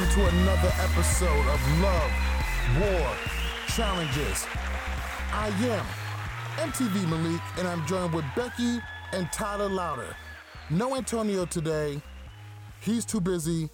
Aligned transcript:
Welcome 0.00 0.22
to 0.22 0.28
another 0.38 0.72
episode 0.78 1.46
of 1.46 1.80
Love, 1.82 2.10
War, 2.80 3.14
Challenges. 3.66 4.46
I 5.30 5.48
am 5.48 6.70
MTV 6.70 7.06
Malik, 7.06 7.42
and 7.58 7.68
I'm 7.68 7.86
joined 7.86 8.14
with 8.14 8.24
Becky 8.34 8.78
and 9.12 9.30
Tyler 9.30 9.68
Louder. 9.68 10.16
No 10.70 10.96
Antonio 10.96 11.44
today. 11.44 12.00
He's 12.80 13.04
too 13.04 13.20
busy 13.20 13.68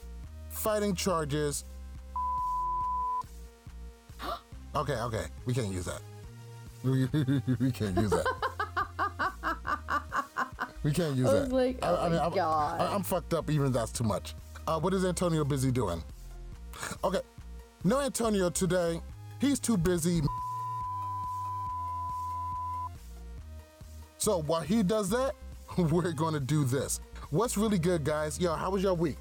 fighting 0.48 0.96
charges. 0.96 1.64
Okay, 4.74 4.94
okay, 4.94 5.26
we 5.44 5.54
can't 5.54 5.72
use 5.72 5.84
that. 5.84 6.00
We, 6.82 7.04
we 7.60 7.70
can't 7.70 7.96
use 7.96 8.10
that. 8.10 8.26
We 10.82 10.92
can't 10.92 11.14
use 11.14 11.28
I 11.28 11.32
that. 11.34 11.52
like, 11.52 11.78
oh 11.82 12.10
my 12.10 12.18
I'm, 12.18 12.32
God. 12.32 12.80
I, 12.80 12.94
am 12.96 13.04
fucked 13.04 13.32
up. 13.32 13.48
Even 13.48 13.68
if 13.68 13.72
that's 13.72 13.92
too 13.92 14.04
much. 14.04 14.34
Uh, 14.66 14.80
what 14.80 14.92
is 14.92 15.04
Antonio 15.04 15.44
busy 15.44 15.70
doing? 15.70 16.02
Okay, 17.04 17.20
no 17.84 18.00
Antonio 18.00 18.50
today. 18.50 19.00
He's 19.40 19.60
too 19.60 19.76
busy. 19.76 20.22
So 24.18 24.42
while 24.42 24.62
he 24.62 24.82
does 24.82 25.10
that, 25.10 25.34
we're 25.78 26.12
gonna 26.12 26.40
do 26.40 26.64
this. 26.64 27.00
What's 27.30 27.56
really 27.56 27.78
good, 27.78 28.04
guys? 28.04 28.40
Yo, 28.40 28.54
how 28.54 28.70
was 28.70 28.82
your 28.82 28.94
week? 28.94 29.16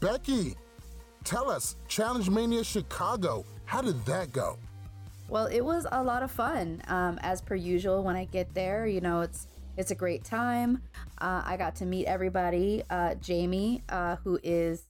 Becky, 0.00 0.54
tell 1.24 1.50
us. 1.50 1.76
Challenge 1.88 2.28
Mania 2.30 2.64
Chicago. 2.64 3.44
How 3.64 3.80
did 3.80 4.04
that 4.06 4.32
go? 4.32 4.58
Well, 5.28 5.46
it 5.46 5.60
was 5.60 5.86
a 5.92 6.02
lot 6.02 6.22
of 6.22 6.30
fun. 6.30 6.82
Um, 6.88 7.18
as 7.22 7.40
per 7.40 7.54
usual, 7.54 8.02
when 8.02 8.16
I 8.16 8.24
get 8.24 8.52
there, 8.54 8.86
you 8.86 9.00
know, 9.00 9.20
it's 9.20 9.46
it's 9.76 9.92
a 9.92 9.94
great 9.94 10.24
time. 10.24 10.82
Uh, 11.20 11.42
I 11.44 11.56
got 11.56 11.76
to 11.76 11.86
meet 11.86 12.06
everybody. 12.06 12.82
Uh, 12.90 13.14
Jamie, 13.14 13.82
uh, 13.88 14.16
who 14.16 14.40
is 14.42 14.87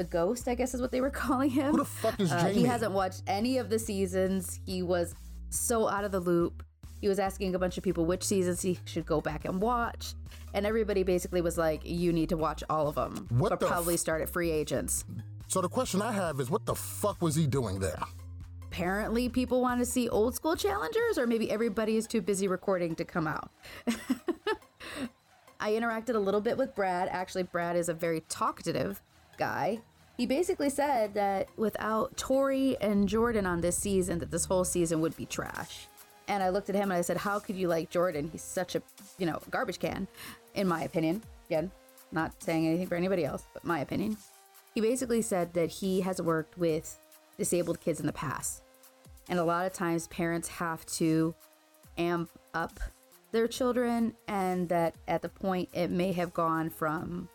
the 0.00 0.04
ghost, 0.04 0.48
I 0.48 0.54
guess 0.54 0.72
is 0.74 0.80
what 0.80 0.90
they 0.92 1.00
were 1.00 1.10
calling 1.24 1.50
him. 1.50 1.72
Who 1.72 1.78
the 1.78 1.84
fuck 1.84 2.18
is 2.18 2.32
Uh, 2.32 2.40
Jamie? 2.48 2.54
he 2.60 2.64
hasn't 2.64 2.92
watched 2.92 3.22
any 3.26 3.58
of 3.58 3.68
the 3.68 3.78
seasons. 3.78 4.58
He 4.66 4.82
was 4.82 5.14
so 5.50 5.88
out 5.88 6.04
of 6.04 6.10
the 6.12 6.20
loop. 6.20 6.62
He 7.00 7.08
was 7.08 7.18
asking 7.18 7.54
a 7.54 7.58
bunch 7.58 7.76
of 7.78 7.84
people 7.84 8.04
which 8.06 8.22
seasons 8.24 8.60
he 8.62 8.78
should 8.84 9.06
go 9.06 9.20
back 9.20 9.44
and 9.44 9.60
watch. 9.60 10.14
And 10.54 10.66
everybody 10.66 11.02
basically 11.02 11.40
was 11.42 11.56
like, 11.58 11.80
you 11.84 12.12
need 12.12 12.28
to 12.30 12.36
watch 12.36 12.62
all 12.70 12.88
of 12.88 12.94
them. 12.94 13.26
What 13.30 13.50
but 13.50 13.60
the 13.60 13.66
probably 13.66 13.94
f- 13.94 14.00
start 14.00 14.20
at 14.22 14.28
free 14.30 14.50
agents. 14.50 15.04
So 15.48 15.60
the 15.60 15.68
question 15.68 16.00
I 16.02 16.12
have 16.12 16.40
is, 16.40 16.50
what 16.50 16.64
the 16.66 16.74
fuck 16.74 17.20
was 17.22 17.34
he 17.34 17.46
doing 17.46 17.78
there? 17.78 17.98
apparently 18.72 19.28
people 19.28 19.60
want 19.60 19.80
to 19.80 19.84
see 19.84 20.08
old 20.08 20.32
school 20.32 20.54
challengers 20.54 21.18
or 21.18 21.26
maybe 21.26 21.50
everybody 21.50 21.96
is 21.96 22.06
too 22.06 22.20
busy 22.22 22.46
recording 22.46 22.94
to 22.94 23.04
come 23.04 23.26
out 23.26 23.50
i 25.60 25.72
interacted 25.72 26.14
a 26.14 26.18
little 26.18 26.40
bit 26.40 26.56
with 26.56 26.72
brad 26.76 27.08
actually 27.10 27.42
brad 27.42 27.74
is 27.74 27.88
a 27.88 27.94
very 27.94 28.20
talkative 28.28 29.02
guy 29.38 29.76
he 30.20 30.26
basically 30.26 30.68
said 30.68 31.14
that 31.14 31.48
without 31.56 32.14
tori 32.14 32.76
and 32.82 33.08
jordan 33.08 33.46
on 33.46 33.62
this 33.62 33.74
season 33.74 34.18
that 34.18 34.30
this 34.30 34.44
whole 34.44 34.64
season 34.64 35.00
would 35.00 35.16
be 35.16 35.24
trash. 35.24 35.86
And 36.28 36.42
i 36.42 36.50
looked 36.50 36.68
at 36.68 36.74
him 36.74 36.90
and 36.90 36.92
i 36.92 37.00
said 37.00 37.16
how 37.16 37.38
could 37.38 37.56
you 37.56 37.68
like 37.68 37.88
jordan? 37.88 38.28
He's 38.30 38.42
such 38.42 38.74
a 38.74 38.82
you 39.16 39.24
know 39.24 39.40
garbage 39.50 39.78
can 39.78 40.06
in 40.54 40.68
my 40.68 40.82
opinion. 40.82 41.22
Again 41.48 41.70
not 42.12 42.42
saying 42.42 42.66
anything 42.66 42.86
for 42.86 42.96
anybody 42.96 43.24
else 43.24 43.44
but 43.54 43.64
my 43.64 43.78
opinion. 43.78 44.18
He 44.74 44.82
basically 44.82 45.22
said 45.22 45.54
that 45.54 45.70
he 45.70 46.02
has 46.02 46.20
worked 46.20 46.58
with 46.58 46.98
disabled 47.38 47.80
kids 47.80 47.98
in 47.98 48.04
the 48.04 48.12
past. 48.12 48.62
And 49.30 49.38
a 49.38 49.44
lot 49.44 49.64
of 49.64 49.72
times 49.72 50.06
parents 50.08 50.48
have 50.48 50.84
to 50.98 51.34
amp 51.96 52.28
up 52.52 52.78
their 53.32 53.48
children, 53.48 54.14
and 54.28 54.68
that 54.68 54.96
at 55.08 55.22
the 55.22 55.28
point 55.28 55.68
it 55.72 55.88
may 55.90 56.12
have 56.12 56.34
gone 56.34 56.68
from 56.68 57.28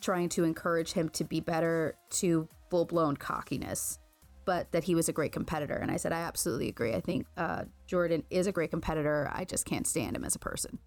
trying 0.00 0.28
to 0.30 0.44
encourage 0.44 0.92
him 0.92 1.08
to 1.10 1.24
be 1.24 1.40
better 1.40 1.96
to 2.10 2.48
full 2.70 2.84
blown 2.84 3.16
cockiness, 3.16 3.98
but 4.44 4.72
that 4.72 4.84
he 4.84 4.94
was 4.94 5.08
a 5.08 5.12
great 5.12 5.32
competitor. 5.32 5.76
And 5.76 5.90
I 5.90 5.96
said, 5.96 6.12
I 6.12 6.20
absolutely 6.20 6.68
agree. 6.68 6.94
I 6.94 7.00
think 7.00 7.26
uh, 7.36 7.64
Jordan 7.86 8.24
is 8.30 8.46
a 8.46 8.52
great 8.52 8.70
competitor. 8.70 9.30
I 9.32 9.44
just 9.44 9.66
can't 9.66 9.86
stand 9.86 10.16
him 10.16 10.24
as 10.24 10.34
a 10.34 10.38
person. 10.38 10.78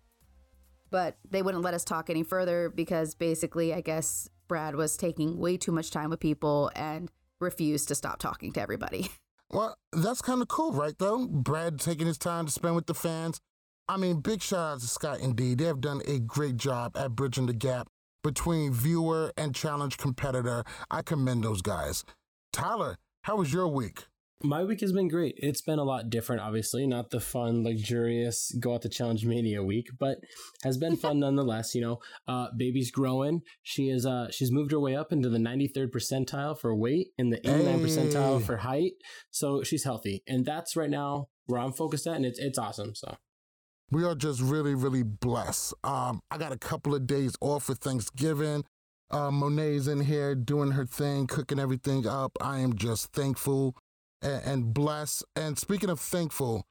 But 0.90 1.18
they 1.30 1.42
wouldn't 1.42 1.64
let 1.64 1.74
us 1.74 1.84
talk 1.84 2.10
any 2.10 2.24
further 2.24 2.70
because 2.70 3.16
basically, 3.16 3.74
I 3.74 3.82
guess 3.82 4.30
Brad 4.48 4.76
was 4.76 4.96
taking 4.96 5.40
way 5.40 5.58
too 5.58 5.72
much 5.72 5.90
time 5.90 6.12
with 6.12 6.20
people 6.20 6.72
and 6.76 7.10
refused 7.40 7.88
to 7.88 7.96
stop 7.96 8.20
talking 8.20 8.52
to 8.54 8.62
everybody. 8.62 9.10
Well, 9.54 9.78
that's 9.92 10.24
kind 10.24 10.42
of 10.42 10.48
cool, 10.48 10.72
right? 10.72 10.98
Though 10.98 11.28
Brad 11.28 11.80
taking 11.80 12.08
his 12.08 12.18
time 12.18 12.48
to 12.48 12.52
spend 12.52 12.74
with 12.74 12.88
the 12.88 12.96
fans. 12.96 13.40
I 13.88 13.98
mean, 13.98 14.20
big 14.20 14.42
shout 14.42 14.74
out 14.74 14.80
to 14.80 14.88
Scott 14.88 15.20
and 15.20 15.36
Dee. 15.36 15.54
They 15.54 15.66
have 15.66 15.80
done 15.80 16.02
a 16.08 16.18
great 16.18 16.58
job 16.58 16.98
at 16.98 17.12
bridging 17.12 17.46
the 17.46 17.54
gap 17.54 17.88
between 18.24 18.72
viewer 18.72 19.32
and 19.38 19.54
challenge 19.54 19.98
competitor. 19.98 20.64
I 20.90 21.02
commend 21.02 21.44
those 21.44 21.62
guys. 21.62 22.04
Tyler, 22.52 22.98
how 23.24 23.38
was 23.38 23.54
your 23.54 23.68
week? 23.68 24.06
My 24.46 24.62
week 24.66 24.82
has 24.82 24.92
been 24.92 25.08
great. 25.08 25.36
It's 25.38 25.62
been 25.62 25.80
a 25.80 25.86
lot 25.86 26.10
different, 26.10 26.42
obviously, 26.42 26.86
not 26.86 27.12
the 27.12 27.22
fun, 27.22 27.64
luxurious 27.64 28.54
go 28.60 28.74
out 28.74 28.82
to 28.82 28.90
challenge 28.90 29.26
mania 29.26 29.64
week, 29.64 29.88
but 29.98 30.18
has 30.64 30.78
been 30.78 30.98
fun 30.98 31.20
nonetheless. 31.22 31.74
You 31.74 31.82
know, 31.82 32.00
uh, 32.28 32.48
baby's 32.58 32.92
growing. 32.92 33.44
She 33.62 33.88
is 33.88 34.06
uh, 34.06 34.32
she's 34.32 34.52
moved 34.52 34.72
her 34.72 34.82
way 34.82 34.98
up 34.98 35.14
into 35.14 35.30
the 35.30 35.38
93rd 35.38 35.92
percentile 35.92 36.60
for 36.60 36.76
weight 36.76 37.12
and 37.18 37.32
the 37.32 37.40
89 37.50 37.80
percentile 37.80 38.44
for 38.44 38.58
height. 38.58 38.94
So 39.32 39.64
she's 39.64 39.86
healthy, 39.86 40.24
and 40.28 40.46
that's 40.46 40.76
right 40.76 40.90
now 40.90 41.30
where 41.46 41.62
I'm 41.62 41.72
focused 41.72 42.06
at, 42.06 42.18
and 42.18 42.26
it's 42.26 42.40
it's 42.40 42.58
awesome. 42.58 42.96
So 42.96 43.16
We 43.94 44.04
are 44.06 44.16
just 44.16 44.42
really, 44.42 44.74
really 44.74 45.04
blessed. 45.04 45.76
Um, 45.84 46.20
I 46.32 46.40
got 46.40 46.52
a 46.52 46.58
couple 46.58 46.96
of 46.96 47.06
days 47.06 47.36
off 47.42 47.66
for 47.66 47.76
Thanksgiving. 47.76 48.66
Uh, 49.12 49.30
Monet's 49.30 49.86
in 49.86 50.02
here 50.02 50.34
doing 50.34 50.72
her 50.72 50.86
thing, 50.86 51.28
cooking 51.28 51.60
everything 51.60 52.08
up. 52.08 52.32
I 52.42 52.58
am 52.60 52.76
just 52.76 53.14
thankful 53.14 53.76
and, 54.24 54.44
and 54.44 54.74
blessed. 54.74 55.24
And 55.36 55.60
speaking 55.60 55.92
of 55.92 56.00
thankful, 56.00 56.66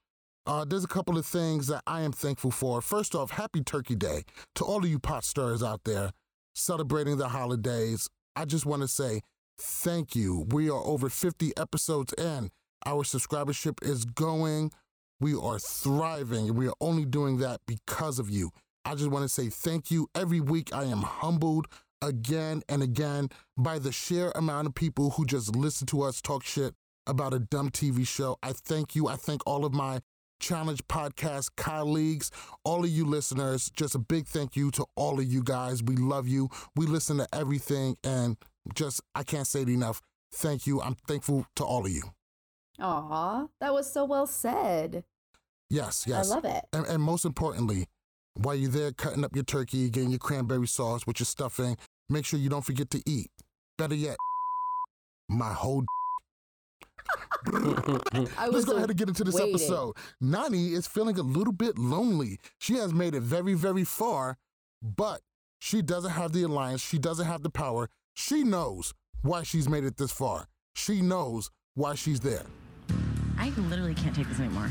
uh, 0.46 0.64
there's 0.64 0.82
a 0.82 0.88
couple 0.88 1.16
of 1.16 1.24
things 1.24 1.68
that 1.68 1.82
I 1.86 2.00
am 2.00 2.10
thankful 2.10 2.50
for. 2.50 2.80
First 2.82 3.14
off, 3.14 3.30
happy 3.30 3.62
Turkey 3.62 3.94
Day 3.94 4.24
to 4.56 4.64
all 4.64 4.78
of 4.78 4.90
you 4.90 4.98
pot 4.98 5.24
stirrers 5.24 5.62
out 5.62 5.84
there 5.84 6.10
celebrating 6.56 7.18
the 7.18 7.28
holidays. 7.28 8.08
I 8.34 8.46
just 8.46 8.66
want 8.66 8.82
to 8.82 8.88
say 8.88 9.20
thank 9.60 10.16
you. 10.16 10.46
We 10.50 10.68
are 10.68 10.82
over 10.84 11.08
50 11.08 11.52
episodes 11.56 12.12
in. 12.14 12.50
Our 12.84 13.04
subscribership 13.04 13.78
is 13.80 14.04
going. 14.04 14.72
We 15.22 15.36
are 15.36 15.60
thriving, 15.60 16.48
and 16.48 16.58
we 16.58 16.66
are 16.66 16.74
only 16.80 17.04
doing 17.04 17.38
that 17.38 17.60
because 17.64 18.18
of 18.18 18.28
you. 18.28 18.50
I 18.84 18.96
just 18.96 19.08
want 19.08 19.22
to 19.22 19.28
say 19.28 19.50
thank 19.50 19.88
you. 19.88 20.08
Every 20.16 20.40
week, 20.40 20.74
I 20.74 20.82
am 20.82 21.02
humbled 21.02 21.68
again 22.02 22.62
and 22.68 22.82
again 22.82 23.28
by 23.56 23.78
the 23.78 23.92
sheer 23.92 24.32
amount 24.34 24.66
of 24.66 24.74
people 24.74 25.10
who 25.10 25.24
just 25.24 25.54
listen 25.54 25.86
to 25.86 26.02
us 26.02 26.20
talk 26.20 26.42
shit 26.42 26.74
about 27.06 27.32
a 27.32 27.38
dumb 27.38 27.70
TV 27.70 28.04
show. 28.04 28.36
I 28.42 28.52
thank 28.52 28.96
you. 28.96 29.06
I 29.06 29.14
thank 29.14 29.46
all 29.46 29.64
of 29.64 29.72
my 29.72 30.00
Challenge 30.40 30.82
Podcast 30.88 31.50
colleagues, 31.56 32.32
all 32.64 32.82
of 32.82 32.90
you 32.90 33.04
listeners. 33.04 33.70
Just 33.76 33.94
a 33.94 34.00
big 34.00 34.26
thank 34.26 34.56
you 34.56 34.72
to 34.72 34.84
all 34.96 35.20
of 35.20 35.24
you 35.24 35.44
guys. 35.44 35.84
We 35.84 35.94
love 35.94 36.26
you. 36.26 36.48
We 36.74 36.86
listen 36.86 37.18
to 37.18 37.28
everything, 37.32 37.96
and 38.02 38.36
just, 38.74 39.00
I 39.14 39.22
can't 39.22 39.46
say 39.46 39.62
it 39.62 39.68
enough. 39.68 40.02
Thank 40.34 40.66
you. 40.66 40.80
I'm 40.80 40.96
thankful 41.06 41.46
to 41.54 41.64
all 41.64 41.86
of 41.86 41.92
you. 41.92 42.10
Aw, 42.80 43.46
that 43.60 43.72
was 43.72 43.92
so 43.92 44.04
well 44.04 44.26
said. 44.26 45.04
Yes, 45.72 46.04
yes. 46.06 46.30
I 46.30 46.34
love 46.34 46.44
it. 46.44 46.64
And, 46.74 46.84
and 46.86 47.02
most 47.02 47.24
importantly, 47.24 47.86
while 48.34 48.54
you're 48.54 48.70
there 48.70 48.92
cutting 48.92 49.24
up 49.24 49.34
your 49.34 49.44
turkey, 49.44 49.88
getting 49.88 50.10
your 50.10 50.18
cranberry 50.18 50.66
sauce 50.66 51.06
with 51.06 51.18
your 51.18 51.24
stuffing, 51.24 51.78
make 52.10 52.26
sure 52.26 52.38
you 52.38 52.50
don't 52.50 52.64
forget 52.64 52.90
to 52.90 53.02
eat. 53.06 53.30
Better 53.78 53.94
yet, 53.94 54.18
my 55.30 55.54
whole. 55.54 55.84
I 57.46 58.48
Let's 58.48 58.66
go 58.66 58.76
ahead 58.76 58.90
and 58.90 58.98
get 58.98 59.08
into 59.08 59.24
this 59.24 59.34
waiting. 59.34 59.54
episode. 59.54 59.96
Nany 60.22 60.72
is 60.72 60.86
feeling 60.86 61.18
a 61.18 61.22
little 61.22 61.54
bit 61.54 61.78
lonely. 61.78 62.38
She 62.58 62.74
has 62.74 62.92
made 62.92 63.14
it 63.14 63.22
very, 63.22 63.54
very 63.54 63.84
far, 63.84 64.36
but 64.82 65.22
she 65.58 65.80
doesn't 65.80 66.10
have 66.10 66.32
the 66.32 66.42
alliance. 66.42 66.82
She 66.82 66.98
doesn't 66.98 67.26
have 67.26 67.42
the 67.42 67.50
power. 67.50 67.88
She 68.12 68.44
knows 68.44 68.92
why 69.22 69.42
she's 69.42 69.70
made 69.70 69.84
it 69.84 69.96
this 69.96 70.12
far. 70.12 70.48
She 70.74 71.00
knows 71.00 71.50
why 71.74 71.94
she's 71.94 72.20
there. 72.20 72.44
I 73.38 73.48
literally 73.56 73.94
can't 73.94 74.14
take 74.14 74.28
this 74.28 74.38
anymore. 74.38 74.70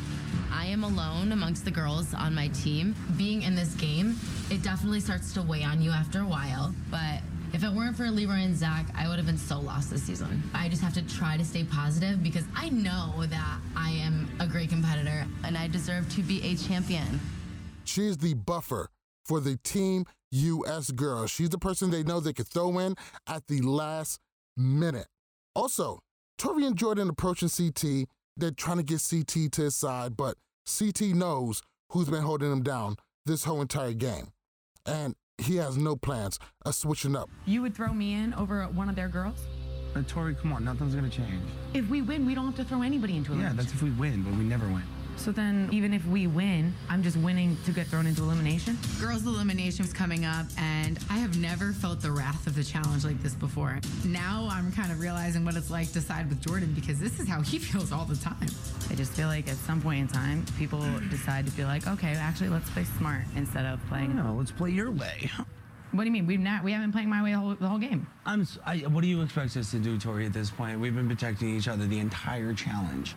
I 0.52 0.66
am 0.66 0.84
alone 0.84 1.32
amongst 1.32 1.66
the 1.66 1.72
girls 1.72 2.14
on 2.14 2.36
my 2.36 2.50
team. 2.50 2.96
Being 3.18 3.44
in 3.44 3.56
this 3.56 3.74
game, 3.76 4.18
it 4.50 4.62
definitely 4.62 5.00
starts 5.00 5.34
to 5.34 5.42
weigh 5.42 5.64
on 5.64 5.82
you 5.82 5.92
after 5.92 6.20
a 6.20 6.26
while. 6.26 6.74
But 6.90 7.22
if 7.54 7.64
it 7.64 7.72
weren't 7.72 7.96
for 7.96 8.10
Leroy 8.10 8.44
and 8.44 8.56
Zach, 8.56 8.86
I 8.96 9.08
would 9.08 9.18
have 9.18 9.26
been 9.26 9.38
so 9.38 9.60
lost 9.60 9.90
this 9.90 10.04
season. 10.04 10.44
I 10.54 10.70
just 10.70 10.82
have 10.82 10.94
to 10.96 11.02
try 11.18 11.38
to 11.38 11.46
stay 11.46 11.64
positive 11.64 12.22
because 12.24 12.44
I 12.56 12.70
know 12.70 13.26
that 13.28 13.60
I 13.76 13.92
am 13.92 14.30
a 14.40 14.48
great 14.48 14.70
competitor 14.70 15.26
and 15.44 15.58
I 15.58 15.68
deserve 15.68 16.10
to 16.16 16.22
be 16.22 16.42
a 16.44 16.56
champion. 16.56 17.20
She 17.84 18.08
is 18.08 18.18
the 18.18 18.34
buffer 18.34 18.90
for 19.26 19.40
the 19.40 19.58
Team 19.58 20.06
US 20.32 20.92
girls. 20.92 21.32
She's 21.32 21.50
the 21.50 21.58
person 21.58 21.92
they 21.92 22.04
know 22.04 22.20
they 22.20 22.34
could 22.34 22.48
throw 22.48 22.78
in 22.80 22.96
at 23.28 23.48
the 23.48 23.62
last 23.62 24.20
minute. 24.56 25.08
Also, 25.56 26.00
Tori 26.38 26.66
and 26.66 26.78
Jordan 26.78 27.10
approaching 27.10 27.50
CT. 27.50 28.08
They're 28.38 28.52
trying 28.52 28.78
to 28.78 28.84
get 28.84 29.02
CT 29.08 29.52
to 29.54 29.62
his 29.64 29.76
side, 29.76 30.16
but 30.16 30.36
CT 30.66 31.14
knows 31.16 31.62
who's 31.90 32.10
been 32.10 32.22
holding 32.22 32.52
him 32.52 32.64
down 32.64 32.96
this 33.26 33.44
whole 33.44 33.62
entire 33.62 33.94
game. 33.94 34.30
And 34.86 35.16
he 35.38 35.58
has 35.58 35.78
no 35.78 35.96
plans 35.96 36.40
of 36.66 36.76
switching 36.76 37.16
up. 37.16 37.30
You 37.46 37.62
would 37.62 37.76
throw 37.76 37.94
me 37.94 38.14
in 38.14 38.34
over 38.34 38.64
one 38.66 38.90
of 38.90 38.96
their 38.96 39.10
girls? 39.10 39.40
Uh, 39.96 40.02
Tori, 40.08 40.36
come 40.36 40.54
on, 40.54 40.64
nothing's 40.64 40.96
gonna 40.96 41.10
change. 41.10 41.44
If 41.74 41.90
we 41.90 42.02
win, 42.02 42.26
we 42.26 42.34
don't 42.34 42.46
have 42.46 42.56
to 42.56 42.64
throw 42.64 42.82
anybody 42.82 43.18
into 43.18 43.34
a 43.34 43.38
Yeah, 43.38 43.52
that's 43.54 43.74
if 43.74 43.84
we 43.84 43.90
win, 43.92 44.24
but 44.24 44.34
we 44.34 44.44
never 44.44 44.66
win. 44.68 44.84
So 45.18 45.32
then, 45.32 45.70
even 45.72 45.94
if 45.94 46.04
we 46.08 46.26
win, 46.26 46.74
I'm 46.90 47.04
just 47.04 47.16
winning 47.18 47.56
to 47.66 47.72
get 47.72 47.86
thrown 47.88 48.08
into 48.08 48.24
elimination? 48.24 48.76
Girls 49.00 49.24
Elimination 49.26 49.86
is 49.86 49.94
coming 49.94 50.26
up, 50.26 50.48
and 50.58 50.98
I 51.12 51.20
have 51.20 51.38
never 51.38 51.74
felt 51.74 52.02
the 52.02 52.12
wrath 52.12 52.48
of 52.48 52.56
the 52.56 52.64
challenge 52.64 53.06
like 53.06 53.22
this 53.22 53.36
before. 53.36 53.80
Now 54.04 54.48
I'm 54.52 54.72
kind 54.72 54.92
of 54.92 55.00
realizing 55.00 55.46
what 55.46 55.56
it's 55.56 55.70
like 55.70 55.92
to 55.92 56.02
side 56.02 56.28
with 56.28 56.42
Jordan 56.42 56.74
because 56.74 57.00
this 57.00 57.20
is 57.20 57.28
how 57.28 57.42
he 57.42 57.60
feels 57.60 57.92
all 57.92 58.06
the 58.06 58.16
time. 58.16 58.48
I 58.90 58.96
just 58.96 59.12
feel 59.14 59.28
like 59.28 59.48
at 59.48 59.58
some 59.58 59.80
point 59.80 60.00
in 60.02 60.08
time, 60.08 60.44
people 60.58 60.84
decide 61.12 61.46
to 61.46 61.52
be 61.52 61.66
like, 61.66 61.88
okay, 61.88 62.14
actually, 62.16 62.50
let's 62.50 62.70
play 62.72 62.86
smart 62.98 63.22
instead 63.36 63.66
of 63.66 63.80
playing. 63.90 64.16
No, 64.16 64.34
let's 64.40 64.52
play 64.52 64.72
your 64.72 64.90
way. 64.90 65.30
What 65.92 66.00
do 66.04 66.06
you 66.06 66.12
mean? 66.14 66.26
We've 66.26 66.40
not, 66.40 66.64
we 66.64 66.72
haven't 66.72 66.88
been 66.88 66.94
playing 66.94 67.10
my 67.10 67.22
way 67.22 67.34
the 67.34 67.38
whole, 67.38 67.54
the 67.56 67.68
whole 67.68 67.78
game. 67.78 68.08
I'm. 68.26 68.42
s- 68.42 68.58
I, 68.66 68.78
what 68.80 69.02
do 69.02 69.08
you 69.08 69.22
expect 69.22 69.56
us 69.58 69.72
to 69.72 69.78
do, 69.78 70.00
Tori? 70.00 70.26
At 70.26 70.32
this 70.34 70.50
point, 70.50 70.80
we've 70.80 70.96
been 70.96 71.08
protecting 71.10 71.50
each 71.56 71.68
other 71.68 71.86
the 71.86 72.00
entire 72.00 72.54
challenge. 72.54 73.14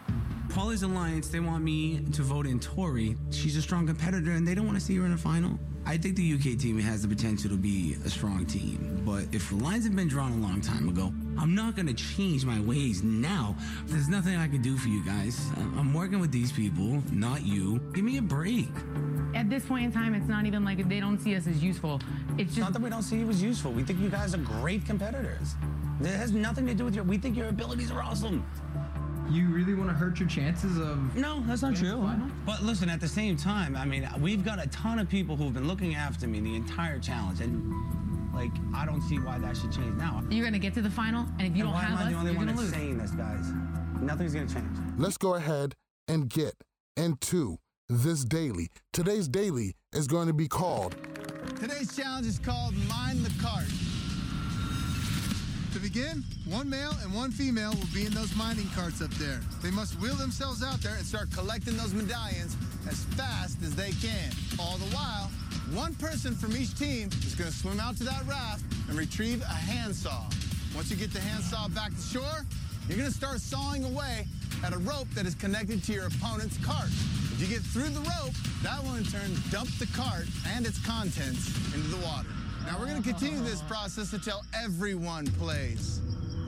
Paulie's 0.54 0.84
Alliance, 0.84 1.28
they 1.28 1.40
want 1.40 1.64
me 1.64 1.98
to 2.12 2.22
vote 2.22 2.46
in 2.46 2.60
Tori. 2.60 3.16
She's 3.32 3.56
a 3.56 3.62
strong 3.62 3.88
competitor, 3.88 4.30
and 4.30 4.46
they 4.46 4.54
don't 4.54 4.66
want 4.66 4.78
to 4.78 4.84
see 4.84 4.96
her 4.96 5.04
in 5.04 5.12
a 5.12 5.16
final. 5.16 5.58
I 5.84 5.96
think 5.96 6.14
the 6.14 6.32
UK 6.32 6.56
team 6.56 6.78
has 6.78 7.02
the 7.02 7.08
potential 7.08 7.50
to 7.50 7.56
be 7.56 7.96
a 8.04 8.08
strong 8.08 8.46
team, 8.46 9.02
but 9.04 9.24
if 9.32 9.50
the 9.50 9.56
lines 9.56 9.84
have 9.84 9.96
been 9.96 10.06
drawn 10.06 10.30
a 10.30 10.36
long 10.36 10.60
time 10.60 10.88
ago, 10.88 11.12
I'm 11.36 11.56
not 11.56 11.74
going 11.74 11.88
to 11.88 11.92
change 11.92 12.44
my 12.44 12.60
ways 12.60 13.02
now. 13.02 13.56
There's 13.86 14.08
nothing 14.08 14.36
I 14.36 14.46
can 14.46 14.62
do 14.62 14.76
for 14.76 14.86
you 14.86 15.04
guys. 15.04 15.50
I- 15.56 15.80
I'm 15.80 15.92
working 15.92 16.20
with 16.20 16.30
these 16.30 16.52
people, 16.52 17.02
not 17.10 17.44
you. 17.44 17.80
Give 17.92 18.04
me 18.04 18.18
a 18.18 18.22
break. 18.22 18.70
At 19.34 19.50
this 19.50 19.64
point 19.66 19.86
in 19.86 19.92
time, 19.92 20.14
it's 20.14 20.28
not 20.28 20.46
even 20.46 20.64
like 20.64 20.88
they 20.88 21.00
don't 21.00 21.18
see 21.20 21.34
us 21.34 21.48
as 21.48 21.64
useful. 21.64 22.00
It's 22.38 22.42
It's 22.42 22.54
just 22.54 22.60
not 22.60 22.72
that 22.74 22.80
we 22.80 22.90
don't 22.90 23.02
see 23.02 23.18
you 23.18 23.28
as 23.28 23.42
useful. 23.42 23.72
We 23.72 23.82
think 23.82 23.98
you 23.98 24.08
guys 24.08 24.34
are 24.34 24.38
great 24.38 24.86
competitors. 24.86 25.56
It 26.00 26.06
has 26.06 26.30
nothing 26.32 26.66
to 26.68 26.74
do 26.74 26.84
with 26.84 26.94
your. 26.94 27.04
We 27.04 27.18
think 27.18 27.36
your 27.36 27.48
abilities 27.48 27.90
are 27.90 28.02
awesome. 28.02 28.44
You 29.30 29.48
really 29.48 29.74
want 29.74 29.88
to 29.90 29.94
hurt 29.94 30.20
your 30.20 30.28
chances 30.28 30.78
of. 30.78 31.16
No, 31.16 31.42
that's 31.46 31.62
not 31.62 31.74
true. 31.76 32.08
But 32.44 32.62
listen, 32.62 32.88
at 32.88 33.00
the 33.00 33.08
same 33.08 33.36
time, 33.36 33.74
I 33.76 33.84
mean, 33.84 34.08
we've 34.20 34.44
got 34.44 34.62
a 34.62 34.68
ton 34.68 34.98
of 34.98 35.08
people 35.08 35.34
who've 35.36 35.52
been 35.54 35.66
looking 35.66 35.94
after 35.94 36.26
me 36.26 36.40
the 36.40 36.54
entire 36.54 36.98
challenge, 36.98 37.40
and 37.40 37.72
like, 38.34 38.50
I 38.74 38.84
don't 38.84 39.00
see 39.02 39.18
why 39.18 39.38
that 39.38 39.56
should 39.56 39.72
change 39.72 39.96
now. 39.96 40.22
you're 40.28 40.44
gonna 40.44 40.58
get 40.58 40.74
to 40.74 40.82
the 40.82 40.90
final, 40.90 41.26
and 41.38 41.46
if 41.48 41.56
you 41.56 41.64
and 41.64 41.72
don't 41.72 41.72
why 41.72 41.80
have 41.82 41.92
am 41.92 41.98
I 41.98 42.02
us, 42.04 42.10
the 42.12 42.18
only 42.18 42.30
you're 42.32 42.38
one 42.38 42.46
gonna 42.46 42.58
that's 42.58 42.72
lose. 42.72 42.80
saying 42.82 42.98
this, 42.98 43.10
guys? 43.12 43.46
Nothing's 44.00 44.34
gonna 44.34 44.46
change. 44.52 44.76
Let's 44.98 45.16
go 45.16 45.34
ahead 45.34 45.74
and 46.08 46.28
get 46.28 46.54
into 46.96 47.58
this 47.88 48.24
daily. 48.24 48.68
Today's 48.92 49.28
daily 49.28 49.74
is 49.92 50.06
going 50.06 50.26
to 50.26 50.32
be 50.34 50.48
called 50.48 50.96
Today's 51.60 51.94
challenge 51.96 52.26
is 52.26 52.38
called 52.38 52.74
Mind 52.88 53.24
the 53.24 53.42
Cart. 53.42 53.64
To 55.74 55.80
begin, 55.80 56.22
one 56.46 56.70
male 56.70 56.94
and 57.02 57.12
one 57.12 57.32
female 57.32 57.72
will 57.72 57.92
be 57.92 58.06
in 58.06 58.14
those 58.14 58.32
mining 58.36 58.68
carts 58.76 59.02
up 59.02 59.10
there. 59.14 59.40
They 59.60 59.72
must 59.72 59.98
wheel 59.98 60.14
themselves 60.14 60.62
out 60.62 60.80
there 60.80 60.94
and 60.94 61.04
start 61.04 61.32
collecting 61.32 61.76
those 61.76 61.92
medallions 61.92 62.56
as 62.88 63.02
fast 63.16 63.60
as 63.60 63.74
they 63.74 63.90
can. 64.00 64.30
All 64.60 64.76
the 64.76 64.94
while, 64.94 65.32
one 65.72 65.96
person 65.96 66.36
from 66.36 66.56
each 66.56 66.78
team 66.78 67.08
is 67.26 67.34
going 67.34 67.50
to 67.50 67.56
swim 67.56 67.80
out 67.80 67.96
to 67.96 68.04
that 68.04 68.24
raft 68.24 68.62
and 68.88 68.96
retrieve 68.96 69.42
a 69.42 69.46
handsaw. 69.46 70.22
Once 70.76 70.92
you 70.92 70.96
get 70.96 71.12
the 71.12 71.18
handsaw 71.18 71.68
back 71.70 71.90
to 71.90 72.02
shore, 72.02 72.46
you're 72.88 72.98
going 72.98 73.10
to 73.10 73.16
start 73.16 73.40
sawing 73.40 73.82
away 73.82 74.28
at 74.62 74.72
a 74.72 74.78
rope 74.78 75.08
that 75.14 75.26
is 75.26 75.34
connected 75.34 75.82
to 75.82 75.92
your 75.92 76.06
opponent's 76.06 76.56
cart. 76.64 76.86
If 77.32 77.40
you 77.40 77.48
get 77.48 77.62
through 77.62 77.88
the 77.88 78.08
rope, 78.22 78.34
that 78.62 78.80
will 78.84 78.94
in 78.94 79.02
turn 79.02 79.34
dump 79.50 79.70
the 79.80 79.88
cart 79.88 80.26
and 80.54 80.68
its 80.68 80.78
contents 80.86 81.48
into 81.74 81.88
the 81.88 82.06
water. 82.06 82.28
Now 82.66 82.78
we're 82.78 82.86
going 82.86 83.02
to 83.02 83.08
continue 83.08 83.42
this 83.42 83.60
process 83.62 84.12
until 84.14 84.42
everyone 84.54 85.26
plays. 85.32 86.00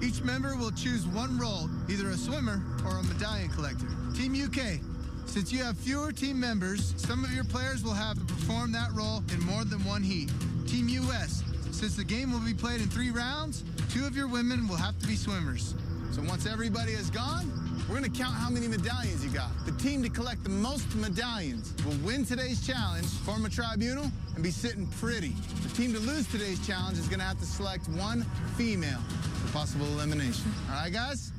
Each 0.02 0.22
member 0.22 0.56
will 0.56 0.70
choose 0.70 1.06
one 1.06 1.38
role, 1.38 1.68
either 1.88 2.08
a 2.08 2.16
swimmer 2.16 2.62
or 2.84 2.98
a 2.98 3.02
medallion 3.02 3.50
collector. 3.50 3.86
Team 4.14 4.34
UK, 4.34 4.80
since 5.26 5.52
you 5.52 5.62
have 5.62 5.76
fewer 5.76 6.12
team 6.12 6.40
members, 6.40 6.94
some 6.96 7.22
of 7.22 7.32
your 7.32 7.44
players 7.44 7.82
will 7.84 7.92
have 7.92 8.18
to 8.18 8.24
perform 8.24 8.72
that 8.72 8.92
role 8.94 9.22
in 9.32 9.40
more 9.44 9.64
than 9.64 9.84
one 9.84 10.02
heat. 10.02 10.30
Team 10.66 10.88
US, 10.88 11.44
since 11.70 11.96
the 11.96 12.04
game 12.04 12.32
will 12.32 12.40
be 12.40 12.54
played 12.54 12.80
in 12.80 12.88
three 12.88 13.10
rounds, 13.10 13.62
two 13.90 14.06
of 14.06 14.16
your 14.16 14.28
women 14.28 14.66
will 14.66 14.76
have 14.76 14.98
to 15.00 15.06
be 15.06 15.16
swimmers. 15.16 15.74
So 16.12 16.22
once 16.22 16.46
everybody 16.46 16.92
is 16.92 17.10
gone, 17.10 17.50
we're 17.88 18.00
to 18.00 18.10
count 18.10 18.34
how 18.34 18.50
many 18.50 18.66
medallions 18.66 19.24
you 19.24 19.30
got. 19.30 19.50
The 19.64 19.72
team 19.72 20.02
to 20.02 20.08
collect 20.08 20.42
the 20.42 20.50
most 20.50 20.94
medallions 20.96 21.72
will 21.84 21.96
win 22.04 22.24
today's 22.24 22.66
challenge, 22.66 23.06
form 23.06 23.44
a 23.44 23.48
tribunal, 23.48 24.10
and 24.34 24.42
be 24.42 24.50
sitting 24.50 24.86
pretty. 24.86 25.34
The 25.62 25.68
team 25.68 25.92
to 25.92 26.00
lose 26.00 26.26
today's 26.26 26.64
challenge 26.66 26.98
is 26.98 27.08
to 27.08 27.18
have 27.20 27.38
to 27.38 27.46
select 27.46 27.88
one 27.90 28.22
female 28.56 29.00
for 29.44 29.52
possible 29.52 29.86
elimination. 29.86 30.52
All 30.68 30.82
right, 30.82 30.92
guys? 30.92 31.32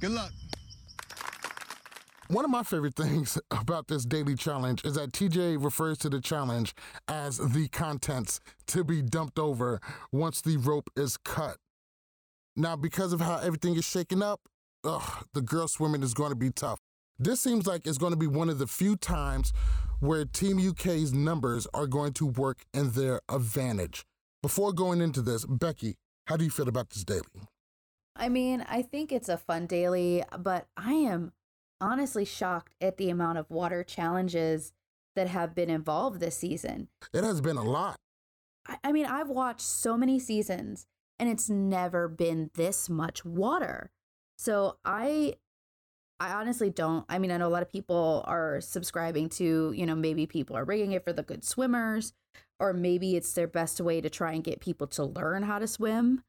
Good 0.00 0.10
luck. 0.10 0.32
One 2.28 2.44
of 2.44 2.50
my 2.50 2.62
favorite 2.62 2.94
things 2.94 3.38
about 3.50 3.88
this 3.88 4.04
daily 4.04 4.34
challenge 4.34 4.84
is 4.84 4.96
that 4.96 5.12
TJ 5.12 5.62
refers 5.64 5.96
to 5.98 6.10
the 6.10 6.20
challenge 6.20 6.74
as 7.08 7.38
the 7.38 7.68
contents 7.68 8.40
to 8.66 8.84
be 8.84 9.00
dumped 9.00 9.38
over 9.38 9.80
once 10.12 10.42
the 10.42 10.58
rope 10.58 10.90
is 10.94 11.16
cut. 11.16 11.56
Now, 12.58 12.74
because 12.74 13.12
of 13.12 13.20
how 13.20 13.38
everything 13.38 13.76
is 13.76 13.84
shaken 13.84 14.20
up, 14.20 14.40
ugh, 14.82 15.24
the 15.32 15.40
girl 15.40 15.68
swimming 15.68 16.02
is 16.02 16.12
going 16.12 16.30
to 16.30 16.36
be 16.36 16.50
tough. 16.50 16.80
This 17.16 17.40
seems 17.40 17.68
like 17.68 17.86
it's 17.86 17.98
going 17.98 18.12
to 18.12 18.18
be 18.18 18.26
one 18.26 18.50
of 18.50 18.58
the 18.58 18.66
few 18.66 18.96
times 18.96 19.52
where 20.00 20.24
Team 20.24 20.58
UK's 20.58 21.12
numbers 21.12 21.68
are 21.72 21.86
going 21.86 22.14
to 22.14 22.26
work 22.26 22.64
in 22.74 22.90
their 22.90 23.20
advantage. 23.28 24.04
Before 24.42 24.72
going 24.72 25.00
into 25.00 25.22
this, 25.22 25.46
Becky, 25.46 25.94
how 26.26 26.36
do 26.36 26.42
you 26.42 26.50
feel 26.50 26.68
about 26.68 26.90
this 26.90 27.04
daily? 27.04 27.22
I 28.16 28.28
mean, 28.28 28.64
I 28.68 28.82
think 28.82 29.12
it's 29.12 29.28
a 29.28 29.36
fun 29.36 29.66
daily, 29.66 30.24
but 30.36 30.66
I 30.76 30.94
am 30.94 31.30
honestly 31.80 32.24
shocked 32.24 32.74
at 32.80 32.96
the 32.96 33.08
amount 33.08 33.38
of 33.38 33.48
water 33.50 33.84
challenges 33.84 34.72
that 35.14 35.28
have 35.28 35.54
been 35.54 35.70
involved 35.70 36.18
this 36.18 36.36
season. 36.36 36.88
It 37.14 37.22
has 37.22 37.40
been 37.40 37.56
a 37.56 37.62
lot. 37.62 38.00
I, 38.66 38.78
I 38.82 38.90
mean, 38.90 39.06
I've 39.06 39.28
watched 39.28 39.60
so 39.60 39.96
many 39.96 40.18
seasons 40.18 40.88
and 41.18 41.28
it's 41.28 41.50
never 41.50 42.08
been 42.08 42.50
this 42.54 42.88
much 42.88 43.24
water. 43.24 43.90
So 44.36 44.78
I 44.84 45.34
I 46.20 46.32
honestly 46.32 46.70
don't. 46.70 47.04
I 47.08 47.18
mean, 47.18 47.30
I 47.30 47.36
know 47.36 47.46
a 47.46 47.50
lot 47.50 47.62
of 47.62 47.70
people 47.70 48.24
are 48.26 48.60
subscribing 48.60 49.28
to, 49.30 49.72
you 49.72 49.86
know, 49.86 49.94
maybe 49.94 50.26
people 50.26 50.56
are 50.56 50.64
rigging 50.64 50.92
it 50.92 51.04
for 51.04 51.12
the 51.12 51.22
good 51.22 51.44
swimmers 51.44 52.12
or 52.58 52.72
maybe 52.72 53.16
it's 53.16 53.32
their 53.32 53.46
best 53.46 53.80
way 53.80 54.00
to 54.00 54.10
try 54.10 54.32
and 54.32 54.42
get 54.42 54.60
people 54.60 54.88
to 54.88 55.04
learn 55.04 55.44
how 55.44 55.58
to 55.60 55.66
swim. 55.66 56.24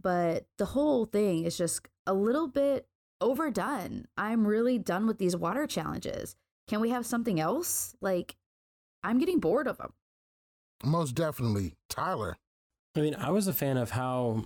But 0.00 0.46
the 0.58 0.66
whole 0.66 1.04
thing 1.04 1.44
is 1.44 1.56
just 1.56 1.86
a 2.06 2.14
little 2.14 2.48
bit 2.48 2.86
overdone. 3.20 4.06
I'm 4.16 4.46
really 4.46 4.78
done 4.78 5.06
with 5.06 5.18
these 5.18 5.36
water 5.36 5.66
challenges. 5.66 6.36
Can 6.68 6.80
we 6.80 6.90
have 6.90 7.06
something 7.06 7.38
else? 7.38 7.94
Like 8.00 8.36
I'm 9.02 9.18
getting 9.18 9.38
bored 9.38 9.66
of 9.66 9.78
them. 9.78 9.92
Most 10.84 11.14
definitely. 11.14 11.74
Tyler. 11.88 12.36
I 12.96 13.00
mean, 13.00 13.14
I 13.14 13.30
was 13.30 13.46
a 13.46 13.52
fan 13.52 13.76
of 13.76 13.90
how 13.90 14.44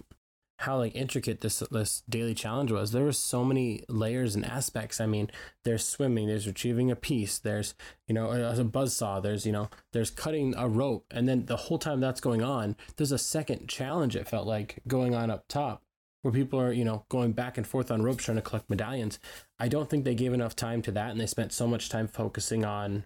how 0.61 0.77
like 0.77 0.95
intricate 0.95 1.41
this 1.41 1.61
this 1.71 2.03
daily 2.09 2.35
challenge 2.35 2.71
was. 2.71 2.93
There 2.93 3.05
were 3.05 3.13
so 3.13 3.45
many 3.45 3.83
layers 3.89 4.35
and 4.35 4.45
aspects. 4.45 5.01
I 5.01 5.07
mean, 5.07 5.31
there's 5.65 5.85
swimming, 5.87 6.27
there's 6.27 6.47
retrieving 6.47 6.91
a 6.91 6.97
piece, 6.97 7.39
there's 7.39 7.75
you 8.07 8.15
know 8.15 8.31
a, 8.31 8.61
a 8.61 8.65
buzz 8.65 8.95
saw, 8.95 9.21
there's 9.21 9.47
you 9.47 9.53
know 9.53 9.71
there's 9.93 10.11
cutting 10.11 10.55
a 10.57 10.69
rope, 10.69 11.07
and 11.11 11.27
then 11.27 11.47
the 11.47 11.57
whole 11.57 11.79
time 11.79 12.01
that's 12.01 12.21
going 12.21 12.43
on, 12.43 12.77
there's 12.97 13.13
a 13.13 13.19
second 13.19 13.69
challenge. 13.69 14.17
It 14.17 14.29
felt 14.29 14.47
like 14.47 14.81
going 14.87 15.15
on 15.15 15.31
up 15.31 15.45
top 15.49 15.83
where 16.23 16.33
people 16.33 16.61
are 16.61 16.73
you 16.73 16.85
know 16.85 17.05
going 17.09 17.33
back 17.33 17.57
and 17.57 17.67
forth 17.67 17.91
on 17.91 18.03
ropes 18.03 18.25
trying 18.25 18.37
to 18.37 18.43
collect 18.43 18.69
medallions. 18.69 19.19
I 19.59 19.69
don't 19.69 19.89
think 19.89 20.05
they 20.05 20.15
gave 20.15 20.35
enough 20.35 20.55
time 20.55 20.83
to 20.83 20.93
that, 20.93 21.11
and 21.11 21.19
they 21.21 21.27
spent 21.27 21.53
so 21.53 21.67
much 21.67 21.89
time 21.89 22.07
focusing 22.07 22.67
on 22.67 23.05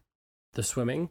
the 0.54 0.64
swimming. 0.64 1.10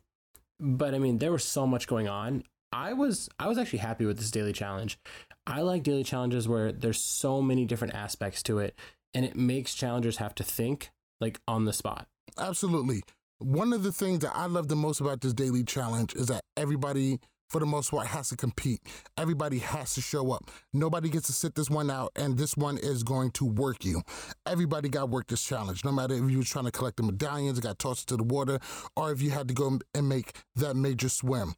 But 0.60 0.94
I 0.94 1.00
mean, 1.00 1.20
there 1.20 1.32
was 1.32 1.46
so 1.46 1.66
much 1.66 1.88
going 1.88 2.10
on. 2.10 2.44
I 2.74 2.94
was 2.94 3.30
I 3.40 3.48
was 3.48 3.58
actually 3.58 3.80
happy 3.80 4.06
with 4.06 4.18
this 4.18 4.32
daily 4.32 4.52
challenge. 4.52 5.00
I 5.46 5.62
like 5.62 5.84
daily 5.84 6.04
challenges 6.04 6.48
where 6.48 6.72
there's 6.72 7.00
so 7.00 7.42
many 7.42 7.66
different 7.66 7.94
aspects 7.94 8.42
to 8.44 8.60
it 8.60 8.76
and 9.14 9.24
it 9.24 9.36
makes 9.36 9.76
challengers 9.76 10.18
have 10.18 10.34
to 10.36 10.44
think 10.44 10.90
like 11.22 11.40
on 11.48 11.66
the 11.66 11.74
spot. 11.74 12.08
Absolutely. 12.38 13.04
One 13.38 13.74
of 13.74 13.84
the 13.84 13.92
things 13.92 14.20
that 14.20 14.36
I 14.36 14.48
love 14.48 14.70
the 14.70 14.76
most 14.76 15.02
about 15.02 15.22
this 15.22 15.34
daily 15.34 15.64
challenge 15.64 16.16
is 16.16 16.28
that 16.28 16.42
everybody 16.58 17.20
for 17.50 17.60
the 17.60 17.66
most 17.68 17.92
part 17.92 18.08
has 18.08 18.30
to 18.30 18.36
compete. 18.36 18.82
Everybody 19.16 19.60
has 19.60 19.94
to 19.94 20.02
show 20.02 20.32
up. 20.32 20.50
Nobody 20.74 21.10
gets 21.10 21.28
to 21.28 21.34
sit 21.34 21.54
this 21.54 21.70
one 21.70 21.92
out 21.92 22.12
and 22.16 22.38
this 22.40 22.58
one 22.58 22.80
is 22.80 23.04
going 23.04 23.30
to 23.32 23.46
work 23.46 23.86
you. 23.86 24.02
Everybody 24.48 24.90
got 24.90 25.10
work 25.10 25.28
this 25.28 25.44
challenge. 25.44 25.86
No 25.86 25.92
matter 25.92 26.16
if 26.16 26.32
you 26.32 26.40
were 26.40 26.44
trying 26.44 26.66
to 26.66 26.72
collect 26.72 26.98
the 26.98 27.04
medallions, 27.04 27.60
got 27.60 27.78
tossed 27.78 28.10
to 28.10 28.18
the 28.18 28.24
water, 28.24 28.60
or 28.96 29.12
if 29.12 29.22
you 29.22 29.30
had 29.30 29.48
to 29.50 29.54
go 29.54 29.78
and 29.94 30.10
make 30.10 30.42
that 30.56 30.76
major 30.76 31.10
swim. 31.10 31.54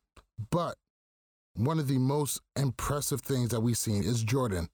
But 0.51 0.75
one 1.55 1.79
of 1.79 1.87
the 1.87 1.97
most 1.97 2.41
impressive 2.55 3.21
things 3.21 3.49
that 3.49 3.61
we've 3.61 3.77
seen 3.77 4.03
is 4.03 4.23
Jordan 4.23 4.67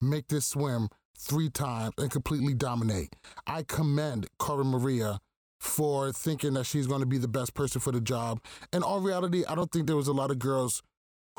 make 0.00 0.28
this 0.28 0.46
swim 0.46 0.88
three 1.16 1.48
times 1.48 1.94
and 1.98 2.10
completely 2.10 2.54
dominate. 2.54 3.14
I 3.46 3.62
commend 3.62 4.26
Cara 4.40 4.64
Maria 4.64 5.20
for 5.60 6.12
thinking 6.12 6.54
that 6.54 6.64
she's 6.64 6.86
going 6.86 7.00
to 7.00 7.06
be 7.06 7.18
the 7.18 7.28
best 7.28 7.54
person 7.54 7.80
for 7.80 7.92
the 7.92 8.00
job. 8.00 8.40
In 8.72 8.82
all 8.82 9.00
reality, 9.00 9.44
I 9.48 9.54
don't 9.54 9.70
think 9.70 9.86
there 9.86 9.96
was 9.96 10.08
a 10.08 10.12
lot 10.12 10.30
of 10.30 10.38
girls 10.38 10.82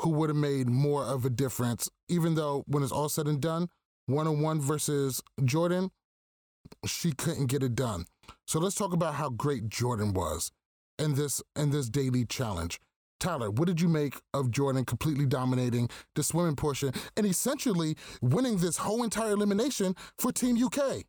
who 0.00 0.10
would 0.10 0.30
have 0.30 0.36
made 0.36 0.68
more 0.68 1.04
of 1.04 1.24
a 1.24 1.30
difference, 1.30 1.88
even 2.08 2.34
though 2.34 2.64
when 2.66 2.82
it's 2.82 2.92
all 2.92 3.08
said 3.08 3.26
and 3.26 3.40
done, 3.40 3.68
one 4.06 4.26
on 4.26 4.40
one 4.40 4.60
versus 4.60 5.22
Jordan, 5.44 5.90
she 6.84 7.12
couldn't 7.12 7.46
get 7.46 7.62
it 7.62 7.74
done. 7.74 8.06
So 8.46 8.58
let's 8.58 8.74
talk 8.74 8.92
about 8.92 9.14
how 9.14 9.30
great 9.30 9.68
Jordan 9.68 10.12
was 10.12 10.50
in 10.98 11.14
this 11.14 11.42
in 11.54 11.70
this 11.70 11.88
daily 11.88 12.24
challenge. 12.24 12.80
Tyler, 13.18 13.50
what 13.50 13.66
did 13.66 13.80
you 13.80 13.88
make 13.88 14.20
of 14.34 14.50
Jordan 14.50 14.84
completely 14.84 15.26
dominating 15.26 15.88
the 16.14 16.22
swimming 16.22 16.56
portion 16.56 16.92
and 17.16 17.26
essentially 17.26 17.96
winning 18.20 18.58
this 18.58 18.78
whole 18.78 19.02
entire 19.02 19.32
elimination 19.32 19.94
for 20.18 20.32
Team 20.32 20.62
UK? 20.62 21.04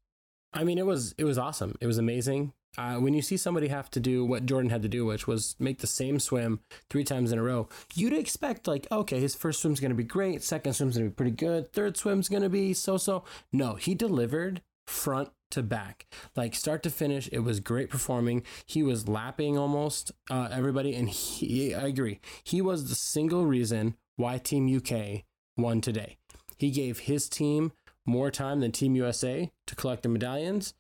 I 0.54 0.64
mean, 0.64 0.78
it 0.78 0.86
was 0.86 1.14
it 1.18 1.26
was 1.26 1.38
awesome. 1.38 1.76
It 1.82 1.88
was 1.88 1.98
amazing. 1.98 2.54
Uh, 2.78 2.96
when 2.96 3.14
you 3.14 3.22
see 3.22 3.38
somebody 3.38 3.70
have 3.70 3.90
to 3.90 4.00
do 4.00 4.24
what 4.24 4.46
Jordan 4.46 4.70
had 4.70 4.84
to 4.84 4.88
do, 4.88 5.06
which 5.06 5.26
was 5.26 5.56
make 5.60 5.80
the 5.80 5.88
same 5.88 6.20
swim 6.20 6.60
three 6.90 7.04
times 7.04 7.32
in 7.32 7.40
a 7.40 7.44
row, 7.44 7.68
you'd 7.96 8.14
expect 8.14 8.68
like, 8.68 8.86
okay, 8.92 9.20
his 9.20 9.34
first 9.34 9.62
swim's 9.62 9.80
going 9.80 9.90
to 9.90 9.96
be 9.96 10.04
great, 10.04 10.44
second 10.44 10.74
swim's 10.74 10.96
going 10.96 11.08
to 11.08 11.12
be 11.12 11.16
pretty 11.16 11.32
good, 11.32 11.74
third 11.74 11.98
swim's 11.98 12.30
going 12.30 12.44
to 12.44 12.50
be 12.50 12.74
so-so. 12.74 13.24
No, 13.52 13.76
he 13.76 13.96
delivered 13.96 14.62
front 14.86 15.30
to 15.52 15.64
back, 15.64 16.08
like 16.36 16.56
start 16.56 16.84
to 16.84 16.90
finish. 16.90 17.30
It 17.32 17.40
was 17.40 17.60
great 17.60 17.90
performing. 17.90 18.44
He 18.66 18.84
was 18.84 19.08
lapping 19.08 19.58
almost 19.58 20.12
uh, 20.30 20.50
everybody, 20.52 20.96
and 20.96 21.10
he, 21.10 21.74
I 21.74 21.88
agree, 21.88 22.20
he 22.44 22.62
was 22.62 22.90
the 22.90 22.96
single 22.96 23.46
reason 23.46 23.96
why 24.16 24.38
Team 24.38 24.74
UK 24.76 25.24
won 25.58 25.82
today. 25.82 26.18
He 26.58 26.72
gave 26.72 27.00
his 27.00 27.30
team 27.30 27.72
more 28.06 28.32
time 28.32 28.62
than 28.62 28.72
Team 28.72 28.96
USA 28.96 29.52
to 29.68 29.76
collect 29.76 30.04
the 30.04 30.10
medallions 30.10 30.74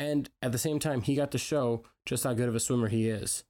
and 0.00 0.30
at 0.40 0.52
the 0.52 0.58
same 0.58 0.78
time, 0.78 1.02
he 1.02 1.14
got 1.14 1.30
to 1.32 1.38
show 1.38 1.82
just 2.06 2.24
how 2.24 2.32
good 2.32 2.48
of 2.48 2.54
a 2.54 2.60
swimmer 2.60 2.88
he 2.88 3.10
is. 3.10 3.44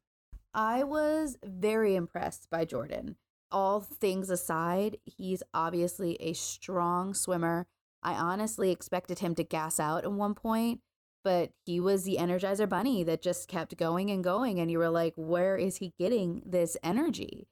I 0.53 0.83
was 0.83 1.37
very 1.45 1.95
impressed 1.95 2.51
by 2.51 2.65
Jordan. 2.65 3.15
All 3.53 3.81
things 3.81 4.31
aside, 4.31 4.97
he's 5.05 5.45
obviously 5.55 6.17
a 6.21 6.33
strong 6.33 7.15
swimmer. 7.15 7.69
I 8.03 8.15
honestly 8.15 8.71
expected 8.71 9.19
him 9.19 9.35
to 9.37 9.45
gas 9.45 9.79
out 9.79 10.05
at 10.05 10.13
one 10.13 10.35
point, 10.35 10.81
but 11.23 11.51
he 11.65 11.81
was 11.81 12.05
the 12.05 12.17
Energizer 12.19 12.69
Bunny 12.69 13.05
that 13.05 13.23
just 13.23 13.49
kept 13.49 13.77
going 13.77 14.11
and 14.11 14.25
going. 14.25 14.59
And 14.59 14.71
you 14.71 14.79
were 14.79 14.91
like, 14.91 15.13
where 15.17 15.57
is 15.57 15.77
he 15.77 15.93
getting 15.99 16.43
this 16.47 16.77
energy? 16.83 17.49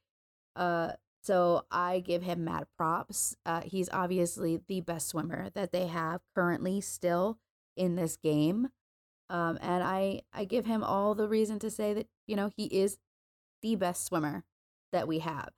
Uh, 0.57 0.93
so 1.23 1.65
I 1.71 2.01
give 2.01 2.23
him 2.23 2.45
mad 2.45 2.67
props. 2.77 3.37
Uh, 3.45 3.61
he's 3.63 3.91
obviously 3.93 4.61
the 4.67 4.81
best 4.81 5.09
swimmer 5.09 5.51
that 5.55 5.73
they 5.73 5.87
have 5.87 6.23
currently 6.35 6.81
still 6.81 7.39
in 7.77 7.97
this 7.97 8.17
game. 8.17 8.69
Um, 9.31 9.59
and 9.61 9.83
I, 9.83 10.23
I 10.33 10.47
give 10.47 10.65
him 10.65 10.83
all 10.83 11.15
the 11.15 11.29
reason 11.29 11.59
to 11.59 11.71
say 11.71 11.93
that, 11.93 12.07
you 12.27 12.35
know, 12.35 12.51
he 12.57 12.65
is 12.67 12.97
the 13.61 13.77
best 13.77 14.07
swimmer 14.07 14.45
that 14.93 15.07
we 15.07 15.19
have. 15.19 15.51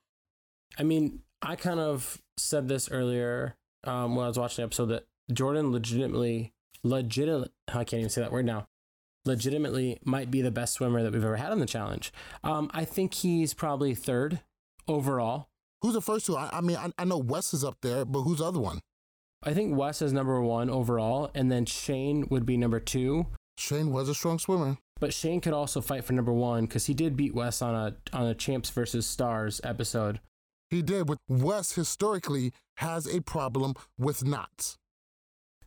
I 0.77 0.83
mean, 0.83 1.21
I 1.41 1.55
kind 1.55 1.79
of 1.79 2.21
said 2.37 2.69
this 2.69 2.91
earlier 2.91 3.57
um, 3.85 4.17
when 4.17 4.25
I 4.25 4.29
was 4.29 4.39
watching 4.39 4.63
the 4.63 4.67
episode 4.67 4.87
that 4.87 5.07
Jordan 5.33 5.73
legitimately, 5.73 6.53
legit, 6.83 7.29
I 7.69 7.85
can't 7.85 7.95
even 7.95 8.11
say 8.11 8.21
that 8.21 8.33
word 8.33 8.45
now, 8.45 8.67
legitimately 9.25 9.99
might 10.05 10.31
be 10.31 10.43
the 10.43 10.51
best 10.51 10.75
swimmer 10.75 11.03
that 11.03 11.13
we've 11.13 11.25
ever 11.25 11.37
had 11.37 11.53
on 11.53 11.61
the 11.61 11.67
challenge. 11.67 12.13
Um, 12.43 12.71
I 12.73 12.85
think 12.85 13.15
he's 13.15 13.55
probably 13.55 13.95
third 13.95 14.41
overall. 14.89 15.49
Who's 15.83 15.95
the 15.95 16.03
first 16.03 16.27
two? 16.27 16.37
I, 16.37 16.51
I 16.53 16.61
mean, 16.61 16.77
I, 16.77 16.91
I 16.99 17.05
know 17.05 17.19
Wes 17.19 17.55
is 17.55 17.65
up 17.65 17.79
there, 17.83 18.05
but 18.05 18.23
who's 18.23 18.39
the 18.39 18.47
other 18.47 18.61
one? 18.61 18.81
I 19.43 19.55
think 19.55 19.77
Wes 19.77 20.03
is 20.03 20.13
number 20.13 20.41
one 20.43 20.69
overall, 20.69 21.31
and 21.35 21.51
then 21.51 21.65
Shane 21.65 22.27
would 22.29 22.45
be 22.45 22.59
number 22.59 22.81
two. 22.81 23.27
Shane 23.57 23.91
was 23.93 24.09
a 24.09 24.15
strong 24.15 24.39
swimmer. 24.39 24.77
But 25.01 25.15
Shane 25.15 25.41
could 25.41 25.55
also 25.55 25.81
fight 25.81 26.05
for 26.05 26.13
number 26.13 26.33
one 26.33 26.67
because 26.67 26.87
he 26.87 26.95
did 26.95 27.17
beat 27.17 27.35
Wes 27.35 27.63
on 27.63 27.75
a 27.75 28.17
on 28.17 28.27
a 28.27 28.35
Champs 28.35 28.69
versus 28.69 29.07
Stars 29.07 29.61
episode. 29.65 30.21
He 30.71 30.83
did, 30.83 31.07
but 31.07 31.19
Wes 31.29 31.73
historically 31.73 32.53
has 32.77 33.07
a 33.07 33.21
problem 33.21 33.75
with 33.99 34.25
knots. 34.25 34.79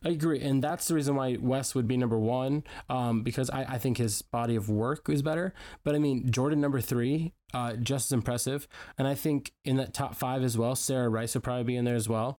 I 0.04 0.10
agree, 0.10 0.40
and 0.40 0.62
that's 0.62 0.88
the 0.88 0.94
reason 0.94 1.14
why 1.14 1.38
Wes 1.40 1.74
would 1.74 1.88
be 1.88 1.96
number 1.96 2.18
one, 2.18 2.64
um, 2.90 3.22
because 3.22 3.48
I, 3.48 3.64
I 3.64 3.78
think 3.78 3.96
his 3.96 4.20
body 4.20 4.54
of 4.54 4.68
work 4.68 5.08
is 5.08 5.22
better. 5.22 5.54
But 5.82 5.94
I 5.94 5.98
mean, 5.98 6.30
Jordan 6.30 6.60
number 6.60 6.80
three, 6.80 7.32
uh, 7.54 7.74
just 7.74 8.08
as 8.08 8.12
impressive, 8.12 8.68
and 8.98 9.08
I 9.08 9.14
think 9.14 9.52
in 9.64 9.76
that 9.76 9.94
top 9.94 10.14
five 10.14 10.42
as 10.42 10.58
well, 10.58 10.74
Sarah 10.74 11.08
Rice 11.08 11.34
would 11.34 11.42
probably 11.42 11.64
be 11.64 11.76
in 11.76 11.86
there 11.86 11.94
as 11.94 12.08
well. 12.08 12.38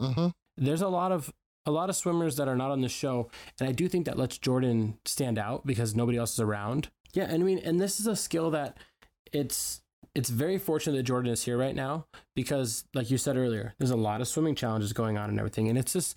Mm-hmm. 0.00 0.28
There's 0.56 0.82
a 0.82 0.88
lot 0.88 1.10
of 1.10 1.32
a 1.66 1.72
lot 1.72 1.90
of 1.90 1.96
swimmers 1.96 2.36
that 2.36 2.48
are 2.48 2.56
not 2.56 2.70
on 2.70 2.80
the 2.80 2.88
show, 2.88 3.28
and 3.58 3.68
I 3.68 3.72
do 3.72 3.88
think 3.88 4.06
that 4.06 4.18
lets 4.18 4.38
Jordan 4.38 4.98
stand 5.04 5.36
out 5.36 5.66
because 5.66 5.96
nobody 5.96 6.16
else 6.16 6.34
is 6.34 6.40
around. 6.40 6.90
Yeah, 7.12 7.24
and 7.24 7.42
I 7.42 7.46
mean, 7.46 7.58
and 7.58 7.80
this 7.80 7.98
is 7.98 8.06
a 8.06 8.14
skill 8.14 8.52
that 8.52 8.78
it's 9.32 9.80
it's 10.14 10.30
very 10.30 10.58
fortunate 10.58 10.96
that 10.96 11.02
Jordan 11.04 11.32
is 11.32 11.44
here 11.44 11.56
right 11.56 11.74
now 11.74 12.06
because, 12.34 12.84
like 12.94 13.10
you 13.10 13.18
said 13.18 13.36
earlier, 13.36 13.74
there's 13.78 13.90
a 13.90 13.96
lot 13.96 14.20
of 14.20 14.28
swimming 14.28 14.54
challenges 14.54 14.92
going 14.92 15.16
on 15.16 15.30
and 15.30 15.38
everything, 15.38 15.68
and 15.68 15.78
it's 15.78 15.92
just 15.92 16.16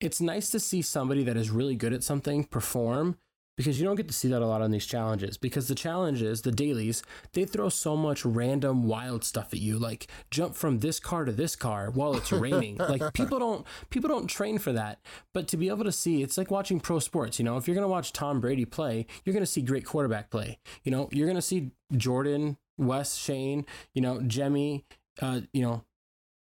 it's 0.00 0.20
nice 0.20 0.50
to 0.50 0.60
see 0.60 0.82
somebody 0.82 1.24
that 1.24 1.36
is 1.36 1.50
really 1.50 1.76
good 1.76 1.92
at 1.92 2.02
something 2.02 2.44
perform 2.44 3.16
because 3.56 3.78
you 3.78 3.86
don't 3.86 3.96
get 3.96 4.08
to 4.08 4.14
see 4.14 4.28
that 4.28 4.42
a 4.42 4.46
lot 4.46 4.62
on 4.62 4.70
these 4.70 4.86
challenges 4.86 5.36
because 5.36 5.68
the 5.68 5.74
challenges 5.74 6.42
the 6.42 6.50
dailies 6.50 7.02
they 7.32 7.44
throw 7.44 7.68
so 7.68 7.96
much 7.96 8.24
random 8.24 8.84
wild 8.84 9.24
stuff 9.24 9.52
at 9.52 9.60
you 9.60 9.78
like 9.78 10.08
jump 10.30 10.54
from 10.54 10.80
this 10.80 10.98
car 10.98 11.24
to 11.24 11.32
this 11.32 11.54
car 11.54 11.90
while 11.90 12.16
it's 12.16 12.32
raining. 12.32 12.78
Like 12.84 13.14
people 13.14 13.38
don't 13.38 13.66
people 13.90 14.08
don't 14.08 14.26
train 14.26 14.58
for 14.58 14.72
that. 14.72 15.00
But 15.32 15.48
to 15.48 15.56
be 15.56 15.68
able 15.68 15.84
to 15.84 15.92
see 15.92 16.22
it's 16.22 16.36
like 16.36 16.50
watching 16.50 16.80
pro 16.80 16.98
sports 16.98 17.38
you 17.38 17.44
know? 17.44 17.56
If 17.56 17.66
you're 17.66 17.74
going 17.74 17.84
to 17.84 17.88
watch 17.88 18.12
Tom 18.12 18.40
Brady 18.40 18.64
play 18.64 19.06
you're 19.24 19.32
going 19.32 19.44
to 19.44 19.50
see 19.50 19.62
great 19.62 19.84
quarterback 19.84 20.30
play 20.30 20.58
you 20.82 20.90
know? 20.90 21.08
You're 21.12 21.26
going 21.26 21.36
to 21.36 21.42
see 21.42 21.70
Jordan 21.96 22.58
Wes 22.76 23.16
Shane 23.16 23.66
you 23.94 24.02
know 24.02 24.22
Jemmy 24.22 24.84
uh, 25.20 25.42
you 25.52 25.62
know 25.62 25.84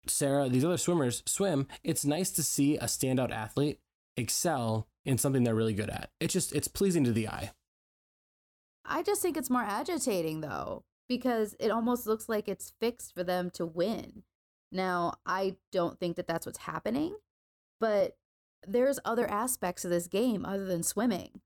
Sarah 0.07 0.49
these 0.49 0.65
other 0.65 0.77
swimmers 0.77 1.23
swim 1.25 1.67
it's 1.83 2.05
nice 2.05 2.31
to 2.31 2.43
see 2.43 2.77
a 2.77 2.85
standout 2.85 3.31
athlete 3.31 3.79
excel 4.17 4.87
in 5.05 5.17
something 5.17 5.43
they're 5.43 5.55
really 5.55 5.73
good 5.73 5.89
at. 5.89 6.09
It's 6.19 6.33
just 6.33 6.53
it's 6.53 6.67
pleasing 6.67 7.03
to 7.05 7.11
the 7.11 7.27
eye. 7.27 7.51
I 8.85 9.03
just 9.03 9.21
think 9.21 9.37
it's 9.37 9.49
more 9.49 9.63
agitating 9.63 10.41
though 10.41 10.83
because 11.07 11.55
it 11.59 11.71
almost 11.71 12.07
looks 12.07 12.29
like 12.29 12.47
it's 12.47 12.73
fixed 12.79 13.13
for 13.13 13.23
them 13.23 13.49
to 13.51 13.65
win. 13.65 14.23
Now, 14.71 15.15
I 15.25 15.57
don't 15.71 15.99
think 15.99 16.15
that 16.15 16.27
that's 16.27 16.45
what's 16.45 16.59
happening, 16.59 17.15
but 17.79 18.15
there's 18.65 18.99
other 19.03 19.29
aspects 19.29 19.83
of 19.83 19.91
this 19.91 20.07
game 20.07 20.45
other 20.45 20.65
than 20.65 20.83
swimming. 20.83 21.41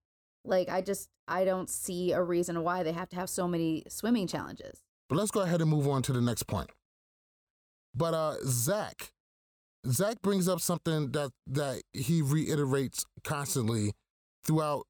Like 0.45 0.69
I 0.69 0.81
just 0.81 1.09
I 1.27 1.45
don't 1.45 1.69
see 1.69 2.11
a 2.11 2.21
reason 2.21 2.61
why 2.63 2.83
they 2.83 2.91
have 2.91 3.09
to 3.09 3.15
have 3.15 3.29
so 3.29 3.47
many 3.47 3.83
swimming 3.89 4.27
challenges. 4.27 4.81
But 5.09 5.17
let's 5.17 5.31
go 5.31 5.41
ahead 5.41 5.61
and 5.61 5.69
move 5.69 5.87
on 5.87 6.01
to 6.03 6.13
the 6.13 6.21
next 6.21 6.43
point. 6.43 6.69
But 7.93 8.13
uh 8.13 8.35
Zach, 8.43 9.11
Zach 9.87 10.21
brings 10.21 10.47
up 10.47 10.59
something 10.59 11.11
that 11.11 11.31
that 11.47 11.81
he 11.93 12.21
reiterates 12.21 13.05
constantly 13.23 13.93
throughout 14.43 14.85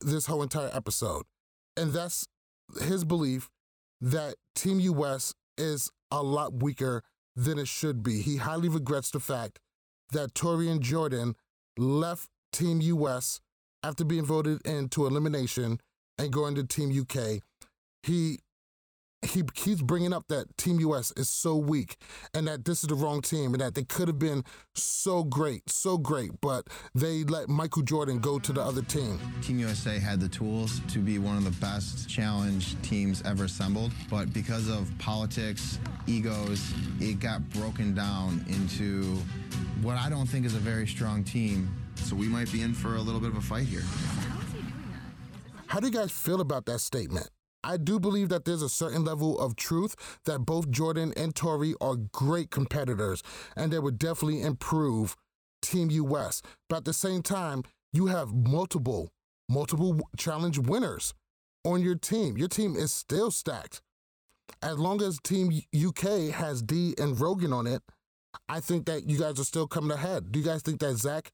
this 0.00 0.26
whole 0.26 0.42
entire 0.42 0.70
episode, 0.72 1.24
and 1.76 1.92
that's 1.92 2.26
his 2.82 3.04
belief 3.04 3.48
that 4.00 4.34
Team 4.54 4.80
US 4.80 5.34
is 5.56 5.90
a 6.10 6.22
lot 6.22 6.62
weaker 6.62 7.02
than 7.34 7.58
it 7.58 7.68
should 7.68 8.02
be. 8.02 8.20
He 8.20 8.36
highly 8.36 8.68
regrets 8.68 9.10
the 9.10 9.20
fact 9.20 9.58
that 10.12 10.34
Tori 10.34 10.68
and 10.68 10.82
Jordan 10.82 11.34
left 11.76 12.28
Team 12.52 12.80
US 12.80 13.40
after 13.82 14.04
being 14.04 14.24
voted 14.24 14.64
into 14.66 15.06
elimination 15.06 15.80
and 16.18 16.32
going 16.32 16.54
to 16.56 16.64
Team 16.64 16.90
UK. 16.90 17.40
He 18.02 18.38
he 19.22 19.42
keeps 19.54 19.82
bringing 19.82 20.12
up 20.12 20.28
that 20.28 20.56
Team 20.56 20.78
US 20.80 21.12
is 21.16 21.28
so 21.28 21.56
weak 21.56 21.96
and 22.34 22.46
that 22.46 22.64
this 22.64 22.82
is 22.84 22.88
the 22.88 22.94
wrong 22.94 23.20
team 23.20 23.52
and 23.52 23.60
that 23.60 23.74
they 23.74 23.82
could 23.82 24.06
have 24.06 24.18
been 24.18 24.44
so 24.74 25.24
great, 25.24 25.68
so 25.68 25.98
great, 25.98 26.30
but 26.40 26.68
they 26.94 27.24
let 27.24 27.48
Michael 27.48 27.82
Jordan 27.82 28.20
go 28.20 28.38
to 28.38 28.52
the 28.52 28.62
other 28.62 28.82
team. 28.82 29.18
Team 29.42 29.58
USA 29.58 29.98
had 29.98 30.20
the 30.20 30.28
tools 30.28 30.80
to 30.88 31.00
be 31.00 31.18
one 31.18 31.36
of 31.36 31.44
the 31.44 31.50
best 31.60 32.08
challenge 32.08 32.80
teams 32.82 33.20
ever 33.22 33.44
assembled, 33.44 33.92
but 34.08 34.32
because 34.32 34.68
of 34.68 34.88
politics, 34.98 35.80
egos, 36.06 36.72
it 37.00 37.18
got 37.18 37.46
broken 37.50 37.94
down 37.94 38.44
into 38.48 39.16
what 39.82 39.96
I 39.96 40.08
don't 40.08 40.26
think 40.26 40.46
is 40.46 40.54
a 40.54 40.60
very 40.60 40.86
strong 40.86 41.24
team. 41.24 41.68
So 42.04 42.16
we 42.16 42.28
might 42.28 42.50
be 42.52 42.62
in 42.62 42.74
for 42.74 42.96
a 42.96 43.00
little 43.00 43.20
bit 43.20 43.30
of 43.30 43.36
a 43.36 43.40
fight 43.40 43.66
here. 43.66 43.82
How 45.66 45.80
do 45.80 45.86
you 45.86 45.92
guys 45.92 46.10
feel 46.10 46.40
about 46.40 46.66
that 46.66 46.80
statement? 46.80 47.28
I 47.62 47.76
do 47.76 47.98
believe 47.98 48.28
that 48.30 48.44
there's 48.44 48.62
a 48.62 48.68
certain 48.68 49.04
level 49.04 49.38
of 49.38 49.56
truth 49.56 49.94
that 50.24 50.40
both 50.40 50.70
Jordan 50.70 51.12
and 51.16 51.34
Tori 51.34 51.74
are 51.80 51.96
great 51.96 52.50
competitors 52.50 53.22
and 53.56 53.72
they 53.72 53.78
would 53.78 53.98
definitely 53.98 54.42
improve 54.42 55.16
Team 55.60 55.90
US. 55.90 56.40
But 56.68 56.76
at 56.76 56.84
the 56.84 56.92
same 56.92 57.22
time, 57.22 57.64
you 57.92 58.06
have 58.06 58.32
multiple, 58.32 59.10
multiple 59.48 60.00
challenge 60.16 60.58
winners 60.58 61.14
on 61.64 61.82
your 61.82 61.96
team. 61.96 62.36
Your 62.38 62.48
team 62.48 62.76
is 62.76 62.92
still 62.92 63.30
stacked. 63.30 63.82
As 64.62 64.78
long 64.78 65.02
as 65.02 65.18
Team 65.22 65.60
UK 65.76 66.32
has 66.32 66.62
Dee 66.62 66.94
and 66.96 67.20
Rogan 67.20 67.52
on 67.52 67.66
it, 67.66 67.82
I 68.48 68.60
think 68.60 68.86
that 68.86 69.08
you 69.08 69.18
guys 69.18 69.38
are 69.38 69.44
still 69.44 69.66
coming 69.66 69.90
ahead. 69.90 70.32
Do 70.32 70.38
you 70.38 70.44
guys 70.44 70.62
think 70.62 70.80
that 70.80 70.96
Zach 70.96 71.32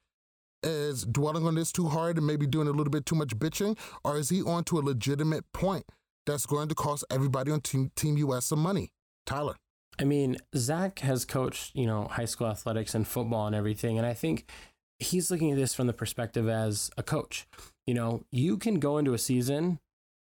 is 0.65 1.05
dwelling 1.05 1.47
on 1.47 1.55
this 1.55 1.71
too 1.71 1.89
hard 1.89 2.19
and 2.19 2.27
maybe 2.27 2.47
doing 2.47 2.69
a 2.69 2.73
little 2.73 2.91
bit 2.91 3.07
too 3.07 3.15
much 3.15 3.37
bitching? 3.37 3.79
Or 4.03 4.17
is 4.19 4.31
he 4.31 4.43
on 4.43 4.65
to 4.65 4.79
a 4.79 4.81
legitimate 4.81 5.45
point 5.53 5.85
that's 6.27 6.47
going 6.47 6.69
to 6.69 6.75
cost 6.75 7.05
everybody 7.11 7.53
on 7.53 7.61
Team, 7.61 7.91
team 7.95 8.17
US 8.19 8.47
some 8.47 8.61
money? 8.61 8.91
Tyler. 9.27 9.57
I 9.99 10.05
mean, 10.05 10.39
Zach 10.57 10.99
has 11.01 11.25
coached, 11.25 11.75
you 11.75 11.87
know, 11.87 12.09
high 12.09 12.25
school 12.25 12.49
athletics 12.49 12.95
and 12.95 13.07
football 13.07 13.47
and 13.47 13.55
everything. 13.55 13.97
And 13.97 14.07
I 14.07 14.15
think 14.15 14.51
he's 14.99 15.31
looking 15.31 15.53
at 15.53 15.57
this 15.57 15.75
from 15.75 15.87
the 15.87 15.93
perspective 15.93 16.49
as 16.49 16.91
a 16.97 17.03
coach. 17.03 17.47
You 17.87 17.95
know, 17.95 18.25
you 18.33 18.57
can 18.57 18.81
go 18.81 18.99
into 18.99 19.15
a 19.15 19.19
season 19.19 19.79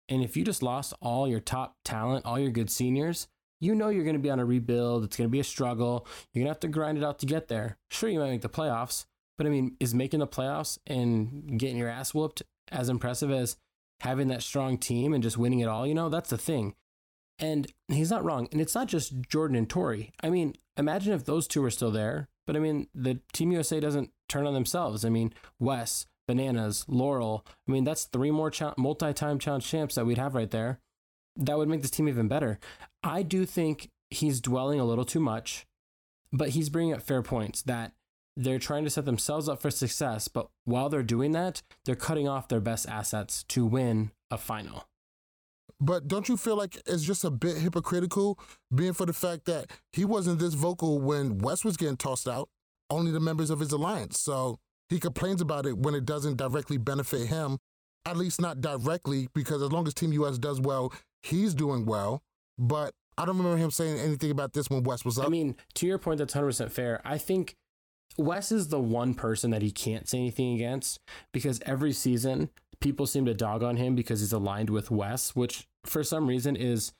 and 0.08 0.24
if 0.24 0.36
you 0.36 0.44
just 0.44 0.62
lost 0.62 0.92
all 1.00 1.28
your 1.28 1.40
top 1.40 1.76
talent, 1.84 2.26
all 2.26 2.38
your 2.38 2.50
good 2.50 2.68
seniors, 2.68 3.28
you 3.60 3.74
know 3.74 3.90
you're 3.90 4.04
going 4.04 4.16
to 4.16 4.22
be 4.22 4.30
on 4.30 4.40
a 4.40 4.44
rebuild. 4.44 5.04
It's 5.04 5.16
going 5.16 5.28
to 5.28 5.32
be 5.32 5.40
a 5.40 5.44
struggle. 5.44 6.06
You're 6.32 6.40
going 6.40 6.46
to 6.46 6.54
have 6.54 6.60
to 6.60 6.68
grind 6.68 6.98
it 6.98 7.04
out 7.04 7.20
to 7.20 7.26
get 7.26 7.48
there. 7.48 7.78
Sure, 7.90 8.08
you 8.08 8.18
might 8.18 8.30
make 8.30 8.40
the 8.40 8.48
playoffs, 8.48 9.04
but 9.40 9.46
I 9.46 9.50
mean, 9.50 9.74
is 9.80 9.94
making 9.94 10.20
the 10.20 10.26
playoffs 10.26 10.76
and 10.86 11.58
getting 11.58 11.78
your 11.78 11.88
ass 11.88 12.12
whooped 12.12 12.42
as 12.70 12.90
impressive 12.90 13.30
as 13.30 13.56
having 14.00 14.28
that 14.28 14.42
strong 14.42 14.76
team 14.76 15.14
and 15.14 15.22
just 15.22 15.38
winning 15.38 15.60
it 15.60 15.66
all? 15.66 15.86
You 15.86 15.94
know, 15.94 16.10
that's 16.10 16.28
the 16.28 16.36
thing. 16.36 16.74
And 17.38 17.66
he's 17.88 18.10
not 18.10 18.22
wrong. 18.22 18.48
And 18.52 18.60
it's 18.60 18.74
not 18.74 18.86
just 18.86 19.14
Jordan 19.30 19.56
and 19.56 19.66
Tori. 19.66 20.12
I 20.22 20.28
mean, 20.28 20.56
imagine 20.76 21.14
if 21.14 21.24
those 21.24 21.48
two 21.48 21.62
were 21.62 21.70
still 21.70 21.90
there. 21.90 22.28
But 22.46 22.54
I 22.54 22.58
mean, 22.58 22.88
the 22.94 23.20
Team 23.32 23.50
USA 23.52 23.80
doesn't 23.80 24.10
turn 24.28 24.46
on 24.46 24.52
themselves. 24.52 25.06
I 25.06 25.08
mean, 25.08 25.32
Wes, 25.58 26.04
Bananas, 26.28 26.84
Laurel. 26.86 27.46
I 27.66 27.72
mean, 27.72 27.84
that's 27.84 28.04
three 28.04 28.30
more 28.30 28.50
cha- 28.50 28.74
multi 28.76 29.14
time 29.14 29.38
challenge 29.38 29.66
champs 29.66 29.94
that 29.94 30.04
we'd 30.04 30.18
have 30.18 30.34
right 30.34 30.50
there. 30.50 30.80
That 31.36 31.56
would 31.56 31.70
make 31.70 31.80
this 31.80 31.90
team 31.90 32.10
even 32.10 32.28
better. 32.28 32.58
I 33.02 33.22
do 33.22 33.46
think 33.46 33.88
he's 34.10 34.42
dwelling 34.42 34.80
a 34.80 34.84
little 34.84 35.06
too 35.06 35.18
much, 35.18 35.66
but 36.30 36.50
he's 36.50 36.68
bringing 36.68 36.92
up 36.92 37.00
fair 37.00 37.22
points 37.22 37.62
that 37.62 37.94
they're 38.36 38.58
trying 38.58 38.84
to 38.84 38.90
set 38.90 39.04
themselves 39.04 39.48
up 39.48 39.60
for 39.60 39.70
success. 39.70 40.28
But 40.28 40.48
while 40.64 40.88
they're 40.88 41.02
doing 41.02 41.32
that, 41.32 41.62
they're 41.84 41.96
cutting 41.96 42.28
off 42.28 42.48
their 42.48 42.60
best 42.60 42.88
assets 42.88 43.44
to 43.48 43.66
win 43.66 44.12
a 44.30 44.38
final. 44.38 44.86
But 45.80 46.08
don't 46.08 46.28
you 46.28 46.36
feel 46.36 46.56
like 46.56 46.76
it's 46.86 47.02
just 47.02 47.24
a 47.24 47.30
bit 47.30 47.56
hypocritical, 47.56 48.38
being 48.74 48.92
for 48.92 49.06
the 49.06 49.14
fact 49.14 49.46
that 49.46 49.70
he 49.92 50.04
wasn't 50.04 50.38
this 50.38 50.54
vocal 50.54 51.00
when 51.00 51.38
Wes 51.38 51.64
was 51.64 51.78
getting 51.78 51.96
tossed 51.96 52.28
out, 52.28 52.50
only 52.90 53.10
the 53.10 53.20
members 53.20 53.48
of 53.48 53.60
his 53.60 53.72
alliance. 53.72 54.20
So 54.20 54.58
he 54.90 55.00
complains 55.00 55.40
about 55.40 55.64
it 55.64 55.78
when 55.78 55.94
it 55.94 56.04
doesn't 56.04 56.36
directly 56.36 56.76
benefit 56.76 57.28
him, 57.28 57.58
at 58.04 58.16
least 58.16 58.40
not 58.40 58.60
directly, 58.60 59.28
because 59.34 59.62
as 59.62 59.72
long 59.72 59.86
as 59.86 59.94
Team 59.94 60.12
US 60.12 60.36
does 60.36 60.60
well, 60.60 60.92
he's 61.22 61.54
doing 61.54 61.86
well. 61.86 62.22
But 62.58 62.92
I 63.16 63.24
don't 63.24 63.38
remember 63.38 63.56
him 63.56 63.70
saying 63.70 63.98
anything 63.98 64.30
about 64.30 64.52
this 64.52 64.68
when 64.68 64.82
Wes 64.82 65.04
was 65.04 65.18
up. 65.18 65.26
I 65.26 65.28
mean, 65.30 65.56
to 65.74 65.86
your 65.86 65.98
point, 65.98 66.18
that's 66.18 66.34
100% 66.34 66.70
fair. 66.70 67.00
I 67.04 67.16
think 67.16 67.56
Wes 68.18 68.52
is 68.52 68.68
the 68.68 68.80
one 68.80 69.14
person 69.14 69.50
that 69.50 69.62
he 69.62 69.70
can't 69.70 70.08
say 70.08 70.18
anything 70.18 70.54
against 70.54 71.00
because 71.32 71.60
every 71.64 71.92
season 71.92 72.50
people 72.80 73.06
seem 73.06 73.24
to 73.26 73.34
dog 73.34 73.62
on 73.62 73.76
him 73.76 73.94
because 73.94 74.20
he's 74.20 74.32
aligned 74.32 74.70
with 74.70 74.90
Wes, 74.90 75.36
which 75.36 75.68
for 75.84 76.02
some 76.02 76.26
reason 76.26 76.56
is 76.56 76.92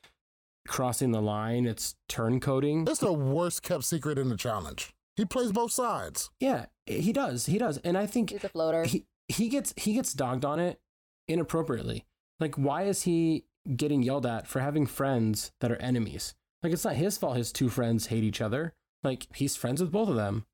crossing 0.67 1.11
the 1.11 1.21
line. 1.21 1.65
It's 1.65 1.95
turncoating. 2.09 2.87
It's 2.87 2.99
the 2.99 3.13
worst 3.13 3.63
kept 3.63 3.83
secret 3.83 4.17
in 4.17 4.29
the 4.29 4.37
challenge. 4.37 4.93
He 5.15 5.25
plays 5.25 5.51
both 5.51 5.71
sides. 5.71 6.29
Yeah, 6.39 6.67
he 6.85 7.11
does. 7.11 7.47
He 7.47 7.57
does. 7.57 7.77
And 7.79 7.97
I 7.97 8.05
think 8.05 8.29
he's 8.29 8.43
a 8.43 8.49
floater. 8.49 8.85
He, 8.85 9.05
he 9.27 9.49
gets 9.49 9.73
he 9.77 9.93
gets 9.93 10.13
dogged 10.13 10.45
on 10.45 10.59
it 10.59 10.79
inappropriately. 11.27 12.05
Like 12.39 12.55
why 12.55 12.83
is 12.83 13.03
he 13.03 13.45
getting 13.75 14.01
yelled 14.01 14.25
at 14.25 14.47
for 14.47 14.59
having 14.59 14.85
friends 14.85 15.51
that 15.61 15.71
are 15.71 15.77
enemies? 15.77 16.33
Like 16.63 16.73
it's 16.73 16.85
not 16.85 16.95
his 16.95 17.17
fault 17.17 17.37
his 17.37 17.51
two 17.51 17.69
friends 17.69 18.07
hate 18.07 18.23
each 18.23 18.41
other. 18.41 18.73
Like 19.03 19.27
he's 19.35 19.55
friends 19.55 19.81
with 19.81 19.91
both 19.91 20.09
of 20.09 20.15
them. 20.15 20.45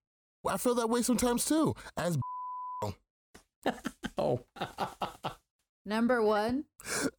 I 0.50 0.58
feel 0.58 0.76
that 0.76 0.90
way 0.90 1.02
sometimes 1.02 1.46
too. 1.46 1.76
As 1.96 2.18
oh. 4.18 4.40
Number 5.86 6.22
one. 6.22 6.66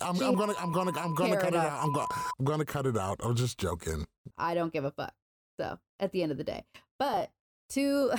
I'm, 0.00 0.20
I'm, 0.22 0.34
gonna 0.34 0.54
I'm 0.58 0.72
gonna 0.72 0.92
I'm 0.98 1.14
gonna 1.14 1.36
cut 1.36 1.54
it 1.54 1.56
out. 1.56 1.82
I'm 1.82 1.92
gonna 1.92 2.06
I'm 2.38 2.44
gonna 2.44 2.64
cut 2.64 2.86
it 2.86 2.96
out. 2.98 3.18
I'm 3.22 3.34
just 3.34 3.58
joking. 3.58 4.06
I 4.36 4.54
don't 4.54 4.72
give 4.72 4.84
a 4.84 4.90
fuck. 4.90 5.14
So 5.58 5.78
at 5.98 6.12
the 6.12 6.22
end 6.22 6.32
of 6.32 6.38
the 6.38 6.44
day. 6.44 6.64
But 6.98 7.30
to 7.70 8.12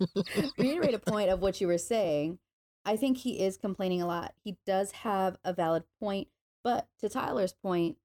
reiterate 0.58 0.94
a 0.94 0.98
point 0.98 1.30
of 1.30 1.40
what 1.40 1.60
you 1.60 1.66
were 1.66 1.78
saying, 1.78 2.38
I 2.84 2.96
think 2.96 3.18
he 3.18 3.40
is 3.40 3.56
complaining 3.56 4.02
a 4.02 4.06
lot. 4.06 4.34
He 4.42 4.56
does 4.66 4.92
have 4.92 5.36
a 5.44 5.52
valid 5.52 5.84
point, 6.00 6.28
but 6.62 6.86
to 7.00 7.08
Tyler's 7.08 7.54
point, 7.54 7.96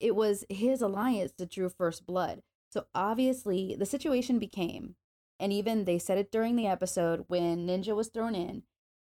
it 0.00 0.14
was 0.14 0.44
his 0.48 0.80
alliance 0.80 1.32
that 1.38 1.50
drew 1.50 1.68
first 1.68 2.06
blood. 2.06 2.42
So 2.70 2.86
obviously, 2.94 3.76
the 3.78 3.86
situation 3.86 4.38
became, 4.38 4.96
and 5.38 5.52
even 5.52 5.84
they 5.84 5.98
said 5.98 6.18
it 6.18 6.32
during 6.32 6.56
the 6.56 6.66
episode 6.66 7.24
when 7.28 7.66
Ninja 7.66 7.94
was 7.94 8.08
thrown 8.08 8.34
in, 8.34 8.62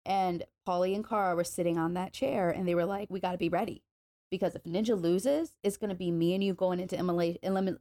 and 0.04 0.44
Paulie 0.66 0.94
and 0.94 1.06
Cara 1.06 1.34
were 1.34 1.44
sitting 1.44 1.78
on 1.78 1.94
that 1.94 2.12
chair, 2.12 2.50
and 2.50 2.66
they 2.66 2.74
were 2.74 2.84
like, 2.86 3.10
"We 3.10 3.20
got 3.20 3.32
to 3.32 3.38
be 3.38 3.48
ready." 3.48 3.82
Because 4.30 4.54
if 4.54 4.64
Ninja 4.64 5.00
loses, 5.00 5.54
it's 5.62 5.78
going 5.78 5.88
to 5.88 5.96
be 5.96 6.10
me 6.10 6.34
and 6.34 6.44
you 6.44 6.52
going 6.52 6.80
into 6.80 6.98
elim- 6.98 7.78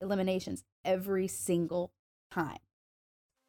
eliminations 0.00 0.62
every 0.84 1.26
single 1.26 1.92
time. 2.30 2.58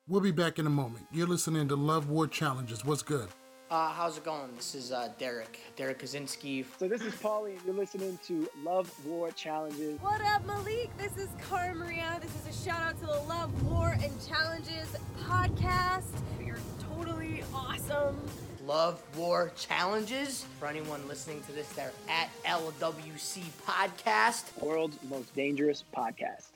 We'll 0.07 0.21
be 0.21 0.31
back 0.31 0.57
in 0.57 0.65
a 0.65 0.71
moment. 0.71 1.05
You're 1.11 1.27
listening 1.27 1.67
to 1.67 1.75
Love 1.75 2.09
War 2.09 2.25
Challenges. 2.27 2.83
What's 2.83 3.03
good? 3.03 3.29
Uh, 3.69 3.91
how's 3.91 4.17
it 4.17 4.23
going? 4.23 4.49
This 4.55 4.73
is 4.73 4.91
uh, 4.91 5.09
Derrick, 5.19 5.59
Derrick 5.75 5.99
Kosinski. 5.99 6.65
So 6.79 6.87
this 6.87 7.01
is 7.01 7.13
Paulie, 7.13 7.51
and 7.51 7.61
you're 7.67 7.75
listening 7.75 8.17
to 8.25 8.49
Love 8.63 8.91
War 9.05 9.29
Challenges. 9.29 10.01
What 10.01 10.21
up, 10.21 10.43
Malik? 10.47 10.89
This 10.97 11.15
is 11.17 11.29
Cara 11.47 11.75
Maria. 11.75 12.19
This 12.19 12.31
is 12.35 12.59
a 12.59 12.65
shout 12.65 12.81
out 12.81 12.99
to 12.99 13.05
the 13.05 13.21
Love 13.27 13.63
War 13.69 13.95
and 14.01 14.11
Challenges 14.27 14.95
podcast. 15.19 16.07
You're 16.43 16.57
totally 16.95 17.43
awesome. 17.53 18.19
Love 18.65 19.03
War 19.15 19.51
Challenges. 19.55 20.47
For 20.59 20.65
anyone 20.67 21.07
listening 21.07 21.43
to 21.43 21.51
this, 21.51 21.69
they're 21.73 21.91
at 22.09 22.29
LWC 22.45 23.43
Podcast. 23.67 24.45
World's 24.63 24.97
most 25.07 25.35
dangerous 25.35 25.83
podcast. 25.95 26.47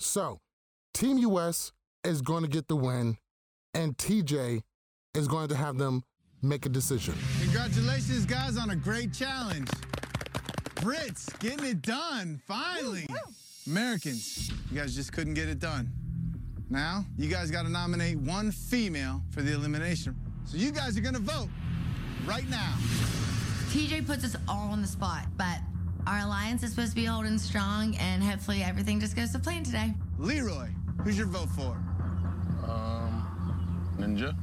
So, 0.00 0.40
Team 0.92 1.18
US 1.18 1.72
is 2.06 2.22
going 2.22 2.42
to 2.42 2.48
get 2.48 2.68
the 2.68 2.76
win, 2.76 3.18
and 3.74 3.96
TJ 3.98 4.62
is 5.14 5.26
going 5.26 5.48
to 5.48 5.56
have 5.56 5.76
them 5.76 6.04
make 6.40 6.64
a 6.64 6.68
decision. 6.68 7.14
Congratulations, 7.42 8.24
guys, 8.24 8.56
on 8.56 8.70
a 8.70 8.76
great 8.76 9.12
challenge. 9.12 9.68
Brits 10.76 11.36
getting 11.40 11.64
it 11.66 11.82
done, 11.82 12.40
finally. 12.46 13.06
Americans, 13.66 14.52
you 14.70 14.78
guys 14.78 14.94
just 14.94 15.12
couldn't 15.12 15.34
get 15.34 15.48
it 15.48 15.58
done. 15.58 15.90
Now, 16.70 17.04
you 17.18 17.28
guys 17.28 17.50
got 17.50 17.62
to 17.62 17.68
nominate 17.68 18.18
one 18.18 18.52
female 18.52 19.22
for 19.30 19.42
the 19.42 19.52
elimination. 19.52 20.16
So 20.44 20.56
you 20.56 20.70
guys 20.70 20.96
are 20.96 21.00
going 21.00 21.14
to 21.14 21.20
vote 21.20 21.48
right 22.24 22.48
now. 22.48 22.74
TJ 23.70 24.06
puts 24.06 24.24
us 24.24 24.36
all 24.48 24.70
on 24.70 24.80
the 24.80 24.88
spot, 24.88 25.26
but 25.36 25.58
our 26.06 26.20
alliance 26.20 26.62
is 26.62 26.70
supposed 26.70 26.90
to 26.90 26.96
be 26.96 27.04
holding 27.04 27.38
strong, 27.38 27.96
and 27.96 28.22
hopefully 28.22 28.62
everything 28.62 29.00
just 29.00 29.16
goes 29.16 29.32
to 29.32 29.40
plan 29.40 29.64
today. 29.64 29.92
Leroy, 30.18 30.68
who's 31.02 31.18
your 31.18 31.26
vote 31.26 31.48
for? 31.48 31.76
Um, 32.66 33.96
Ninja. 33.98 34.36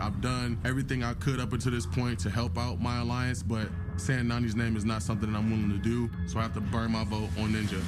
I've 0.00 0.20
done 0.22 0.58
everything 0.64 1.02
I 1.04 1.12
could 1.14 1.40
up 1.40 1.52
until 1.52 1.72
this 1.72 1.84
point 1.86 2.18
to 2.20 2.30
help 2.30 2.56
out 2.56 2.80
my 2.80 3.00
alliance, 3.00 3.42
but 3.42 3.68
saying 3.98 4.24
Nany's 4.24 4.56
name 4.56 4.76
is 4.76 4.84
not 4.84 5.02
something 5.02 5.30
that 5.30 5.38
I'm 5.38 5.50
willing 5.50 5.70
to 5.70 5.78
do, 5.78 6.08
so 6.26 6.38
I 6.38 6.42
have 6.42 6.54
to 6.54 6.60
burn 6.60 6.92
my 6.92 7.04
vote 7.04 7.28
on 7.38 7.52
Ninja. 7.52 7.80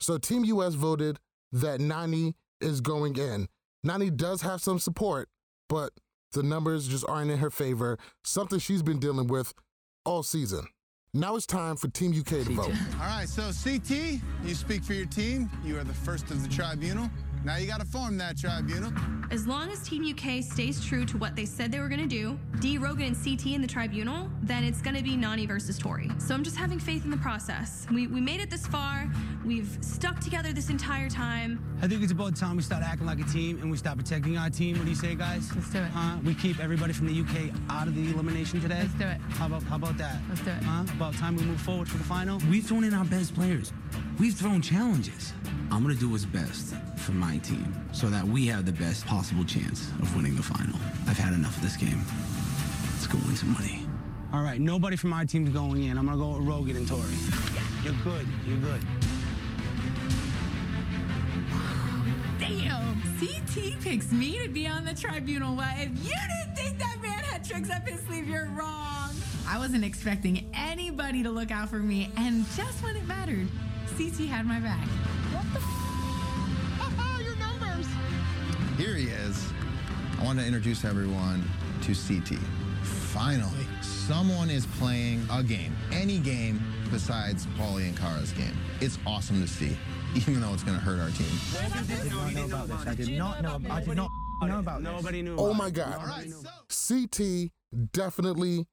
So 0.00 0.18
Team 0.18 0.44
US 0.44 0.74
voted 0.74 1.18
that 1.52 1.78
Nany 1.80 2.34
is 2.60 2.80
going 2.80 3.16
in. 3.16 3.48
Nany 3.86 4.14
does 4.14 4.42
have 4.42 4.60
some 4.60 4.78
support, 4.80 5.28
but 5.68 5.92
The 6.32 6.42
numbers 6.42 6.86
just 6.88 7.06
aren't 7.08 7.30
in 7.30 7.38
her 7.38 7.50
favor, 7.50 7.98
something 8.22 8.58
she's 8.58 8.82
been 8.82 8.98
dealing 8.98 9.28
with 9.28 9.54
all 10.04 10.22
season. 10.22 10.66
Now 11.14 11.36
it's 11.36 11.46
time 11.46 11.76
for 11.76 11.88
Team 11.88 12.12
UK 12.12 12.44
to 12.44 12.54
vote. 12.54 12.66
All 13.00 13.06
right, 13.06 13.26
so 13.26 13.50
CT, 13.64 14.20
you 14.44 14.54
speak 14.54 14.84
for 14.84 14.92
your 14.92 15.06
team. 15.06 15.48
You 15.64 15.78
are 15.78 15.84
the 15.84 15.94
first 15.94 16.30
of 16.30 16.42
the 16.42 16.54
tribunal. 16.54 17.08
Now 17.44 17.56
you 17.56 17.66
got 17.66 17.80
to 17.80 17.86
form 17.86 18.18
that 18.18 18.36
tribunal. 18.36 18.92
As 19.30 19.46
long 19.46 19.70
as 19.70 19.80
Team 19.86 20.04
UK 20.04 20.42
stays 20.42 20.84
true 20.84 21.04
to 21.04 21.16
what 21.18 21.36
they 21.36 21.44
said 21.44 21.70
they 21.70 21.80
were 21.80 21.88
going 21.88 22.00
to 22.00 22.06
do, 22.06 22.38
Dee. 22.60 22.78
Rogan 22.78 23.06
and 23.08 23.16
CT 23.16 23.46
in 23.46 23.60
the 23.60 23.68
tribunal, 23.68 24.30
then 24.42 24.64
it's 24.64 24.80
going 24.80 24.96
to 24.96 25.02
be 25.02 25.16
Nany 25.16 25.46
versus 25.46 25.78
Tori. 25.78 26.10
So 26.18 26.34
I'm 26.34 26.42
just 26.42 26.56
having 26.56 26.78
faith 26.78 27.04
in 27.04 27.10
the 27.10 27.16
process. 27.18 27.86
We, 27.92 28.06
we 28.06 28.20
made 28.20 28.40
it 28.40 28.50
this 28.50 28.66
far. 28.66 29.10
We've 29.44 29.78
stuck 29.80 30.18
together 30.20 30.52
this 30.52 30.70
entire 30.70 31.08
time. 31.08 31.64
I 31.80 31.86
think 31.86 32.02
it's 32.02 32.12
about 32.12 32.36
time 32.36 32.56
we 32.56 32.62
start 32.62 32.82
acting 32.82 33.06
like 33.06 33.20
a 33.20 33.24
team 33.24 33.60
and 33.60 33.70
we 33.70 33.76
start 33.76 33.98
protecting 33.98 34.36
our 34.36 34.50
team. 34.50 34.76
What 34.76 34.84
do 34.84 34.90
you 34.90 34.96
say, 34.96 35.14
guys? 35.14 35.54
Let's 35.54 35.70
do 35.70 35.78
it. 35.78 35.90
Huh? 35.90 36.18
We 36.24 36.34
keep 36.34 36.58
everybody 36.58 36.92
from 36.92 37.06
the 37.06 37.20
UK 37.20 37.54
out 37.70 37.86
of 37.86 37.94
the 37.94 38.10
elimination 38.10 38.60
today. 38.60 38.80
Let's 38.80 38.94
do 38.94 39.06
it. 39.06 39.20
How 39.30 39.46
about 39.46 39.62
how 39.64 39.76
about 39.76 39.96
that? 39.98 40.16
Let's 40.28 40.40
do 40.40 40.50
it. 40.50 40.62
Huh? 40.62 40.84
About 40.94 41.14
time 41.14 41.36
we 41.36 41.44
move 41.44 41.60
forward 41.60 41.88
for 41.88 41.98
the 41.98 42.04
final. 42.04 42.40
We've 42.50 42.64
thrown 42.64 42.84
in 42.84 42.94
our 42.94 43.04
best 43.04 43.34
players. 43.34 43.72
We've 44.18 44.34
thrown 44.34 44.60
challenges. 44.60 45.32
I'm 45.70 45.82
gonna 45.82 45.94
do 45.94 46.08
what's 46.08 46.24
best 46.24 46.74
for 46.96 47.12
my 47.12 47.38
team 47.38 47.72
so 47.92 48.08
that 48.10 48.24
we 48.24 48.46
have 48.46 48.66
the 48.66 48.72
best 48.72 49.06
possible 49.06 49.44
chance 49.44 49.90
of 50.02 50.16
winning 50.16 50.34
the 50.34 50.42
final. 50.42 50.74
I've 51.06 51.16
had 51.16 51.34
enough 51.34 51.56
of 51.56 51.62
this 51.62 51.76
game. 51.76 52.02
Let's 52.94 53.06
go 53.06 53.16
win 53.26 53.36
some 53.36 53.52
money. 53.52 53.86
All 54.32 54.42
right, 54.42 54.60
nobody 54.60 54.96
from 54.96 55.10
my 55.10 55.24
team's 55.24 55.50
going 55.50 55.84
in. 55.84 55.96
I'm 55.96 56.06
gonna 56.06 56.18
go 56.18 56.36
with 56.36 56.48
Rogan 56.48 56.76
and 56.76 56.88
Tori. 56.88 57.02
You're 57.84 57.94
good. 58.02 58.26
You're 58.44 58.58
good. 58.58 58.80
Damn, 62.40 63.00
CT 63.20 63.80
picks 63.80 64.10
me 64.10 64.42
to 64.42 64.48
be 64.48 64.66
on 64.66 64.84
the 64.84 64.94
tribunal. 64.94 65.54
Well, 65.54 65.74
if 65.76 65.90
you 65.90 66.10
didn't 66.10 66.56
think 66.56 66.76
that 66.80 66.96
man 67.00 67.22
had 67.22 67.44
tricks 67.44 67.70
up 67.70 67.88
his 67.88 68.00
sleeve, 68.00 68.28
you're 68.28 68.46
wrong. 68.46 69.10
I 69.48 69.58
wasn't 69.58 69.84
expecting 69.84 70.50
anybody 70.54 71.22
to 71.22 71.30
look 71.30 71.52
out 71.52 71.70
for 71.70 71.78
me, 71.78 72.10
and 72.16 72.44
just 72.56 72.82
when 72.82 72.96
it 72.96 73.06
mattered, 73.06 73.46
CT 73.98 74.28
had 74.28 74.46
my 74.46 74.60
back. 74.60 74.86
What 75.32 75.44
the 75.52 75.58
Your 77.24 77.34
numbers! 77.36 77.86
Here 78.76 78.94
he 78.94 79.08
is. 79.08 79.44
I 80.20 80.24
want 80.24 80.38
to 80.38 80.46
introduce 80.46 80.84
everyone 80.84 81.42
to 81.82 81.94
CT. 81.94 82.38
Finally, 82.84 83.66
someone 83.82 84.50
is 84.50 84.66
playing 84.78 85.26
a 85.32 85.42
game, 85.42 85.76
any 85.90 86.18
game 86.18 86.62
besides 86.92 87.46
Paulie 87.58 87.88
and 87.88 87.98
Cara's 87.98 88.30
game. 88.30 88.56
It's 88.80 89.00
awesome 89.04 89.42
to 89.42 89.48
see, 89.48 89.76
even 90.14 90.42
though 90.42 90.54
it's 90.54 90.62
going 90.62 90.78
to 90.78 90.84
hurt 90.84 91.00
our 91.00 91.10
team. 91.10 91.26
I 91.60 91.74
did 91.74 92.12
not 92.12 92.34
know 92.34 92.44
about 92.44 92.68
this. 92.68 92.86
I 92.86 92.94
did 92.94 93.18
not 93.18 93.42
know. 93.42 93.60
I 93.68 93.80
did 93.82 93.96
not 93.96 94.08
know 94.42 94.58
about 94.60 94.78
this. 94.78 94.92
Nobody 94.92 95.22
knew. 95.22 95.34
Oh 95.36 95.52
my 95.54 95.70
God. 95.70 95.98
CT 96.68 97.50
definitely 97.92 98.68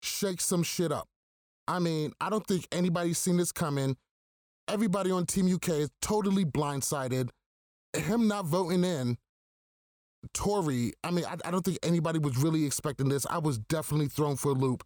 shakes 0.00 0.46
some 0.46 0.62
shit 0.62 0.90
up. 0.90 1.06
I 1.68 1.80
mean, 1.80 2.12
I 2.18 2.30
don't 2.30 2.46
think 2.46 2.66
anybody's 2.72 3.18
seen 3.18 3.36
this 3.36 3.52
coming. 3.52 3.98
Everybody 4.70 5.10
on 5.10 5.26
Team 5.26 5.52
UK 5.52 5.68
is 5.70 5.90
totally 6.00 6.44
blindsided. 6.44 7.30
Him 7.92 8.28
not 8.28 8.44
voting 8.46 8.84
in 8.84 9.16
Tori, 10.32 10.92
I 11.02 11.10
mean, 11.10 11.24
I, 11.24 11.36
I 11.44 11.50
don't 11.50 11.64
think 11.64 11.78
anybody 11.82 12.20
was 12.20 12.36
really 12.36 12.64
expecting 12.64 13.08
this. 13.08 13.26
I 13.28 13.38
was 13.38 13.58
definitely 13.58 14.06
thrown 14.06 14.36
for 14.36 14.50
a 14.50 14.54
loop. 14.54 14.84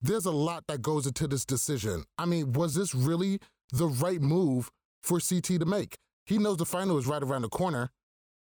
There's 0.00 0.26
a 0.26 0.30
lot 0.30 0.64
that 0.68 0.82
goes 0.82 1.06
into 1.06 1.26
this 1.26 1.44
decision. 1.44 2.04
I 2.16 2.26
mean, 2.26 2.52
was 2.52 2.76
this 2.76 2.94
really 2.94 3.40
the 3.72 3.88
right 3.88 4.20
move 4.20 4.70
for 5.02 5.18
CT 5.18 5.58
to 5.58 5.64
make? 5.64 5.96
He 6.24 6.38
knows 6.38 6.58
the 6.58 6.64
final 6.64 6.96
is 6.98 7.08
right 7.08 7.22
around 7.22 7.42
the 7.42 7.48
corner 7.48 7.90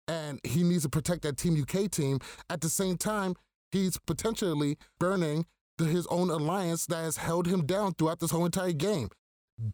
and 0.08 0.40
he 0.44 0.64
needs 0.64 0.84
to 0.84 0.90
protect 0.90 1.22
that 1.22 1.38
Team 1.38 1.62
UK 1.62 1.92
team. 1.92 2.18
At 2.50 2.62
the 2.62 2.70
same 2.70 2.98
time, 2.98 3.36
he's 3.72 3.98
potentially 4.08 4.78
burning 5.00 5.46
his 5.78 6.08
own 6.08 6.30
alliance 6.30 6.86
that 6.88 7.04
has 7.04 7.18
held 7.18 7.48
him 7.48 7.66
down 7.66 7.94
throughout 7.94 8.20
this 8.20 8.32
whole 8.32 8.46
entire 8.46 8.72
game. 8.72 9.10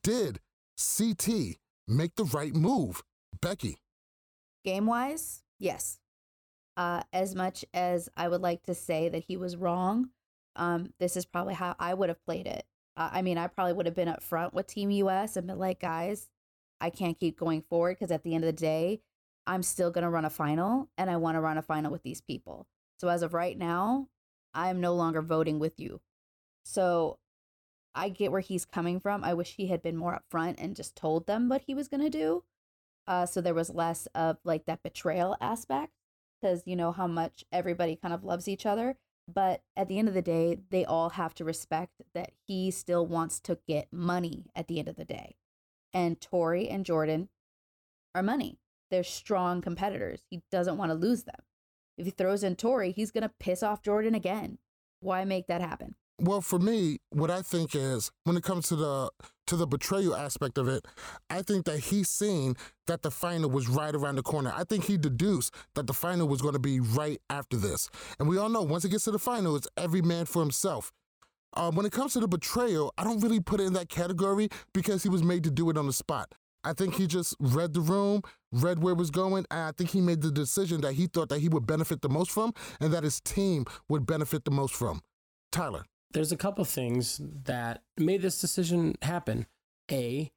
Did 0.04 0.40
CT 0.78 1.58
make 1.88 2.16
the 2.16 2.26
right 2.26 2.54
move? 2.54 3.04
Becky. 3.42 3.78
Game 4.64 4.86
wise, 4.86 5.44
yes. 5.60 6.00
Uh, 6.76 7.02
as 7.12 7.34
much 7.34 7.66
as 7.74 8.10
I 8.16 8.28
would 8.28 8.42
like 8.42 8.64
to 8.64 8.76
say 8.76 9.10
that 9.10 9.24
he 9.28 9.38
was 9.38 9.56
wrong, 9.56 10.10
um, 10.56 10.94
this 11.00 11.18
is 11.18 11.26
probably 11.26 11.54
how 11.56 11.76
I 11.80 11.94
would 11.94 12.10
have 12.10 12.24
played 12.26 12.48
it. 12.48 12.66
Uh, 12.96 13.10
I 13.12 13.22
mean, 13.22 13.38
I 13.38 13.48
probably 13.48 13.74
would 13.74 13.86
have 13.86 13.96
been 13.96 14.08
up 14.08 14.22
front 14.22 14.54
with 14.54 14.68
Team 14.68 14.92
US 14.92 15.38
and 15.38 15.48
been 15.48 15.60
like, 15.60 15.80
guys, 15.80 16.30
I 16.80 16.90
can't 16.90 17.20
keep 17.20 17.40
going 17.40 17.62
forward 17.62 17.98
because 17.98 18.12
at 18.12 18.24
the 18.24 18.36
end 18.36 18.44
of 18.44 18.48
the 18.48 18.54
day, 18.62 19.02
I'm 19.46 19.64
still 19.64 19.92
going 19.92 20.04
to 20.04 20.10
run 20.10 20.26
a 20.26 20.30
final 20.30 20.90
and 20.98 21.10
I 21.10 21.18
want 21.18 21.36
to 21.36 21.42
run 21.42 21.58
a 21.58 21.62
final 21.62 21.92
with 21.92 22.04
these 22.04 22.22
people. 22.22 22.68
So 23.00 23.08
as 23.08 23.22
of 23.22 23.34
right 23.34 23.58
now, 23.58 24.10
I'm 24.54 24.82
no 24.82 24.94
longer 24.94 25.22
voting 25.22 25.60
with 25.60 25.80
you. 25.80 26.02
So 26.66 27.20
I 27.98 28.10
get 28.10 28.32
where 28.32 28.42
he's 28.42 28.64
coming 28.64 29.00
from. 29.00 29.24
I 29.24 29.34
wish 29.34 29.56
he 29.56 29.68
had 29.68 29.82
been 29.82 29.98
more 29.98 30.20
upfront 30.20 30.56
and 30.60 30.76
just 30.76 30.96
told 30.96 31.26
them 31.26 31.50
what 31.50 31.64
he 31.66 31.74
was 31.74 31.88
going 31.88 32.04
to 32.04 32.10
do. 32.10 32.44
Uh, 33.08 33.26
so 33.26 33.42
there 33.42 33.56
was 33.56 33.72
less 33.72 34.08
of 34.14 34.38
like 34.44 34.66
that 34.66 34.84
betrayal 34.84 35.36
aspect 35.42 35.94
because 36.40 36.62
you 36.66 36.76
know 36.76 36.92
how 36.92 37.08
much 37.08 37.44
everybody 37.52 37.96
kind 37.96 38.14
of 38.14 38.24
loves 38.24 38.48
each 38.48 38.66
other. 38.66 38.98
But 39.28 39.64
at 39.76 39.88
the 39.88 39.98
end 39.98 40.08
of 40.08 40.14
the 40.14 40.22
day, 40.22 40.60
they 40.70 40.86
all 40.86 41.10
have 41.12 41.34
to 41.36 41.44
respect 41.44 42.02
that 42.14 42.32
he 42.46 42.70
still 42.72 43.06
wants 43.06 43.40
to 43.42 43.58
get 43.68 43.92
money 43.92 44.46
at 44.56 44.68
the 44.68 44.80
end 44.80 44.88
of 44.88 44.96
the 44.96 45.04
day. 45.04 45.36
And 45.94 46.22
Tori 46.22 46.70
and 46.70 46.86
Jordan 46.86 47.30
are 48.14 48.24
money. 48.24 48.60
They're 48.92 49.04
strong 49.04 49.62
competitors. 49.62 50.22
He 50.30 50.44
doesn't 50.52 50.78
want 50.78 50.92
to 50.92 50.96
lose 50.96 51.24
them. 51.24 51.42
If 51.98 52.06
he 52.06 52.12
throws 52.12 52.44
in 52.44 52.56
Tori, 52.56 52.92
he's 52.92 53.12
going 53.12 53.24
to 53.24 53.34
piss 53.40 53.64
off 53.64 53.82
Jordan 53.82 54.14
again. 54.14 54.60
Why 55.00 55.26
make 55.26 55.48
that 55.48 55.62
happen? 55.62 55.96
Well, 56.20 56.42
for 56.42 56.58
me, 56.58 56.98
what 57.12 57.30
I 57.30 57.44
think 57.44 57.76
is 57.76 58.12
when 58.24 58.38
it 58.38 58.44
comes 58.44 58.68
to 58.70 58.76
the 58.76 59.12
to 59.46 59.56
the 59.56 59.68
betrayal 59.68 60.16
aspect 60.16 60.58
of 60.58 60.68
it, 60.68 60.86
I 61.30 61.42
think 61.42 61.66
that 61.66 61.80
he's 61.80 62.10
seen 62.10 62.56
that 62.88 63.04
the 63.04 63.12
final 63.12 63.50
was 63.50 63.70
right 63.70 63.94
around 63.94 64.16
the 64.16 64.24
corner. 64.24 64.52
I 64.54 64.64
think 64.64 64.86
he 64.86 64.98
deduced 64.98 65.54
that 65.76 65.88
the 65.88 65.94
final 65.94 66.28
was 66.28 66.42
going 66.42 66.54
to 66.54 66.60
be 66.60 66.80
right 66.80 67.22
after 67.30 67.56
this. 67.56 67.90
And 68.20 68.28
we 68.28 68.38
all 68.38 68.50
know 68.50 68.64
once 68.64 68.84
it 68.84 68.90
gets 68.90 69.06
to 69.06 69.12
the 69.12 69.20
final, 69.20 69.56
it's 69.56 69.68
every 69.78 70.02
man 70.02 70.26
for 70.26 70.42
himself. 70.42 70.92
Uh, 71.54 71.72
when 71.72 71.86
it 71.86 71.92
comes 71.92 72.14
to 72.14 72.20
the 72.20 72.28
betrayal, 72.28 72.94
I 72.98 73.04
don't 73.04 73.22
really 73.22 73.40
put 73.40 73.62
it 73.62 73.68
in 73.68 73.74
that 73.74 73.88
category 73.88 74.50
because 74.74 75.04
he 75.04 75.10
was 75.10 75.24
made 75.24 75.44
to 75.44 75.52
do 75.52 75.70
it 75.70 75.78
on 75.78 75.88
the 75.88 75.94
spot. 75.94 76.34
I 76.64 76.74
think 76.74 76.96
he 76.96 77.08
just 77.08 77.36
read 77.40 77.74
the 77.74 77.80
room, 77.80 78.24
read 78.52 78.80
where 78.80 78.94
it 78.94 78.98
was 78.98 79.12
going, 79.12 79.46
and 79.52 79.62
I 79.62 79.72
think 79.72 79.92
he 79.92 80.02
made 80.02 80.22
the 80.22 80.32
decision 80.32 80.82
that 80.82 80.94
he 80.94 81.08
thought 81.08 81.30
that 81.30 81.40
he 81.40 81.48
would 81.48 81.66
benefit 81.66 82.02
the 82.02 82.10
most 82.10 82.32
from 82.32 82.54
and 82.82 82.92
that 82.92 83.04
his 83.04 83.22
team 83.22 83.66
would 83.88 84.06
benefit 84.06 84.44
the 84.46 84.52
most 84.52 84.74
from. 84.74 85.02
Tyler 85.52 85.84
there's 86.18 86.32
a 86.32 86.38
couple 86.38 86.66
things 86.66 87.22
that 87.46 87.84
made 87.96 88.24
this 88.24 88.42
decision 88.42 88.96
happen. 89.04 89.46
A, 89.92 90.32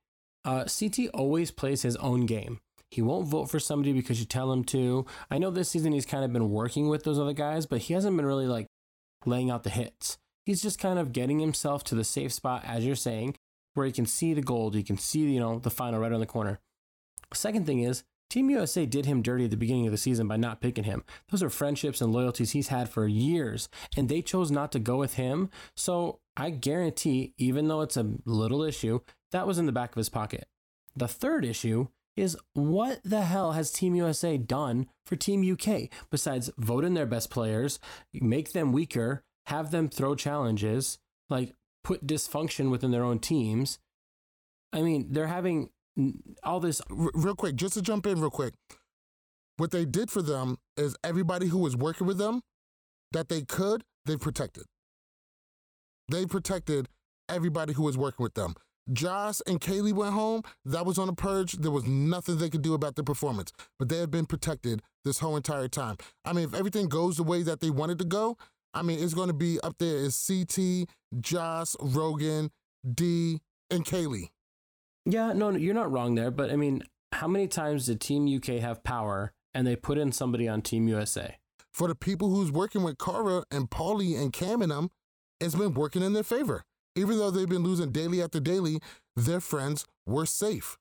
uh, 0.44 0.64
CT 0.64 1.08
always 1.14 1.50
plays 1.50 1.80
his 1.80 1.96
own 1.96 2.26
game. 2.26 2.60
He 2.90 3.00
won't 3.00 3.28
vote 3.28 3.50
for 3.50 3.58
somebody 3.58 3.94
because 3.94 4.20
you 4.20 4.26
tell 4.26 4.52
him 4.52 4.62
to. 4.64 5.06
I 5.30 5.38
know 5.38 5.50
this 5.50 5.70
season 5.70 5.92
he's 5.92 6.04
kind 6.04 6.22
of 6.22 6.34
been 6.34 6.50
working 6.50 6.90
with 6.90 7.04
those 7.04 7.18
other 7.18 7.32
guys, 7.32 7.64
but 7.64 7.80
he 7.80 7.94
hasn't 7.94 8.14
been 8.14 8.26
really 8.26 8.46
like 8.46 8.66
laying 9.24 9.50
out 9.50 9.62
the 9.62 9.70
hits. 9.70 10.18
He's 10.44 10.60
just 10.60 10.78
kind 10.78 10.98
of 10.98 11.14
getting 11.14 11.38
himself 11.38 11.82
to 11.84 11.94
the 11.94 12.04
safe 12.04 12.34
spot, 12.34 12.62
as 12.66 12.84
you're 12.84 12.94
saying, 12.94 13.36
where 13.72 13.86
he 13.86 13.92
can 13.92 14.04
see 14.04 14.34
the 14.34 14.42
gold, 14.42 14.74
he 14.74 14.82
can 14.82 14.98
see, 14.98 15.20
you 15.20 15.40
know, 15.40 15.60
the 15.60 15.70
final 15.70 15.98
right 15.98 16.12
on 16.12 16.20
the 16.20 16.26
corner. 16.26 16.60
Second 17.32 17.64
thing 17.64 17.80
is, 17.80 18.04
Team 18.30 18.48
USA 18.48 18.86
did 18.86 19.06
him 19.06 19.22
dirty 19.22 19.44
at 19.44 19.50
the 19.50 19.56
beginning 19.56 19.86
of 19.86 19.92
the 19.92 19.98
season 19.98 20.28
by 20.28 20.36
not 20.36 20.60
picking 20.60 20.84
him. 20.84 21.02
Those 21.30 21.42
are 21.42 21.50
friendships 21.50 22.00
and 22.00 22.12
loyalties 22.12 22.52
he's 22.52 22.68
had 22.68 22.88
for 22.88 23.08
years, 23.08 23.68
and 23.96 24.08
they 24.08 24.22
chose 24.22 24.52
not 24.52 24.70
to 24.72 24.78
go 24.78 24.96
with 24.96 25.14
him. 25.14 25.50
So 25.76 26.20
I 26.36 26.50
guarantee, 26.50 27.34
even 27.38 27.66
though 27.66 27.80
it's 27.80 27.96
a 27.96 28.12
little 28.24 28.62
issue, 28.62 29.00
that 29.32 29.48
was 29.48 29.58
in 29.58 29.66
the 29.66 29.72
back 29.72 29.90
of 29.90 29.96
his 29.96 30.08
pocket. 30.08 30.46
The 30.94 31.08
third 31.08 31.44
issue 31.44 31.88
is 32.16 32.36
what 32.54 33.00
the 33.04 33.22
hell 33.22 33.52
has 33.52 33.72
Team 33.72 33.96
USA 33.96 34.38
done 34.38 34.86
for 35.06 35.16
Team 35.16 35.48
UK 35.50 35.88
besides 36.10 36.50
vote 36.56 36.84
in 36.84 36.94
their 36.94 37.06
best 37.06 37.30
players, 37.30 37.80
make 38.12 38.52
them 38.52 38.72
weaker, 38.72 39.24
have 39.46 39.72
them 39.72 39.88
throw 39.88 40.14
challenges, 40.14 40.98
like 41.28 41.54
put 41.82 42.06
dysfunction 42.06 42.70
within 42.70 42.92
their 42.92 43.04
own 43.04 43.18
teams? 43.18 43.80
I 44.72 44.82
mean, 44.82 45.08
they're 45.10 45.26
having 45.26 45.70
all 46.42 46.60
this. 46.60 46.80
R- 46.90 47.10
real 47.14 47.34
quick, 47.34 47.56
just 47.56 47.74
to 47.74 47.82
jump 47.82 48.06
in 48.06 48.20
real 48.20 48.30
quick. 48.30 48.54
What 49.56 49.70
they 49.70 49.84
did 49.84 50.10
for 50.10 50.22
them 50.22 50.56
is 50.76 50.96
everybody 51.04 51.46
who 51.46 51.58
was 51.58 51.76
working 51.76 52.06
with 52.06 52.18
them 52.18 52.40
that 53.12 53.28
they 53.28 53.42
could, 53.42 53.84
they 54.06 54.16
protected. 54.16 54.64
They 56.10 56.26
protected 56.26 56.88
everybody 57.28 57.74
who 57.74 57.82
was 57.82 57.98
working 57.98 58.22
with 58.22 58.34
them. 58.34 58.54
Joss 58.92 59.40
and 59.42 59.60
Kayleigh 59.60 59.92
went 59.92 60.14
home. 60.14 60.42
That 60.64 60.86
was 60.86 60.98
on 60.98 61.08
a 61.08 61.12
purge. 61.12 61.52
There 61.52 61.70
was 61.70 61.86
nothing 61.86 62.38
they 62.38 62.50
could 62.50 62.62
do 62.62 62.74
about 62.74 62.96
their 62.96 63.04
performance, 63.04 63.52
but 63.78 63.88
they 63.88 63.98
have 63.98 64.10
been 64.10 64.26
protected 64.26 64.82
this 65.04 65.18
whole 65.18 65.36
entire 65.36 65.68
time. 65.68 65.96
I 66.24 66.32
mean, 66.32 66.44
if 66.44 66.54
everything 66.54 66.88
goes 66.88 67.16
the 67.16 67.22
way 67.22 67.42
that 67.42 67.60
they 67.60 67.70
wanted 67.70 67.98
to 67.98 68.04
go, 68.04 68.36
I 68.74 68.82
mean, 68.82 69.02
it's 69.02 69.14
going 69.14 69.28
to 69.28 69.34
be 69.34 69.60
up 69.60 69.76
there 69.78 69.96
is 69.96 70.26
CT, 70.26 70.88
Joss, 71.20 71.76
Rogan, 71.80 72.50
Dee, 72.94 73.40
and 73.70 73.84
Kayleigh. 73.84 74.30
Yeah, 75.06 75.32
no, 75.32 75.50
you're 75.50 75.74
not 75.74 75.90
wrong 75.90 76.14
there. 76.14 76.30
But 76.30 76.50
I 76.50 76.56
mean, 76.56 76.82
how 77.12 77.28
many 77.28 77.48
times 77.48 77.86
did 77.86 78.00
Team 78.00 78.26
UK 78.34 78.60
have 78.60 78.84
power 78.84 79.32
and 79.54 79.66
they 79.66 79.76
put 79.76 79.98
in 79.98 80.12
somebody 80.12 80.46
on 80.48 80.62
Team 80.62 80.88
USA? 80.88 81.36
for 81.72 81.88
the 81.88 81.94
people 81.94 82.30
who's 82.30 82.52
working 82.52 82.82
with 82.82 82.98
Cara 82.98 83.44
and 83.50 83.70
Paulie 83.70 84.20
and 84.20 84.32
Kam 84.32 84.62
and 84.62 84.70
them, 84.70 84.90
it's 85.40 85.54
been 85.54 85.74
working 85.74 86.02
in 86.02 86.12
their 86.12 86.22
favor. 86.22 86.64
Even 86.96 87.18
though 87.18 87.30
they've 87.30 87.48
been 87.48 87.62
losing 87.62 87.92
daily 87.92 88.22
after 88.22 88.40
daily, 88.40 88.80
their 89.16 89.40
friends 89.40 89.86
were 90.06 90.26
safe. 90.26 90.76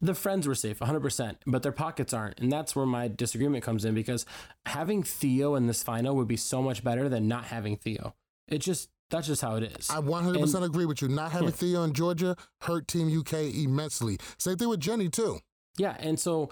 The 0.00 0.14
friends 0.14 0.48
were 0.48 0.54
safe 0.54 0.78
100%, 0.78 1.36
but 1.46 1.62
their 1.62 1.72
pockets 1.72 2.14
aren't. 2.14 2.40
And 2.40 2.50
that's 2.50 2.74
where 2.74 2.86
my 2.86 3.06
disagreement 3.08 3.62
comes 3.62 3.84
in 3.84 3.94
because 3.94 4.24
having 4.64 5.02
Theo 5.02 5.54
in 5.54 5.66
this 5.66 5.82
final 5.82 6.16
would 6.16 6.28
be 6.28 6.38
so 6.38 6.62
much 6.62 6.82
better 6.82 7.08
than 7.08 7.28
not 7.28 7.44
having 7.44 7.76
Theo. 7.76 8.14
It 8.48 8.58
just, 8.58 8.88
that's 9.10 9.26
just 9.26 9.42
how 9.42 9.56
it 9.56 9.64
is. 9.64 9.90
I 9.90 10.00
100% 10.00 10.54
And- 10.54 10.64
agree 10.64 10.86
with 10.86 11.02
you. 11.02 11.08
Not 11.08 11.32
having 11.32 11.48
Yeah. 11.48 11.54
Theo 11.54 11.82
in 11.84 11.92
Georgia 11.92 12.36
hurt 12.62 12.88
Team 12.88 13.08
UK 13.08 13.50
immensely. 13.64 14.18
Same 14.38 14.56
thing 14.56 14.68
with 14.68 14.80
Jenny, 14.80 15.08
too. 15.08 15.40
Yeah, 15.78 15.96
and 16.00 16.18
so 16.18 16.50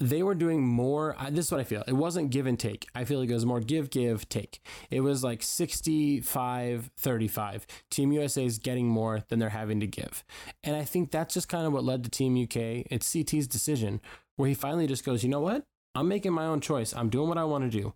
they 0.00 0.22
were 0.22 0.34
doing 0.34 0.66
more. 0.66 1.14
I, 1.18 1.30
this 1.30 1.46
is 1.46 1.52
what 1.52 1.60
I 1.60 1.64
feel. 1.64 1.84
It 1.86 1.92
wasn't 1.92 2.30
give 2.30 2.46
and 2.46 2.58
take. 2.58 2.86
I 2.94 3.04
feel 3.04 3.20
like 3.20 3.28
it 3.28 3.34
was 3.34 3.44
more 3.46 3.60
give, 3.60 3.90
give, 3.90 4.28
take. 4.28 4.60
It 4.90 5.00
was 5.02 5.22
like 5.22 5.42
65 5.42 6.90
35. 6.96 7.66
Team 7.90 8.12
USA 8.12 8.44
is 8.44 8.58
getting 8.58 8.88
more 8.88 9.22
than 9.28 9.38
they're 9.38 9.50
having 9.50 9.80
to 9.80 9.86
give. 9.86 10.24
And 10.64 10.76
I 10.76 10.84
think 10.84 11.10
that's 11.10 11.34
just 11.34 11.48
kind 11.48 11.66
of 11.66 11.72
what 11.72 11.84
led 11.84 12.04
to 12.04 12.10
Team 12.10 12.40
UK. 12.42 12.86
It's 12.90 13.06
CT's 13.12 13.46
decision 13.46 14.00
where 14.36 14.48
he 14.48 14.54
finally 14.54 14.86
just 14.86 15.04
goes, 15.04 15.22
you 15.22 15.28
know 15.28 15.40
what? 15.40 15.64
I'm 15.94 16.08
making 16.08 16.32
my 16.32 16.46
own 16.46 16.60
choice. 16.60 16.94
I'm 16.94 17.10
doing 17.10 17.28
what 17.28 17.36
I 17.38 17.44
want 17.44 17.70
to 17.70 17.78
do. 17.82 17.92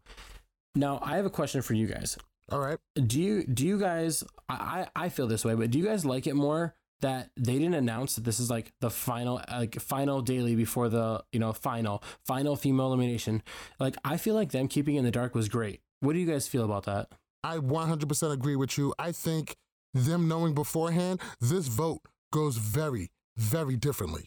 Now, 0.74 0.98
I 1.02 1.16
have 1.16 1.24
a 1.24 1.30
question 1.30 1.62
for 1.62 1.72
you 1.72 1.86
guys. 1.86 2.18
All 2.50 2.60
right. 2.60 2.78
Do 2.94 3.20
you 3.20 3.44
do 3.44 3.66
you 3.66 3.78
guys 3.78 4.24
I, 4.48 4.86
I 4.96 5.04
I 5.04 5.08
feel 5.08 5.26
this 5.26 5.44
way, 5.44 5.54
but 5.54 5.70
do 5.70 5.78
you 5.78 5.84
guys 5.84 6.04
like 6.04 6.26
it 6.26 6.34
more 6.34 6.74
that 7.00 7.30
they 7.36 7.54
didn't 7.58 7.74
announce 7.74 8.14
that 8.14 8.24
this 8.24 8.40
is 8.40 8.48
like 8.48 8.72
the 8.80 8.88
final 8.88 9.42
like 9.50 9.78
final 9.80 10.22
daily 10.22 10.54
before 10.54 10.88
the 10.88 11.22
you 11.30 11.38
know 11.38 11.52
final 11.52 12.02
final 12.24 12.56
female 12.56 12.86
elimination 12.86 13.42
like 13.78 13.96
i 14.02 14.16
feel 14.16 14.34
like 14.34 14.50
them 14.50 14.66
keeping 14.66 14.94
it 14.94 15.00
in 15.00 15.04
the 15.04 15.10
dark 15.10 15.34
was 15.34 15.50
great 15.50 15.82
what 16.00 16.14
do 16.14 16.18
you 16.18 16.26
guys 16.26 16.48
feel 16.48 16.64
about 16.64 16.84
that 16.84 17.08
I 17.46 17.58
100% 17.58 18.32
agree 18.32 18.56
with 18.56 18.76
you. 18.76 18.92
I 18.98 19.12
think 19.12 19.56
them 19.94 20.26
knowing 20.26 20.52
beforehand, 20.52 21.20
this 21.40 21.68
vote 21.68 22.00
goes 22.32 22.56
very, 22.56 23.12
very 23.36 23.76
differently. 23.76 24.26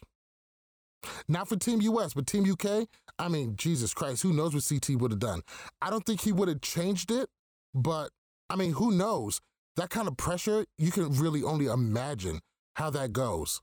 Not 1.28 1.50
for 1.50 1.58
Team 1.58 1.82
US, 1.82 2.14
but 2.14 2.28
Team 2.28 2.50
UK, 2.50 2.88
I 3.18 3.28
mean, 3.28 3.58
Jesus 3.58 3.94
Christ, 3.94 4.22
who 4.24 4.32
knows 4.32 4.54
what 4.54 4.66
CT 4.68 5.02
would 5.02 5.12
have 5.12 5.20
done? 5.20 5.42
I 5.82 5.90
don't 5.90 6.06
think 6.06 6.22
he 6.22 6.32
would 6.32 6.48
have 6.48 6.62
changed 6.62 7.12
it, 7.12 7.30
but 7.74 8.12
I 8.50 8.56
mean, 8.56 8.74
who 8.74 8.92
knows? 8.92 9.42
That 9.76 9.90
kind 9.90 10.08
of 10.08 10.18
pressure, 10.18 10.66
you 10.78 10.92
can 10.92 11.12
really 11.12 11.44
only 11.44 11.68
imagine 11.68 12.40
how 12.76 12.90
that 12.90 13.14
goes. 13.14 13.62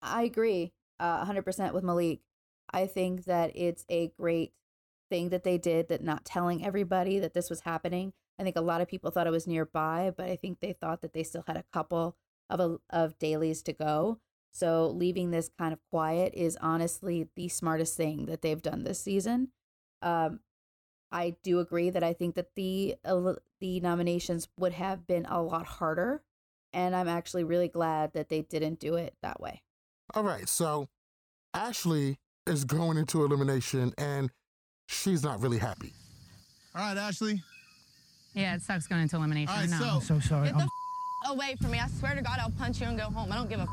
I 0.00 0.22
agree 0.22 0.72
uh, 1.00 1.24
100% 1.24 1.72
with 1.72 1.84
Malik. 1.84 2.20
I 2.70 2.86
think 2.86 3.24
that 3.24 3.52
it's 3.54 3.84
a 3.88 4.12
great 4.18 4.52
thing 5.10 5.30
that 5.30 5.42
they 5.42 5.58
did 5.58 5.88
that 5.88 6.02
not 6.02 6.24
telling 6.24 6.64
everybody 6.64 7.18
that 7.18 7.34
this 7.34 7.48
was 7.48 7.60
happening. 7.60 8.12
I 8.38 8.42
think 8.42 8.56
a 8.56 8.60
lot 8.60 8.80
of 8.80 8.88
people 8.88 9.10
thought 9.10 9.26
it 9.26 9.30
was 9.30 9.46
nearby, 9.46 10.12
but 10.16 10.26
I 10.26 10.36
think 10.36 10.60
they 10.60 10.72
thought 10.72 11.00
that 11.00 11.12
they 11.12 11.22
still 11.22 11.44
had 11.46 11.56
a 11.56 11.64
couple 11.72 12.16
of 12.50 12.60
a, 12.60 12.78
of 12.90 13.18
dailies 13.18 13.62
to 13.62 13.72
go. 13.72 14.20
So 14.52 14.88
leaving 14.88 15.30
this 15.30 15.50
kind 15.58 15.72
of 15.72 15.80
quiet 15.90 16.32
is 16.34 16.58
honestly 16.60 17.28
the 17.36 17.48
smartest 17.48 17.96
thing 17.96 18.26
that 18.26 18.42
they've 18.42 18.62
done 18.62 18.84
this 18.84 19.00
season. 19.00 19.48
Um, 20.02 20.40
I 21.10 21.36
do 21.42 21.58
agree 21.60 21.90
that 21.90 22.02
I 22.02 22.12
think 22.12 22.34
that 22.34 22.54
the 22.54 22.96
el- 23.04 23.38
the 23.60 23.80
nominations 23.80 24.48
would 24.58 24.72
have 24.74 25.06
been 25.06 25.24
a 25.26 25.40
lot 25.42 25.66
harder, 25.66 26.22
and 26.72 26.94
I'm 26.94 27.08
actually 27.08 27.44
really 27.44 27.68
glad 27.68 28.12
that 28.12 28.28
they 28.28 28.42
didn't 28.42 28.78
do 28.78 28.94
it 28.96 29.14
that 29.22 29.40
way. 29.40 29.62
All 30.14 30.22
right, 30.22 30.48
so 30.48 30.88
Ashley 31.54 32.18
is 32.46 32.64
going 32.64 32.96
into 32.98 33.24
elimination 33.24 33.92
and 33.98 34.30
she's 34.86 35.22
not 35.22 35.40
really 35.40 35.58
happy. 35.58 35.92
All 36.74 36.82
right, 36.82 36.96
Ashley. 36.96 37.42
Yeah, 38.34 38.54
it 38.54 38.62
sucks 38.62 38.86
going 38.86 39.02
into 39.02 39.16
elimination. 39.16 39.50
All 39.54 39.60
right, 39.60 39.68
I 39.72 39.78
know. 39.78 40.00
so- 40.00 40.14
I'm 40.14 40.20
so 40.22 40.28
sorry. 40.28 40.48
Get 40.48 40.56
the 40.58 40.62
f- 40.64 41.30
away 41.30 41.56
from 41.60 41.72
me. 41.72 41.78
I 41.78 41.88
swear 41.88 42.14
to 42.14 42.22
God, 42.22 42.38
I'll 42.40 42.50
punch 42.52 42.80
you 42.80 42.86
and 42.86 42.96
go 42.98 43.04
home. 43.04 43.32
I 43.32 43.36
don't 43.36 43.48
give 43.50 43.60
a 43.60 43.64
f- 43.64 43.68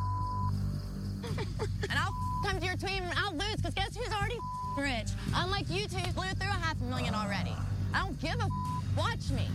And 1.89 1.99
I'll 1.99 2.09
f- 2.09 2.51
come 2.51 2.59
to 2.59 2.65
your 2.65 2.75
team 2.77 3.03
and 3.03 3.13
I'll 3.17 3.33
lose 3.33 3.55
because 3.57 3.73
guess 3.73 3.95
who's 3.95 4.13
already 4.13 4.35
f- 4.35 4.41
rich? 4.77 5.09
Unlike 5.33 5.69
you 5.69 5.87
two, 5.87 5.97
who 5.97 6.11
blew 6.13 6.29
through 6.39 6.49
a 6.49 6.53
half 6.53 6.79
a 6.81 6.83
million 6.85 7.13
already. 7.13 7.53
I 7.93 7.99
don't 8.03 8.19
give 8.19 8.35
a 8.35 8.43
f- 8.43 8.97
Watch 8.97 9.29
me. 9.31 9.47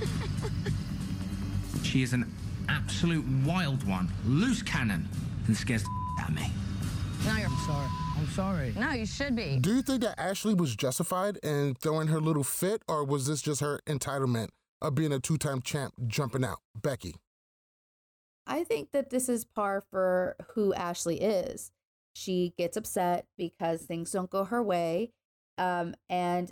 She 1.82 2.02
is 2.02 2.12
an 2.12 2.30
absolute 2.68 3.24
wild 3.44 3.86
one, 3.88 4.08
loose 4.26 4.60
cannon, 4.60 5.08
and 5.46 5.56
scares 5.56 5.84
the 5.84 5.90
out 6.20 6.28
of 6.30 6.34
me. 6.34 6.50
No, 7.24 7.36
you're 7.36 7.46
I'm 7.46 7.56
sorry. 7.66 7.88
I'm 8.18 8.26
sorry. 8.28 8.74
No, 8.76 8.90
you 8.90 9.06
should 9.06 9.36
be. 9.36 9.58
Do 9.60 9.72
you 9.76 9.82
think 9.82 10.02
that 10.02 10.18
Ashley 10.20 10.52
was 10.52 10.74
justified 10.74 11.36
in 11.44 11.74
throwing 11.76 12.08
her 12.08 12.20
little 12.20 12.42
fit, 12.44 12.82
or 12.88 13.04
was 13.04 13.26
this 13.28 13.40
just 13.40 13.60
her 13.60 13.80
entitlement 13.86 14.48
of 14.82 14.94
being 14.96 15.12
a 15.12 15.20
two 15.20 15.38
time 15.38 15.62
champ 15.62 15.94
jumping 16.08 16.44
out? 16.44 16.58
Becky. 16.74 17.14
I 18.48 18.64
think 18.64 18.90
that 18.92 19.10
this 19.10 19.28
is 19.28 19.44
par 19.44 19.82
for 19.90 20.36
who 20.54 20.74
Ashley 20.74 21.20
is. 21.20 21.70
She 22.16 22.54
gets 22.56 22.78
upset 22.78 23.26
because 23.36 23.82
things 23.82 24.10
don't 24.10 24.30
go 24.30 24.44
her 24.44 24.62
way. 24.62 25.12
Um, 25.58 25.94
and 26.08 26.50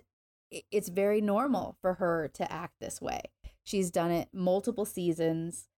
it's 0.50 0.90
very 0.90 1.22
normal 1.22 1.79
for 1.81 1.94
her 1.94 2.31
to 2.35 2.53
act 2.53 2.74
this 2.81 3.00
way. 3.00 3.22
She's 3.62 3.90
done 3.90 4.11
it 4.11 4.29
multiple 4.31 4.85
seasons. 4.85 5.68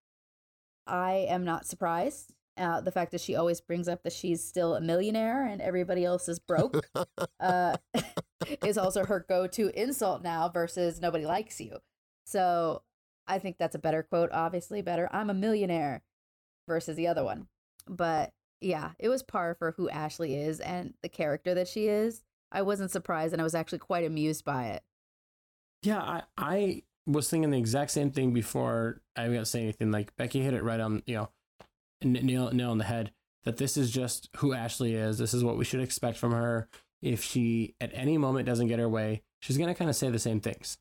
I 0.85 1.25
am 1.29 1.45
not 1.45 1.65
surprised. 1.65 2.33
Uh, 2.57 2.81
the 2.81 2.91
fact 2.91 3.13
that 3.13 3.21
she 3.21 3.35
always 3.35 3.61
brings 3.61 3.87
up 3.87 4.03
that 4.03 4.11
she's 4.11 4.43
still 4.43 4.75
a 4.75 4.81
millionaire 4.81 5.45
and 5.45 5.61
everybody 5.61 6.03
else 6.03 6.27
is 6.27 6.39
broke 6.39 6.85
uh, 7.39 7.77
is 8.65 8.77
also 8.77 9.05
her 9.05 9.25
go 9.29 9.47
to 9.47 9.69
insult 9.81 10.21
now 10.21 10.49
versus 10.49 10.99
nobody 10.99 11.25
likes 11.25 11.61
you. 11.61 11.77
So 12.25 12.81
I 13.25 13.39
think 13.39 13.57
that's 13.57 13.75
a 13.75 13.79
better 13.79 14.03
quote, 14.03 14.31
obviously 14.33 14.81
better. 14.81 15.07
I'm 15.13 15.29
a 15.29 15.33
millionaire 15.33 16.03
versus 16.67 16.97
the 16.97 17.07
other 17.07 17.23
one. 17.23 17.47
But 17.87 18.33
yeah, 18.61 18.91
it 18.99 19.09
was 19.09 19.23
par 19.23 19.55
for 19.55 19.71
who 19.71 19.89
Ashley 19.89 20.35
is 20.35 20.59
and 20.59 20.93
the 21.01 21.09
character 21.09 21.53
that 21.53 21.67
she 21.67 21.87
is. 21.87 22.23
I 22.51 22.61
wasn't 22.61 22.91
surprised 22.91 23.33
and 23.33 23.41
I 23.41 23.43
was 23.43 23.55
actually 23.55 23.79
quite 23.79 24.05
amused 24.05 24.45
by 24.45 24.67
it. 24.67 24.83
Yeah, 25.83 26.01
I, 26.01 26.23
I 26.37 26.83
was 27.05 27.29
thinking 27.29 27.51
the 27.51 27.57
exact 27.57 27.91
same 27.91 28.11
thing 28.11 28.33
before 28.33 29.01
I 29.15 29.27
got 29.27 29.39
to 29.39 29.45
say 29.45 29.61
anything. 29.61 29.91
Like 29.91 30.15
Becky 30.15 30.41
hit 30.41 30.53
it 30.53 30.63
right 30.63 30.79
on, 30.79 31.03
you 31.05 31.15
know, 31.15 31.29
nail 32.03 32.51
nail 32.51 32.71
on 32.71 32.77
the 32.77 32.83
head. 32.83 33.11
That 33.43 33.57
this 33.57 33.77
is 33.77 33.91
just 33.91 34.29
who 34.37 34.53
Ashley 34.53 34.95
is. 34.95 35.17
This 35.17 35.33
is 35.33 35.43
what 35.43 35.57
we 35.57 35.63
should 35.63 35.79
expect 35.79 36.17
from 36.17 36.31
her. 36.31 36.67
If 37.01 37.23
she 37.23 37.75
at 37.79 37.91
any 37.93 38.17
moment 38.17 38.45
doesn't 38.45 38.67
get 38.67 38.79
her 38.79 38.89
way, 38.89 39.21
she's 39.39 39.57
gonna 39.57 39.75
kind 39.75 39.89
of 39.89 39.95
say 39.95 40.09
the 40.09 40.19
same 40.19 40.41
things. 40.41 40.77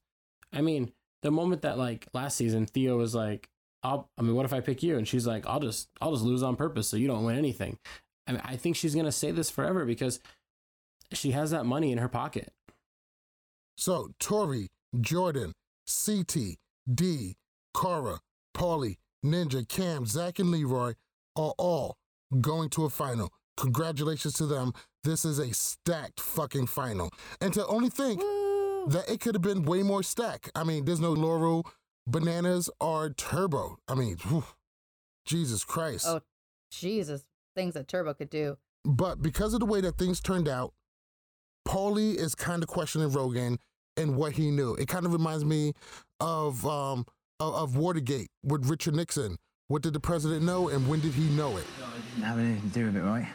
I 0.53 0.63
mean, 0.63 0.93
the 1.23 1.31
moment 1.31 1.63
that 1.63 1.79
like 1.79 2.09
last 2.13 2.37
season, 2.37 2.67
Theo 2.67 2.97
was 2.97 3.15
like, 3.15 3.49
"I'll," 3.87 4.11
I 4.19 4.23
mean, 4.23 4.35
what 4.35 4.45
if 4.45 4.53
I 4.53 4.61
pick 4.61 4.83
you? 4.83 4.97
And 4.97 5.07
she's 5.07 5.27
like, 5.27 5.47
"I'll 5.47 5.61
just, 5.61 5.89
I'll 6.01 6.13
just 6.13 6.25
lose 6.25 6.43
on 6.43 6.57
purpose, 6.57 6.89
so 6.89 6.97
you 6.97 7.07
don't 7.07 7.25
win 7.25 7.39
anything." 7.39 7.79
I 8.27 8.33
mean, 8.33 8.43
I 8.45 8.57
think 8.57 8.77
she's 8.77 8.95
gonna 8.95 9.13
say 9.13 9.31
this 9.31 9.51
forever 9.51 9.85
because 9.85 10.21
she 11.13 11.31
has 11.31 11.51
that 11.53 11.65
money 11.65 11.93
in 11.93 11.99
her 11.99 12.09
pocket. 12.09 12.53
So, 13.77 14.11
Tori, 14.19 14.69
Jordan, 15.01 15.53
CT, 15.87 16.57
Dee, 16.93 17.37
Cara, 17.75 18.21
Paulie, 18.57 18.97
Ninja, 19.25 19.69
Kam, 19.69 20.07
Zach, 20.07 20.39
and 20.39 20.51
Leroy 20.51 20.95
are 21.37 21.55
all 21.59 21.97
going 22.41 22.71
to 22.71 22.85
a 22.85 22.91
final. 22.91 23.33
Congratulations 23.57 24.35
to 24.35 24.47
them. 24.47 24.73
This 25.05 25.25
is 25.25 25.39
a 25.39 25.53
stacked 25.53 26.21
fucking 26.21 26.67
final. 26.67 27.11
And 27.41 27.53
to 27.55 27.67
only 27.67 27.91
think 27.91 28.21
that 28.89 29.05
it 29.09 29.21
could 29.21 29.35
have 29.35 29.43
been 29.43 29.65
way 29.65 29.83
more 29.83 30.03
stacked. 30.03 30.51
I 30.55 30.65
mean, 30.65 30.85
there's 30.85 31.01
no 31.01 31.13
Laurel, 31.13 31.67
Bananas, 32.07 32.71
are 32.81 33.11
Turbo. 33.11 33.79
I 33.89 33.95
mean, 33.95 34.17
whew, 34.29 34.45
Jesus 35.25 35.65
Christ. 35.65 36.07
Oh, 36.07 36.21
Jesus. 36.71 37.25
Things 37.55 37.75
that 37.75 37.89
Turbo 37.89 38.15
could 38.15 38.31
do. 38.31 38.59
But 38.85 39.21
because 39.21 39.55
of 39.55 39.61
the 39.61 39.67
way 39.67 39.81
that 39.81 39.99
things 39.99 40.21
turned 40.21 40.49
out, 40.49 40.73
Paulie 41.67 42.15
is 42.15 42.35
kind 42.35 42.63
of 42.63 42.69
questioning 42.69 43.11
Rogan 43.11 43.59
and 43.97 44.17
what 44.17 44.33
he 44.33 44.51
knew. 44.51 44.75
It 44.75 44.87
kind 44.87 45.05
of 45.05 45.13
reminds 45.13 45.45
me 45.45 45.73
of 46.21 46.65
um 46.67 47.07
of, 47.41 47.55
of 47.55 47.77
Watergate 47.77 48.29
with 48.45 48.69
Richard 48.71 48.95
Nixon. 48.95 49.37
What 49.69 49.83
did 49.83 49.93
the 49.93 50.01
president 50.01 50.43
know 50.43 50.69
and 50.69 50.87
when 50.87 51.01
did 51.01 51.13
he 51.13 51.25
know 51.31 51.57
it? 51.57 51.65
Didn't 52.15 52.25
have 52.25 52.39
anything 52.39 52.71
to 52.71 52.79
do 52.79 52.85
with 52.87 52.97
it, 52.97 53.03
right? 53.03 53.29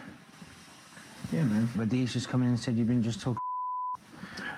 Yeah, 1.33 1.43
man. 1.43 1.69
But 1.75 1.89
Dee's 1.89 2.13
just 2.13 2.29
come 2.29 2.41
in 2.41 2.49
and 2.49 2.59
said 2.59 2.77
you've 2.77 2.87
been 2.87 3.03
just 3.03 3.19
talking 3.19 3.37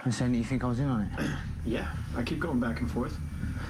and 0.03 0.13
saying 0.13 0.31
that 0.33 0.37
you 0.37 0.43
think 0.43 0.63
I 0.63 0.67
was 0.67 0.79
in 0.79 0.87
on 0.87 1.01
it. 1.01 1.29
Yeah, 1.65 1.87
I 2.17 2.23
keep 2.23 2.41
going 2.41 2.59
back 2.59 2.81
and 2.81 2.91
forth. 2.91 3.17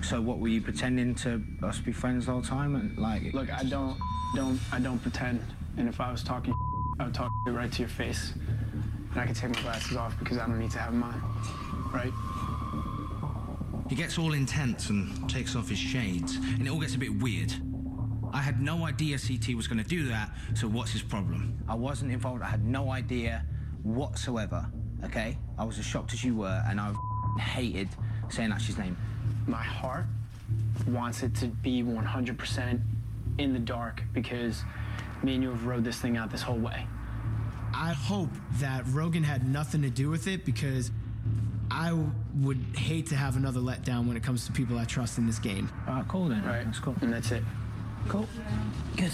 So 0.01 0.19
what 0.19 0.39
were 0.39 0.47
you 0.47 0.61
pretending 0.61 1.13
to 1.15 1.39
us 1.61 1.79
be 1.79 1.91
friends 1.91 2.25
the 2.25 2.31
whole 2.31 2.41
time? 2.41 2.75
And 2.75 2.97
like, 2.97 3.31
Look, 3.35 3.53
I 3.53 3.63
don't, 3.63 3.95
don't, 4.35 4.59
I 4.71 4.79
don't 4.79 4.97
pretend. 4.97 5.39
And 5.77 5.87
if 5.87 6.01
I 6.01 6.11
was 6.11 6.23
talking, 6.23 6.55
I 6.99 7.05
would 7.05 7.13
talk 7.13 7.29
right 7.45 7.71
to 7.71 7.79
your 7.79 7.89
face, 7.89 8.33
and 9.11 9.21
I 9.21 9.27
could 9.27 9.35
take 9.35 9.51
my 9.51 9.61
glasses 9.61 9.95
off 9.95 10.17
because 10.17 10.39
I 10.39 10.47
don't 10.47 10.59
need 10.59 10.71
to 10.71 10.79
have 10.79 10.91
them 10.91 11.03
on, 11.03 11.91
right? 11.93 12.11
He 13.89 13.95
gets 13.95 14.17
all 14.17 14.33
intense 14.33 14.89
and 14.89 15.29
takes 15.29 15.55
off 15.55 15.69
his 15.69 15.77
shades, 15.77 16.37
and 16.37 16.65
it 16.65 16.71
all 16.71 16.79
gets 16.79 16.95
a 16.95 16.99
bit 16.99 17.13
weird. 17.21 17.53
I 18.33 18.41
had 18.41 18.59
no 18.59 18.87
idea 18.87 19.19
CT 19.19 19.55
was 19.55 19.67
going 19.67 19.83
to 19.83 19.87
do 19.87 20.07
that, 20.07 20.31
so 20.55 20.67
what's 20.67 20.91
his 20.91 21.03
problem? 21.03 21.59
I 21.69 21.75
wasn't 21.75 22.11
involved. 22.11 22.41
I 22.41 22.47
had 22.47 22.65
no 22.65 22.89
idea 22.89 23.45
whatsoever. 23.83 24.65
Okay, 25.05 25.37
I 25.57 25.63
was 25.65 25.77
as 25.79 25.85
shocked 25.85 26.13
as 26.13 26.23
you 26.23 26.35
were, 26.35 26.63
and 26.67 26.79
I 26.79 26.93
hated 27.39 27.89
saying 28.29 28.51
Ash's 28.51 28.77
name. 28.77 28.97
My 29.47 29.61
heart 29.61 30.05
wants 30.87 31.23
it 31.23 31.35
to 31.35 31.47
be 31.47 31.83
100% 31.83 32.79
in 33.37 33.53
the 33.53 33.59
dark 33.59 34.01
because 34.13 34.63
me 35.23 35.35
and 35.35 35.43
you 35.43 35.49
have 35.49 35.65
rode 35.65 35.83
this 35.83 35.97
thing 35.99 36.17
out 36.17 36.31
this 36.31 36.41
whole 36.41 36.57
way. 36.57 36.85
I 37.73 37.93
hope 37.93 38.29
that 38.59 38.83
Rogan 38.87 39.23
had 39.23 39.47
nothing 39.47 39.81
to 39.81 39.89
do 39.89 40.09
with 40.09 40.27
it 40.27 40.45
because 40.45 40.91
I 41.71 41.89
w- 41.89 42.11
would 42.41 42.63
hate 42.75 43.07
to 43.07 43.15
have 43.15 43.35
another 43.35 43.59
letdown 43.59 44.07
when 44.07 44.15
it 44.15 44.23
comes 44.23 44.45
to 44.45 44.51
people 44.51 44.77
I 44.77 44.85
trust 44.85 45.17
in 45.17 45.25
this 45.25 45.39
game. 45.39 45.69
All 45.87 45.95
right, 45.95 46.07
cool 46.07 46.27
then. 46.29 46.41
All 46.43 46.49
right, 46.49 46.65
That's 46.65 46.79
cool. 46.79 46.95
And 47.01 47.11
that's 47.11 47.31
it. 47.31 47.43
Cool. 48.07 48.27
Good. 48.95 49.11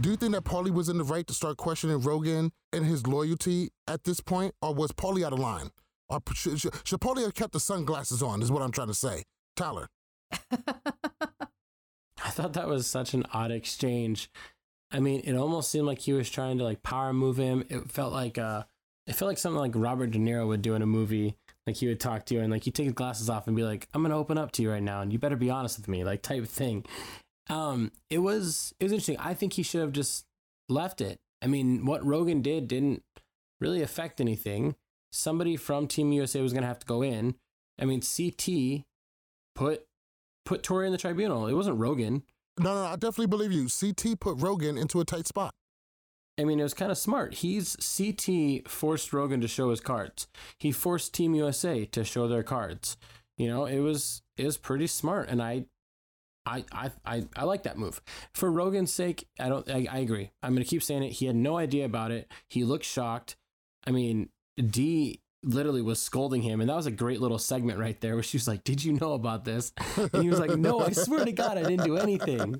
Do 0.00 0.08
you 0.08 0.16
think 0.16 0.32
that 0.32 0.44
Paulie 0.44 0.72
was 0.72 0.88
in 0.88 0.96
the 0.96 1.04
right 1.04 1.26
to 1.26 1.34
start 1.34 1.58
questioning 1.58 2.00
Rogan 2.00 2.52
and 2.72 2.86
his 2.86 3.06
loyalty 3.06 3.68
at 3.86 4.04
this 4.04 4.20
point, 4.20 4.54
or 4.62 4.72
was 4.72 4.92
Paulie 4.92 5.24
out 5.24 5.34
of 5.34 5.38
line? 5.38 5.72
Or 6.08 6.22
should, 6.32 6.58
should, 6.58 7.00
Paulie 7.00 7.22
have 7.22 7.34
kept 7.34 7.52
the 7.52 7.60
sunglasses 7.60 8.22
on? 8.22 8.40
Is 8.40 8.50
what 8.50 8.62
I'm 8.62 8.72
trying 8.72 8.88
to 8.88 8.94
say. 8.94 9.24
Tyler. 9.56 9.88
I 12.22 12.30
thought 12.30 12.54
that 12.54 12.66
was 12.66 12.86
such 12.86 13.12
an 13.12 13.24
odd 13.34 13.50
exchange. 13.50 14.30
I 14.90 15.00
mean, 15.00 15.20
it 15.24 15.34
almost 15.34 15.70
seemed 15.70 15.86
like 15.86 16.00
he 16.00 16.14
was 16.14 16.30
trying 16.30 16.56
to 16.58 16.64
like 16.64 16.82
power 16.82 17.12
move 17.12 17.36
him. 17.36 17.64
It 17.68 17.90
felt 17.90 18.12
like 18.12 18.38
uh 18.38 18.64
it 19.06 19.14
felt 19.14 19.28
like 19.28 19.38
something 19.38 19.60
like 19.60 19.72
Robert 19.74 20.12
De 20.12 20.18
Niro 20.18 20.46
would 20.48 20.62
do 20.62 20.74
in 20.74 20.82
a 20.82 20.86
movie. 20.86 21.36
Like 21.66 21.76
he 21.76 21.86
would 21.88 22.00
talk 22.00 22.24
to 22.26 22.34
you 22.34 22.40
and 22.40 22.50
like 22.50 22.64
he'd 22.64 22.74
take 22.74 22.86
his 22.86 22.94
glasses 22.94 23.28
off 23.28 23.46
and 23.46 23.54
be 23.56 23.64
like, 23.64 23.86
I'm 23.92 24.02
gonna 24.02 24.16
open 24.16 24.38
up 24.38 24.50
to 24.52 24.62
you 24.62 24.70
right 24.70 24.82
now 24.82 25.02
and 25.02 25.12
you 25.12 25.18
better 25.18 25.36
be 25.36 25.50
honest 25.50 25.78
with 25.78 25.88
me, 25.88 26.04
like 26.04 26.22
type 26.22 26.46
thing. 26.46 26.84
Um, 27.50 27.92
it 28.08 28.18
was 28.18 28.72
it 28.78 28.84
was 28.84 28.92
interesting. 28.92 29.18
I 29.18 29.34
think 29.34 29.54
he 29.54 29.62
should 29.62 29.80
have 29.80 29.92
just 29.92 30.24
left 30.68 31.00
it. 31.00 31.18
I 31.42 31.46
mean, 31.46 31.84
what 31.84 32.04
Rogan 32.04 32.42
did 32.42 32.68
didn't 32.68 33.02
really 33.60 33.82
affect 33.82 34.20
anything. 34.20 34.76
Somebody 35.12 35.56
from 35.56 35.88
Team 35.88 36.12
USA 36.12 36.40
was 36.40 36.52
gonna 36.52 36.66
have 36.66 36.78
to 36.78 36.86
go 36.86 37.02
in. 37.02 37.34
I 37.78 37.84
mean, 37.84 38.00
CT 38.00 38.84
put 39.54 39.84
put 40.44 40.62
Tori 40.62 40.86
in 40.86 40.92
the 40.92 40.98
tribunal. 40.98 41.46
It 41.46 41.54
wasn't 41.54 41.78
Rogan. 41.78 42.22
No, 42.58 42.74
no, 42.74 42.84
I 42.84 42.96
definitely 42.96 43.26
believe 43.26 43.52
you. 43.52 43.68
CT 43.68 44.20
put 44.20 44.40
Rogan 44.40 44.78
into 44.78 45.00
a 45.00 45.04
tight 45.04 45.26
spot. 45.26 45.54
I 46.38 46.44
mean, 46.44 46.60
it 46.60 46.62
was 46.62 46.74
kind 46.74 46.90
of 46.90 46.98
smart. 46.98 47.34
He's 47.34 47.76
CT 47.76 48.68
forced 48.68 49.12
Rogan 49.12 49.40
to 49.40 49.48
show 49.48 49.70
his 49.70 49.80
cards. 49.80 50.26
He 50.58 50.72
forced 50.72 51.12
Team 51.12 51.34
USA 51.34 51.84
to 51.86 52.04
show 52.04 52.28
their 52.28 52.42
cards. 52.42 52.96
You 53.36 53.48
know, 53.48 53.64
it 53.66 53.80
was 53.80 54.22
it 54.36 54.44
was 54.44 54.56
pretty 54.56 54.86
smart, 54.86 55.28
and 55.28 55.42
I, 55.42 55.64
I, 56.50 56.64
I, 56.72 56.90
I, 57.04 57.24
I 57.36 57.44
like 57.44 57.62
that 57.62 57.78
move. 57.78 58.00
For 58.34 58.50
Rogan's 58.50 58.92
sake, 58.92 59.28
I 59.38 59.48
don't. 59.48 59.68
I, 59.70 59.86
I 59.90 59.98
agree. 59.98 60.32
I'm 60.42 60.54
gonna 60.54 60.64
keep 60.64 60.82
saying 60.82 61.04
it. 61.04 61.12
He 61.12 61.26
had 61.26 61.36
no 61.36 61.56
idea 61.56 61.84
about 61.84 62.10
it. 62.10 62.30
He 62.48 62.64
looked 62.64 62.84
shocked. 62.84 63.36
I 63.86 63.92
mean, 63.92 64.30
Dee 64.56 65.20
literally 65.42 65.82
was 65.82 66.02
scolding 66.02 66.42
him, 66.42 66.60
and 66.60 66.68
that 66.68 66.76
was 66.76 66.86
a 66.86 66.90
great 66.90 67.20
little 67.20 67.38
segment 67.38 67.78
right 67.78 67.98
there 68.00 68.14
where 68.14 68.22
she 68.22 68.36
was 68.36 68.48
like, 68.48 68.64
"Did 68.64 68.84
you 68.84 68.94
know 68.94 69.12
about 69.12 69.44
this?" 69.44 69.72
And 69.96 70.22
he 70.22 70.28
was 70.28 70.40
like, 70.40 70.56
"No, 70.56 70.80
I 70.80 70.92
swear 70.92 71.24
to 71.24 71.32
God, 71.32 71.56
I 71.56 71.62
didn't 71.62 71.84
do 71.84 71.96
anything." 71.96 72.56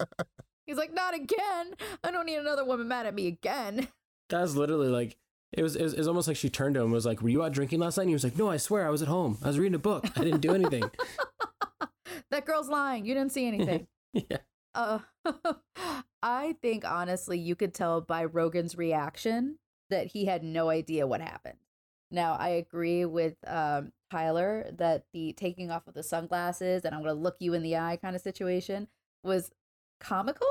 He's 0.66 0.76
like, 0.76 0.94
not 0.94 1.14
again. 1.14 1.74
I 2.05 2.12
don't 2.12 2.26
need 2.26 2.37
another 2.37 2.64
woman 2.64 2.87
mad 2.87 3.05
at 3.05 3.12
me 3.12 3.26
again. 3.26 3.88
That 4.29 4.42
was 4.42 4.55
literally 4.55 4.87
like 4.87 5.16
it 5.53 5.64
was, 5.64 5.74
it 5.74 5.83
was. 5.83 5.94
It 5.94 5.98
was 5.98 6.07
almost 6.07 6.29
like 6.29 6.37
she 6.37 6.48
turned 6.48 6.76
to 6.76 6.81
him 6.81 6.87
and 6.87 6.92
was 6.92 7.07
like, 7.07 7.22
"Were 7.22 7.29
you 7.29 7.42
out 7.42 7.50
drinking 7.53 7.81
last 7.81 7.96
night?" 7.96 8.05
And 8.05 8.11
he 8.11 8.14
was 8.14 8.22
like, 8.22 8.38
"No, 8.38 8.48
I 8.48 8.57
swear, 8.57 8.87
I 8.87 8.90
was 8.90 9.03
at 9.03 9.09
home. 9.09 9.38
I 9.42 9.48
was 9.48 9.59
reading 9.59 9.74
a 9.74 9.81
book. 9.81 10.07
I 10.16 10.22
didn't 10.22 10.40
do 10.40 10.55
anything." 10.55 10.85
That 12.30 12.46
girl's 12.46 12.68
lying. 12.68 13.04
You 13.04 13.14
didn't 13.14 13.32
see 13.32 13.46
anything. 13.46 13.86
yeah. 14.12 14.38
Uh, 14.74 15.00
I 16.22 16.56
think 16.62 16.84
honestly, 16.84 17.38
you 17.38 17.56
could 17.56 17.74
tell 17.74 18.00
by 18.00 18.24
Rogan's 18.24 18.76
reaction 18.76 19.58
that 19.88 20.08
he 20.08 20.26
had 20.26 20.44
no 20.44 20.68
idea 20.68 21.06
what 21.06 21.20
happened. 21.20 21.58
Now, 22.10 22.34
I 22.34 22.50
agree 22.50 23.04
with 23.04 23.34
um, 23.46 23.92
Tyler 24.10 24.70
that 24.76 25.04
the 25.12 25.32
taking 25.32 25.70
off 25.70 25.86
of 25.86 25.94
the 25.94 26.02
sunglasses 26.02 26.84
and 26.84 26.94
I'm 26.94 27.02
going 27.02 27.14
to 27.14 27.20
look 27.20 27.36
you 27.38 27.54
in 27.54 27.62
the 27.62 27.76
eye 27.76 27.98
kind 28.00 28.16
of 28.16 28.22
situation 28.22 28.88
was 29.22 29.50
comical 30.00 30.48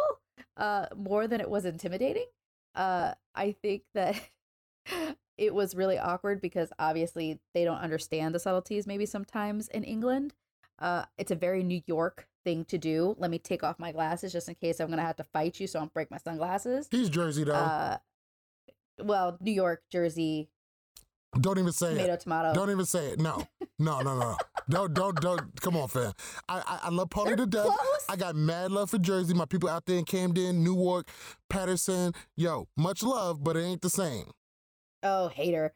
uh, 0.57 0.87
more 0.95 1.27
than 1.27 1.41
it 1.41 1.49
was 1.49 1.65
intimidating. 1.65 2.27
Uh, 2.75 3.13
I 3.35 3.55
think 3.61 3.83
that 3.93 4.15
it 5.37 5.53
was 5.53 5.75
really 5.75 5.97
awkward 5.97 6.41
because 6.41 6.71
obviously 6.79 7.39
they 7.53 7.65
don't 7.65 7.79
understand 7.79 8.33
the 8.33 8.39
subtleties 8.39 8.87
maybe 8.87 9.05
sometimes 9.05 9.67
in 9.67 9.83
England. 9.83 10.33
Uh, 10.79 11.05
it's 11.17 11.31
a 11.31 11.35
very 11.35 11.63
New 11.63 11.81
York 11.85 12.27
thing 12.43 12.65
to 12.65 12.77
do. 12.77 13.15
Let 13.17 13.31
me 13.31 13.39
take 13.39 13.63
off 13.63 13.79
my 13.79 13.91
glasses 13.91 14.31
just 14.31 14.47
in 14.49 14.55
case 14.55 14.79
I'm 14.79 14.87
going 14.87 14.97
to 14.99 15.05
have 15.05 15.17
to 15.17 15.23
fight 15.23 15.59
you, 15.59 15.67
so 15.67 15.79
I 15.79 15.81
don't 15.81 15.93
break 15.93 16.09
my 16.09 16.17
sunglasses. 16.17 16.87
He's 16.89 17.09
Jersey 17.09 17.43
though. 17.43 17.53
Uh, 17.53 17.97
well, 19.01 19.37
New 19.41 19.51
York, 19.51 19.83
Jersey, 19.91 20.49
don't 21.39 21.59
even 21.59 21.71
say 21.71 21.91
tomato, 21.91 22.13
it. 22.13 22.19
tomato. 22.21 22.53
Don't 22.53 22.71
even 22.71 22.85
say 22.85 23.07
it. 23.09 23.19
No, 23.19 23.45
no, 23.77 24.01
no, 24.01 24.17
no. 24.17 24.35
don't, 24.67 24.93
don't, 24.93 25.21
don't. 25.21 25.61
Come 25.61 25.77
on, 25.77 25.87
fam. 25.87 26.11
I, 26.47 26.57
I, 26.59 26.79
I 26.83 26.89
love 26.89 27.09
Paulie 27.09 27.37
to 27.37 27.45
death. 27.45 27.67
I 28.09 28.15
got 28.15 28.35
mad 28.35 28.71
love 28.71 28.89
for 28.89 28.97
Jersey. 28.97 29.33
My 29.33 29.45
people 29.45 29.69
out 29.69 29.85
there 29.85 29.97
in 29.97 30.05
Camden, 30.05 30.63
Newark, 30.63 31.07
Paterson. 31.49 32.13
Yo, 32.35 32.67
much 32.75 33.03
love, 33.03 33.43
but 33.43 33.55
it 33.55 33.61
ain't 33.61 33.81
the 33.81 33.91
same. 33.91 34.25
Oh, 35.03 35.27
hater. 35.27 35.75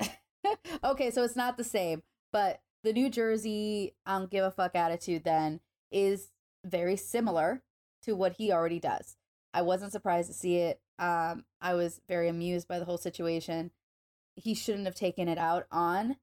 okay, 0.84 1.10
so 1.12 1.22
it's 1.22 1.36
not 1.36 1.56
the 1.56 1.64
same, 1.64 2.02
but 2.32 2.60
the 2.82 2.92
New 2.92 3.08
Jersey 3.08 3.94
I 4.06 4.18
don't 4.18 4.30
give 4.30 4.44
a 4.44 4.50
fuck 4.50 4.74
attitude 4.74 5.24
then 5.24 5.60
is 5.90 6.30
very 6.64 6.96
similar 6.96 7.62
to 8.04 8.14
what 8.14 8.34
he 8.34 8.52
already 8.52 8.80
does. 8.80 9.16
I 9.54 9.62
wasn't 9.62 9.92
surprised 9.92 10.28
to 10.28 10.34
see 10.34 10.56
it. 10.56 10.80
Um, 10.98 11.44
I 11.60 11.74
was 11.74 12.00
very 12.08 12.28
amused 12.28 12.68
by 12.68 12.78
the 12.78 12.84
whole 12.84 12.98
situation. 12.98 13.70
He 14.34 14.54
shouldn't 14.54 14.86
have 14.86 14.94
taken 14.94 15.28
it 15.28 15.38
out 15.38 15.66
on 15.70 16.16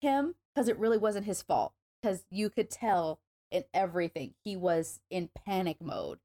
him 0.00 0.34
because 0.54 0.68
it 0.68 0.78
really 0.78 0.98
wasn't 0.98 1.26
his 1.26 1.42
fault. 1.42 1.72
Because 2.02 2.24
you 2.30 2.50
could 2.50 2.68
tell 2.68 3.20
in 3.50 3.64
everything 3.72 4.34
he 4.42 4.56
was 4.56 4.98
in 5.08 5.30
panic 5.46 5.76
mode, 5.80 6.18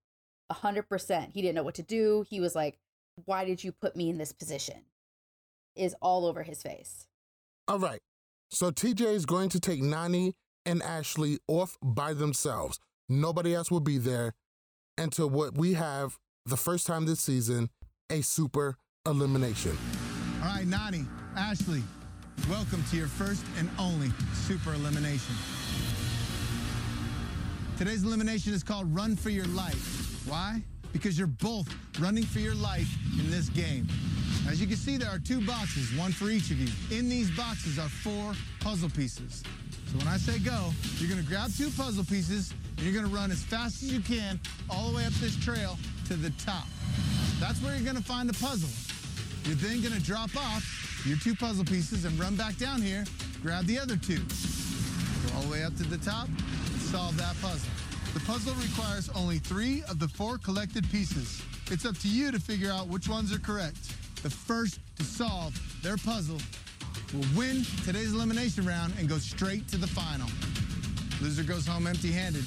a 0.50 0.56
hundred 0.56 0.90
percent. 0.90 1.32
He 1.34 1.42
didn't 1.42 1.56
know 1.56 1.64
what 1.64 1.76
to 1.76 1.84
do. 1.84 2.26
He 2.28 2.40
was 2.40 2.56
like, 2.56 2.80
"Why 3.26 3.46
did 3.46 3.64
you 3.64 3.72
put 3.72 3.96
me 3.96 4.10
in 4.10 4.18
this 4.18 4.32
position?" 4.32 4.86
Is 5.76 5.96
all 6.02 6.26
over 6.26 6.42
his 6.42 6.64
face. 6.64 7.08
All 7.68 7.78
right. 7.78 8.02
So 8.50 8.72
TJ 8.72 9.14
is 9.14 9.26
going 9.26 9.50
to 9.50 9.60
take 9.60 9.82
Nany 9.82 10.34
and 10.66 10.82
Ashley 10.82 11.40
off 11.48 11.78
by 11.84 12.14
themselves. 12.14 12.80
Nobody 13.10 13.54
else 13.54 13.70
will 13.70 13.82
be 13.82 13.98
there 13.98 14.34
until 14.98 15.30
what 15.30 15.58
we 15.58 15.74
have 15.74 16.18
the 16.46 16.58
first 16.58 16.88
time 16.88 17.06
this 17.06 17.20
season 17.20 17.70
a 18.10 18.22
super 18.22 18.78
elimination. 19.06 19.78
All 20.42 20.48
right, 20.48 20.66
Nany, 20.66 21.06
Ashley, 21.36 21.84
welcome 22.50 22.84
to 22.90 22.96
your 22.96 23.08
first 23.08 23.46
and 23.58 23.70
only 23.78 24.12
super 24.34 24.74
elimination. 24.74 25.36
Today's 27.78 28.04
elimination 28.04 28.54
is 28.54 28.64
called 28.64 28.94
Run 28.96 29.18
for 29.18 29.30
Your 29.30 29.46
Life. 29.48 30.26
Why? 30.26 30.64
Because 30.94 31.18
you're 31.18 31.28
both 31.28 31.68
running 32.00 32.24
for 32.24 32.40
your 32.40 32.56
life 32.56 32.88
in 33.20 33.30
this 33.30 33.50
game. 33.50 33.88
As 34.50 34.62
you 34.62 34.68
can 34.68 34.78
see, 34.78 34.96
there 34.96 35.10
are 35.10 35.20
two 35.20 35.46
boxes, 35.46 35.94
one 35.98 36.14
for 36.14 36.30
each 36.30 36.52
of 36.52 36.60
you. 36.60 36.98
In 36.98 37.10
these 37.10 37.30
boxes 37.32 37.78
are 37.78 37.90
four 37.90 38.34
puzzle 38.62 38.90
pieces. 38.90 39.44
So 39.92 39.98
when 39.98 40.08
I 40.08 40.18
say 40.18 40.40
go, 40.40 40.72
you're 40.98 41.10
gonna 41.10 41.22
grab 41.22 41.52
two 41.56 41.70
puzzle 41.72 42.06
pieces 42.06 42.54
and 42.78 42.86
you're 42.86 42.96
gonna 42.96 43.14
run 43.14 43.30
as 43.30 43.44
fast 43.44 43.84
as 43.84 43.92
you 43.92 44.00
can 44.00 44.40
all 44.70 44.90
the 44.90 44.96
way 44.96 45.06
up 45.06 45.14
this 45.14 45.36
trail 45.44 45.78
to 46.08 46.16
the 46.16 46.30
top. 46.32 46.66
That's 47.40 47.62
where 47.62 47.76
you're 47.76 47.86
gonna 47.86 48.02
find 48.02 48.30
the 48.30 48.40
puzzle. 48.40 48.70
You're 49.44 49.56
then 49.56 49.82
gonna 49.82 50.00
drop 50.00 50.36
off 50.38 51.06
your 51.06 51.18
two 51.18 51.36
puzzle 51.36 51.66
pieces 51.66 52.06
and 52.06 52.18
run 52.18 52.36
back 52.36 52.58
down 52.58 52.82
here, 52.82 53.04
grab 53.42 53.66
the 53.66 53.78
other 53.78 53.98
two. 53.98 54.20
Go 54.20 55.36
all 55.36 55.42
the 55.42 55.52
way 55.52 55.64
up 55.64 55.76
to 55.76 55.84
the 55.84 55.98
top 55.98 56.28
and 56.28 56.82
solve 56.82 57.18
that 57.18 57.36
puzzle. 57.42 57.70
The 58.14 58.22
puzzle 58.22 58.54
requires 58.56 59.10
only 59.10 59.40
three 59.40 59.84
of 59.90 60.00
the 60.00 60.08
four 60.08 60.38
collected 60.38 60.90
pieces. 60.90 61.42
It's 61.70 61.86
up 61.86 61.98
to 62.00 62.08
you 62.08 62.32
to 62.32 62.40
figure 62.40 62.72
out 62.72 62.88
which 62.88 63.10
ones 63.10 63.34
are 63.34 63.40
correct. 63.40 63.94
The 64.28 64.34
first 64.34 64.82
to 64.98 65.06
solve 65.06 65.58
their 65.82 65.96
puzzle 65.96 66.42
will 67.14 67.24
win 67.34 67.64
today's 67.86 68.12
elimination 68.12 68.66
round 68.66 68.92
and 69.00 69.08
go 69.08 69.20
straight 69.20 69.70
to 69.70 69.78
the 69.78 69.88
final. 69.88 70.28
Loser 71.22 71.44
goes 71.44 71.66
home 71.66 71.88
empty 71.88 72.12
handed. 72.12 72.44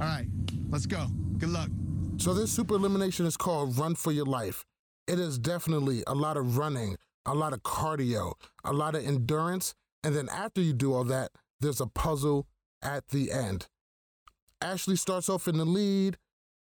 All 0.00 0.06
right, 0.06 0.28
let's 0.70 0.86
go. 0.86 1.08
Good 1.38 1.48
luck. 1.48 1.70
So 2.18 2.34
this 2.34 2.52
super 2.52 2.76
elimination 2.76 3.26
is 3.26 3.36
called 3.36 3.76
Run 3.76 3.96
for 3.96 4.12
Your 4.12 4.26
Life. 4.26 4.64
It 5.08 5.18
is 5.18 5.40
definitely 5.40 6.04
a 6.06 6.14
lot 6.14 6.36
of 6.36 6.56
running, 6.56 6.98
a 7.24 7.34
lot 7.34 7.52
of 7.52 7.64
cardio, 7.64 8.34
a 8.62 8.72
lot 8.72 8.94
of 8.94 9.04
endurance, 9.04 9.74
and 10.04 10.14
then 10.14 10.28
after 10.28 10.60
you 10.60 10.72
do 10.72 10.94
all 10.94 11.02
that, 11.02 11.32
there's 11.58 11.80
a 11.80 11.88
puzzle 11.88 12.46
at 12.80 13.08
the 13.08 13.32
end. 13.32 13.66
Ashley 14.60 14.94
starts 14.94 15.28
off 15.28 15.48
in 15.48 15.58
the 15.58 15.64
lead. 15.64 16.16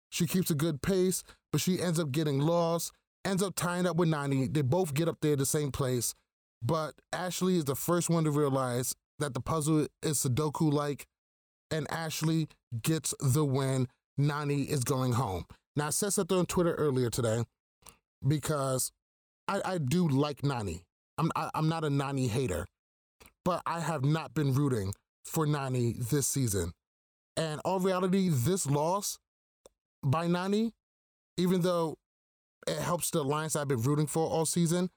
She 0.10 0.28
keeps 0.28 0.50
a 0.50 0.56
good 0.56 0.82
pace, 0.82 1.24
but 1.54 1.62
she 1.62 1.80
ends 1.80 2.00
up 2.00 2.12
getting 2.12 2.40
lost, 2.40 2.92
ends 3.24 3.44
up 3.44 3.56
tying 3.56 3.86
up 3.86 3.96
with 3.96 4.10
Nany. 4.10 4.52
They 4.52 4.64
both 4.64 4.94
get 4.94 5.08
up 5.08 5.20
there 5.22 5.38
the 5.38 5.46
same 5.46 5.72
place, 5.72 6.16
but 6.62 6.96
Ashley 7.14 7.58
is 7.58 7.66
the 7.66 7.76
first 7.76 8.10
one 8.10 8.26
to 8.26 8.32
realize 8.32 8.96
that 9.20 9.36
the 9.36 9.40
puzzle 9.40 9.88
is 10.02 10.18
Sudoku 10.18 10.74
like, 10.74 11.06
and 11.70 11.90
Ashley 11.92 12.48
gets 12.82 13.14
the 13.20 13.46
win. 13.46 13.88
Nany 14.20 14.68
is 14.68 14.84
going 14.84 15.14
home. 15.14 15.46
Now, 15.76 15.88
I 15.88 15.90
said 15.92 16.14
something 16.14 16.38
on 16.38 16.46
Twitter 16.48 16.74
earlier 16.74 17.10
today 17.10 17.44
because 18.28 18.92
I, 19.48 19.62
I 19.64 19.78
do 19.78 20.08
like 20.08 20.42
Nany. 20.42 20.82
I'm 21.18 21.32
I, 21.36 21.50
I'm 21.54 21.70
not 21.70 21.84
a 21.84 21.90
Nany 21.90 22.30
hater, 22.30 22.66
but 23.46 23.62
I 23.66 23.80
have 23.80 24.04
not 24.04 24.34
been 24.34 24.54
rooting 24.54 24.94
for 25.24 25.46
Nany 25.46 25.98
this 26.10 26.28
season. 26.28 26.74
And 27.38 27.62
all 27.64 27.80
reality, 27.80 28.30
this 28.32 28.68
loss 28.68 29.18
by 30.04 30.28
Nany, 30.28 30.72
even 31.38 31.62
though 31.62 31.98
it 32.68 32.78
helps 32.78 33.12
the 33.12 33.20
alliance 33.20 33.56
I've 33.56 33.68
been 33.68 33.82
rooting 33.82 34.08
for 34.08 34.28
all 34.28 34.46
season, 34.46 34.90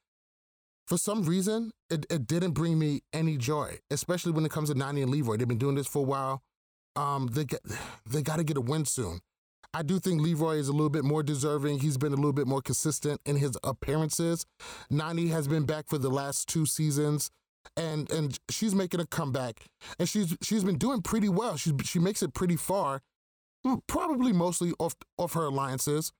for 0.87 0.97
some 0.97 1.25
reason, 1.25 1.73
it, 1.91 2.07
it 2.11 2.27
didn't 2.27 2.53
bring 2.53 2.79
me 2.79 3.01
any 3.13 3.37
joy, 3.37 3.79
especially 3.91 4.33
when 4.33 4.45
it 4.45 4.53
comes 4.53 4.69
to 4.71 4.75
Nany 4.75 5.03
and 5.03 5.11
Leroy. 5.11 5.37
They've 5.37 5.49
been 5.49 5.59
doing 5.59 5.75
this 5.75 5.87
for 5.87 6.01
a 6.01 6.07
while. 6.07 6.43
Um, 6.95 7.29
they 7.33 7.45
get, 7.45 7.61
they 8.09 8.23
got 8.23 8.37
to 8.37 8.45
get 8.45 8.57
a 8.57 8.61
win 8.61 8.85
soon. 8.85 9.21
I 9.75 9.83
do 9.83 9.99
think 9.99 10.23
Leroy 10.23 10.57
is 10.57 10.69
a 10.69 10.73
little 10.73 10.89
bit 10.91 11.05
more 11.05 11.23
deserving. 11.23 11.81
He's 11.81 11.99
been 11.99 12.13
a 12.13 12.17
little 12.17 12.33
bit 12.33 12.47
more 12.47 12.63
consistent 12.63 13.21
in 13.27 13.37
his 13.37 13.59
appearances. 13.63 14.47
Nany 14.91 15.29
has 15.31 15.49
been 15.49 15.67
back 15.67 15.87
for 15.87 15.99
the 15.99 16.09
last 16.09 16.49
two 16.49 16.65
seasons, 16.65 17.31
and 17.77 18.11
and 18.11 18.39
she's 18.49 18.75
making 18.75 19.01
a 19.01 19.07
comeback, 19.07 19.67
and 19.99 20.09
she's 20.09 20.35
she's 20.41 20.65
been 20.65 20.79
doing 20.79 21.03
pretty 21.03 21.29
well. 21.29 21.57
She 21.59 21.73
she 21.85 21.99
makes 21.99 22.23
it 22.23 22.33
pretty 22.33 22.57
far, 22.57 23.03
probably 23.87 24.33
mostly 24.33 24.73
off 24.79 24.95
off 25.19 25.35
her 25.35 25.45
alliances, 25.45 26.11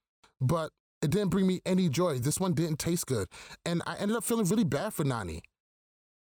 but 0.41 0.71
it 1.03 1.11
didn't 1.11 1.29
bring 1.29 1.47
me 1.47 1.61
any 1.67 1.89
joy. 1.89 2.19
This 2.19 2.41
one 2.41 2.55
didn't 2.55 2.79
taste 2.79 3.07
good, 3.07 3.29
and 3.65 3.83
I 3.87 3.97
ended 3.97 4.17
up 4.17 4.25
feeling 4.25 4.47
really 4.47 4.65
bad 4.65 4.95
for 4.95 5.05
Nany 5.05 5.41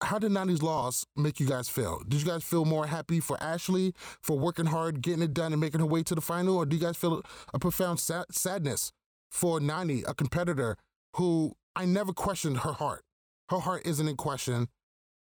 how 0.03 0.19
did 0.19 0.33
Nany's 0.33 0.63
loss 0.63 1.07
make 1.17 1.41
you 1.41 1.47
guys 1.47 1.69
feel? 1.69 2.03
Did 2.07 2.21
you 2.21 2.27
guys 2.27 2.45
feel 2.45 2.65
more 2.65 2.87
happy 2.87 3.21
for 3.21 3.43
Ashley 3.43 3.95
for 4.23 4.39
working 4.39 4.67
hard, 4.67 5.01
getting 5.01 5.23
it 5.23 5.33
done, 5.33 5.53
and 5.53 5.61
making 5.61 5.81
her 5.81 5.87
way 5.87 6.03
to 6.03 6.15
the 6.15 6.21
final, 6.21 6.57
or 6.57 6.67
do 6.67 6.77
you 6.77 6.83
guys 6.83 6.97
feel 6.97 7.23
a 7.55 7.59
profound 7.59 7.99
sad- 7.99 8.27
sadness 8.31 8.93
for 9.31 9.59
Nany, 9.59 10.05
a 10.07 10.15
competitor 10.15 10.77
who 11.17 11.55
I 11.75 11.87
never 11.87 12.13
questioned 12.13 12.59
her 12.59 12.73
heart? 12.73 13.03
Her 13.49 13.61
heart 13.61 13.87
isn't 13.87 14.07
in 14.07 14.17
question. 14.17 14.69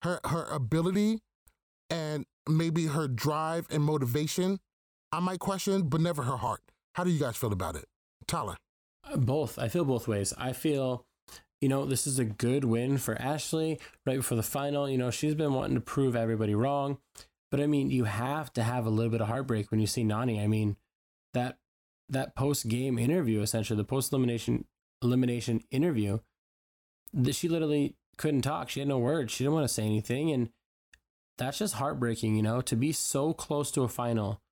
Her 0.02 0.20
her 0.24 0.44
ability 0.44 1.20
and 1.88 2.26
maybe 2.48 2.86
her 2.86 3.06
drive 3.08 3.66
and 3.70 3.82
motivation, 3.82 4.58
I 5.12 5.20
might 5.20 5.38
question, 5.38 5.88
but 5.88 6.00
never 6.00 6.22
her 6.22 6.36
heart. 6.36 6.60
How 6.94 7.04
do 7.04 7.10
you 7.10 7.20
guys 7.20 7.36
feel 7.36 7.52
about 7.52 7.76
it, 7.76 7.84
Tyler? 8.26 8.56
Both. 9.16 9.58
I 9.58 9.68
feel 9.68 9.84
both 9.84 10.08
ways. 10.08 10.32
I 10.38 10.52
feel 10.52 11.06
you 11.64 11.68
know, 11.70 11.86
this 11.86 12.06
is 12.06 12.18
a 12.18 12.26
good 12.26 12.62
win 12.62 12.98
for 12.98 13.18
Ashley 13.18 13.80
right 14.04 14.18
before 14.18 14.36
the 14.36 14.42
final. 14.42 14.86
You 14.86 14.98
know, 14.98 15.10
she's 15.10 15.34
been 15.34 15.54
wanting 15.54 15.76
to 15.76 15.80
prove 15.80 16.14
everybody 16.14 16.54
wrong. 16.54 16.98
But 17.50 17.62
I 17.62 17.66
mean, 17.66 17.90
you 17.90 18.04
have 18.04 18.52
to 18.52 18.62
have 18.62 18.84
a 18.84 18.90
little 18.90 19.10
bit 19.10 19.22
of 19.22 19.28
heartbreak 19.28 19.70
when 19.70 19.80
you 19.80 19.86
see 19.86 20.04
Nany. 20.04 20.44
I 20.44 20.46
mean, 20.46 20.76
that 21.32 21.56
that 22.10 22.36
post 22.36 22.68
game 22.68 22.98
interview, 22.98 23.40
essentially 23.40 23.78
the 23.78 23.84
post 23.84 24.12
elimination 24.12 24.66
elimination 25.00 25.62
interview, 25.70 26.18
that 27.14 27.34
she 27.34 27.48
literally 27.48 27.96
couldn't 28.18 28.42
talk. 28.42 28.68
She 28.68 28.80
had 28.80 28.88
no 28.88 28.98
words. 28.98 29.32
She 29.32 29.44
didn't 29.44 29.54
want 29.54 29.66
to 29.66 29.72
say 29.72 29.84
anything, 29.84 30.30
and 30.32 30.50
that's 31.38 31.58
just 31.58 31.74
heartbreaking. 31.74 32.36
You 32.36 32.42
know, 32.42 32.60
to 32.60 32.76
be 32.76 32.92
so 32.92 33.32
close 33.32 33.70
to 33.70 33.84
a 33.84 33.88
final 33.88 34.42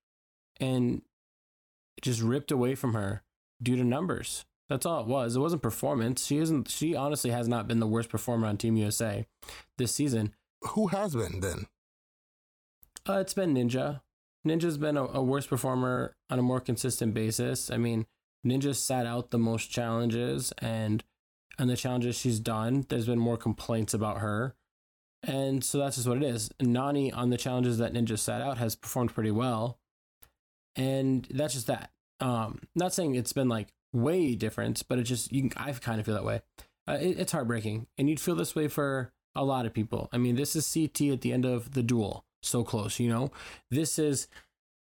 and 0.61 1.03
just 2.01 2.23
ripped 2.23 2.51
away 2.51 2.75
from 2.75 2.95
her 2.95 3.23
due 3.63 3.77
to 3.77 3.85
numbers. 3.85 4.45
That's 4.69 4.87
all 4.87 5.01
it 5.01 5.07
was. 5.07 5.37
It 5.37 5.41
wasn't 5.41 5.63
performance. 5.63 6.27
She 6.27 6.39
isn't. 6.39 6.71
She 6.71 6.95
honestly 6.95 7.31
has 7.31 7.49
not 7.49 7.69
been 7.69 7.81
the 7.81 7.87
worst 7.87 8.09
performer 8.09 8.47
on 8.47 8.57
Team 8.57 8.77
USA 8.77 9.27
this 9.79 9.95
season. 9.95 10.35
Who 10.63 10.89
has 10.89 11.15
been 11.15 11.41
then? 11.41 11.67
Uh, 13.09 13.19
it's 13.19 13.35
been 13.35 13.55
Ninja. 13.55 14.01
Ninja's 14.47 14.79
been 14.79 14.97
a, 14.97 15.05
a 15.05 15.23
worse 15.23 15.47
performer 15.47 16.17
on 16.31 16.39
a 16.39 16.43
more 16.43 16.61
consistent 16.61 17.15
basis. 17.15 17.71
I 17.71 17.77
mean, 17.77 18.07
Ninja 18.47 18.75
sat 18.75 19.07
out 19.07 19.31
the 19.31 19.39
most 19.39 19.71
challenges, 19.71 20.53
and 20.59 21.05
and 21.59 21.69
the 21.69 21.77
challenges 21.77 22.17
she's 22.17 22.41
done, 22.41 22.87
there's 22.89 23.07
been 23.07 23.19
more 23.19 23.37
complaints 23.37 23.95
about 23.95 24.19
her, 24.19 24.55
and 25.23 25.63
so 25.63 25.79
that's 25.79 25.97
just 25.97 26.09
what 26.09 26.17
it 26.17 26.25
is. 26.25 26.51
Nany 26.61 27.15
on 27.15 27.31
the 27.31 27.37
challenges 27.37 27.79
that 27.79 27.93
Ninja 27.93 28.19
sat 28.19 28.41
out 28.41 28.59
has 28.59 28.75
performed 28.75 29.15
pretty 29.15 29.31
well, 29.31 29.79
and 30.77 31.27
that's 31.31 31.55
just 31.55 31.67
that. 31.67 31.91
Um, 32.23 32.61
not 32.75 32.95
saying 32.95 33.15
it's 33.15 33.33
been 33.33 33.49
like 33.49 33.69
way 33.93 34.35
different, 34.35 34.83
but 34.89 34.99
it 34.99 35.05
just 35.05 35.33
you 35.33 35.49
can, 35.49 35.53
I 35.57 35.73
kind 35.73 36.01
of 36.01 36.07
feel 36.07 36.15
that 36.15 36.25
way. 36.25 36.43
Uh, 36.89 36.99
it, 37.01 37.21
it's 37.21 37.33
heartbreaking, 37.33 37.87
and 37.99 38.09
you'd 38.09 38.21
feel 38.21 38.35
this 38.35 38.55
way 38.55 38.69
for 38.69 39.13
a 39.35 39.45
lot 39.45 39.67
of 39.67 39.73
people. 39.73 40.09
I 40.13 40.19
mean, 40.19 40.37
this 40.37 40.57
is 40.57 40.73
CT 40.73 41.13
at 41.13 41.21
the 41.21 41.33
end 41.33 41.45
of 41.45 41.73
the 41.73 41.83
duel, 41.83 42.25
so 42.43 42.65
close. 42.65 42.99
You 42.99 43.09
know, 43.09 43.31
this 43.71 43.99
is 43.99 44.29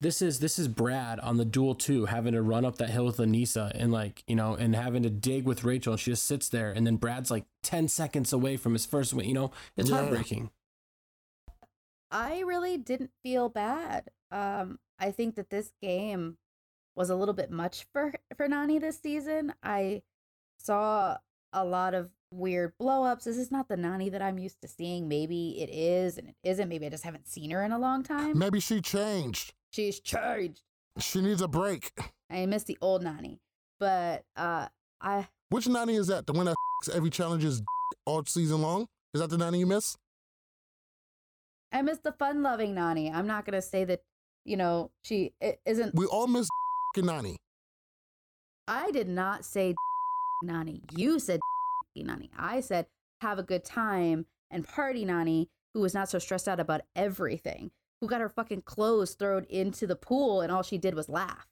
this 0.01 0.23
is 0.23 0.41
this 0.41 0.59
is 0.59 0.69
Brad 0.69 1.21
on 1.21 1.37
the 1.37 1.45
duel 1.45 1.75
too, 1.75 2.07
having 2.07 2.33
to 2.33 2.43
run 2.43 2.65
up 2.65 2.79
that 2.79 2.91
hill 2.91 3.05
with 3.05 3.19
Anissa 3.19 3.71
and 3.75 3.93
like 3.93 4.23
you 4.27 4.35
know, 4.35 4.55
and 4.55 4.75
having 4.75 5.03
to 5.03 5.11
dig 5.11 5.45
with 5.45 5.65
Rachel, 5.65 5.93
and 5.93 6.01
she 6.01 6.11
just 6.11 6.25
sits 6.25 6.49
there, 6.49 6.73
and 6.73 6.87
then 6.87 6.97
Brad's 6.97 7.31
like 7.31 7.45
ten 7.63 7.89
seconds 7.89 8.33
away 8.33 8.57
from 8.57 8.73
his 8.73 8.87
first 8.87 9.13
win. 9.13 9.27
You 9.27 9.35
know, 9.35 9.51
it's 9.77 9.91
yeah. 9.91 9.97
heartbreaking. 9.97 10.51
I 12.11 12.41
really 12.41 12.77
didn't 12.77 13.11
feel 13.23 13.49
bad. 13.49 14.11
Um, 14.33 14.79
I 14.99 15.11
think 15.11 15.37
that 15.37 15.51
this 15.51 15.73
game 15.81 16.39
was 17.01 17.09
a 17.09 17.17
little 17.17 17.33
bit 17.33 17.51
much 17.51 17.87
for 17.95 18.13
for 18.37 18.47
Nany 18.47 18.79
this 18.79 19.01
season. 19.01 19.55
I 19.63 20.03
saw 20.59 21.17
a 21.51 21.65
lot 21.65 21.95
of 21.95 22.11
weird 22.31 22.75
blowups. 22.79 23.25
This 23.25 23.39
is 23.39 23.51
not 23.51 23.69
the 23.69 23.77
Nany 23.77 24.13
that 24.13 24.21
I'm 24.21 24.39
used 24.39 24.61
to 24.61 24.69
seeing. 24.69 25.09
Maybe 25.09 25.63
it 25.63 25.71
is 25.73 26.19
and 26.19 26.29
it 26.29 26.37
isn't. 26.45 26.69
Maybe 26.69 26.85
I 26.85 26.91
just 26.91 27.05
haven't 27.05 27.27
seen 27.27 27.53
her 27.53 27.65
in 27.65 27.73
a 27.73 27.79
long 27.79 28.03
time. 28.03 28.39
Maybe 28.39 28.61
she 28.61 28.83
changed. 28.83 29.55
She's 29.71 29.99
changed. 29.99 30.61
She 30.99 31.23
needs 31.23 31.41
a 31.41 31.49
break. 31.49 31.91
I 32.29 32.45
miss 32.45 32.65
the 32.65 32.77
old 32.83 33.03
Nany. 33.03 33.39
But 33.79 34.27
uh 34.37 34.69
I 35.01 35.27
Which 35.49 35.65
Nany 35.65 35.99
is 35.99 36.09
that? 36.09 36.27
The 36.27 36.35
one 36.35 36.45
that 36.45 36.57
every 36.93 37.09
challenge 37.09 37.45
is 37.45 37.63
all 38.05 38.23
season 38.27 38.61
long? 38.61 38.89
Is 39.15 39.23
that 39.23 39.31
the 39.31 39.39
Nany 39.39 39.59
you 39.59 39.67
miss? 39.67 39.97
I 41.73 41.81
miss 41.81 41.99
the 41.99 42.13
fun 42.13 42.43
loving 42.43 42.75
Nany. 42.75 43.11
I'm 43.11 43.27
not 43.27 43.47
gonna 43.47 43.63
say 43.63 43.87
that, 43.87 44.03
you 44.45 44.59
know, 44.59 44.91
she 45.03 45.33
isn't 45.65 45.95
We 45.95 46.05
all 46.05 46.27
miss 46.27 46.47
Nany. 46.97 47.37
I 48.67 48.91
did 48.91 49.09
not 49.09 49.45
say 49.45 49.75
Nany. 50.45 50.83
You 50.97 51.19
said 51.19 51.41
Nany. 51.99 52.31
I 52.37 52.61
said 52.61 52.87
have 53.21 53.39
a 53.39 53.43
good 53.43 53.65
time 53.65 54.27
and 54.51 54.67
party 54.67 55.05
Nany, 55.05 55.49
who 55.75 55.81
was 55.81 55.95
not 55.95 56.09
so 56.09 56.19
stressed 56.19 56.49
out 56.49 56.59
about 56.61 56.83
everything, 56.97 57.71
who 58.01 58.09
got 58.09 58.21
her 58.21 58.29
fucking 58.29 58.63
clothes 58.63 59.15
thrown 59.15 59.45
into 59.45 59.87
the 59.87 59.97
pool 59.97 60.41
and 60.41 60.51
all 60.51 60.63
she 60.63 60.79
did 60.79 60.95
was 60.95 61.09
laugh. 61.09 61.47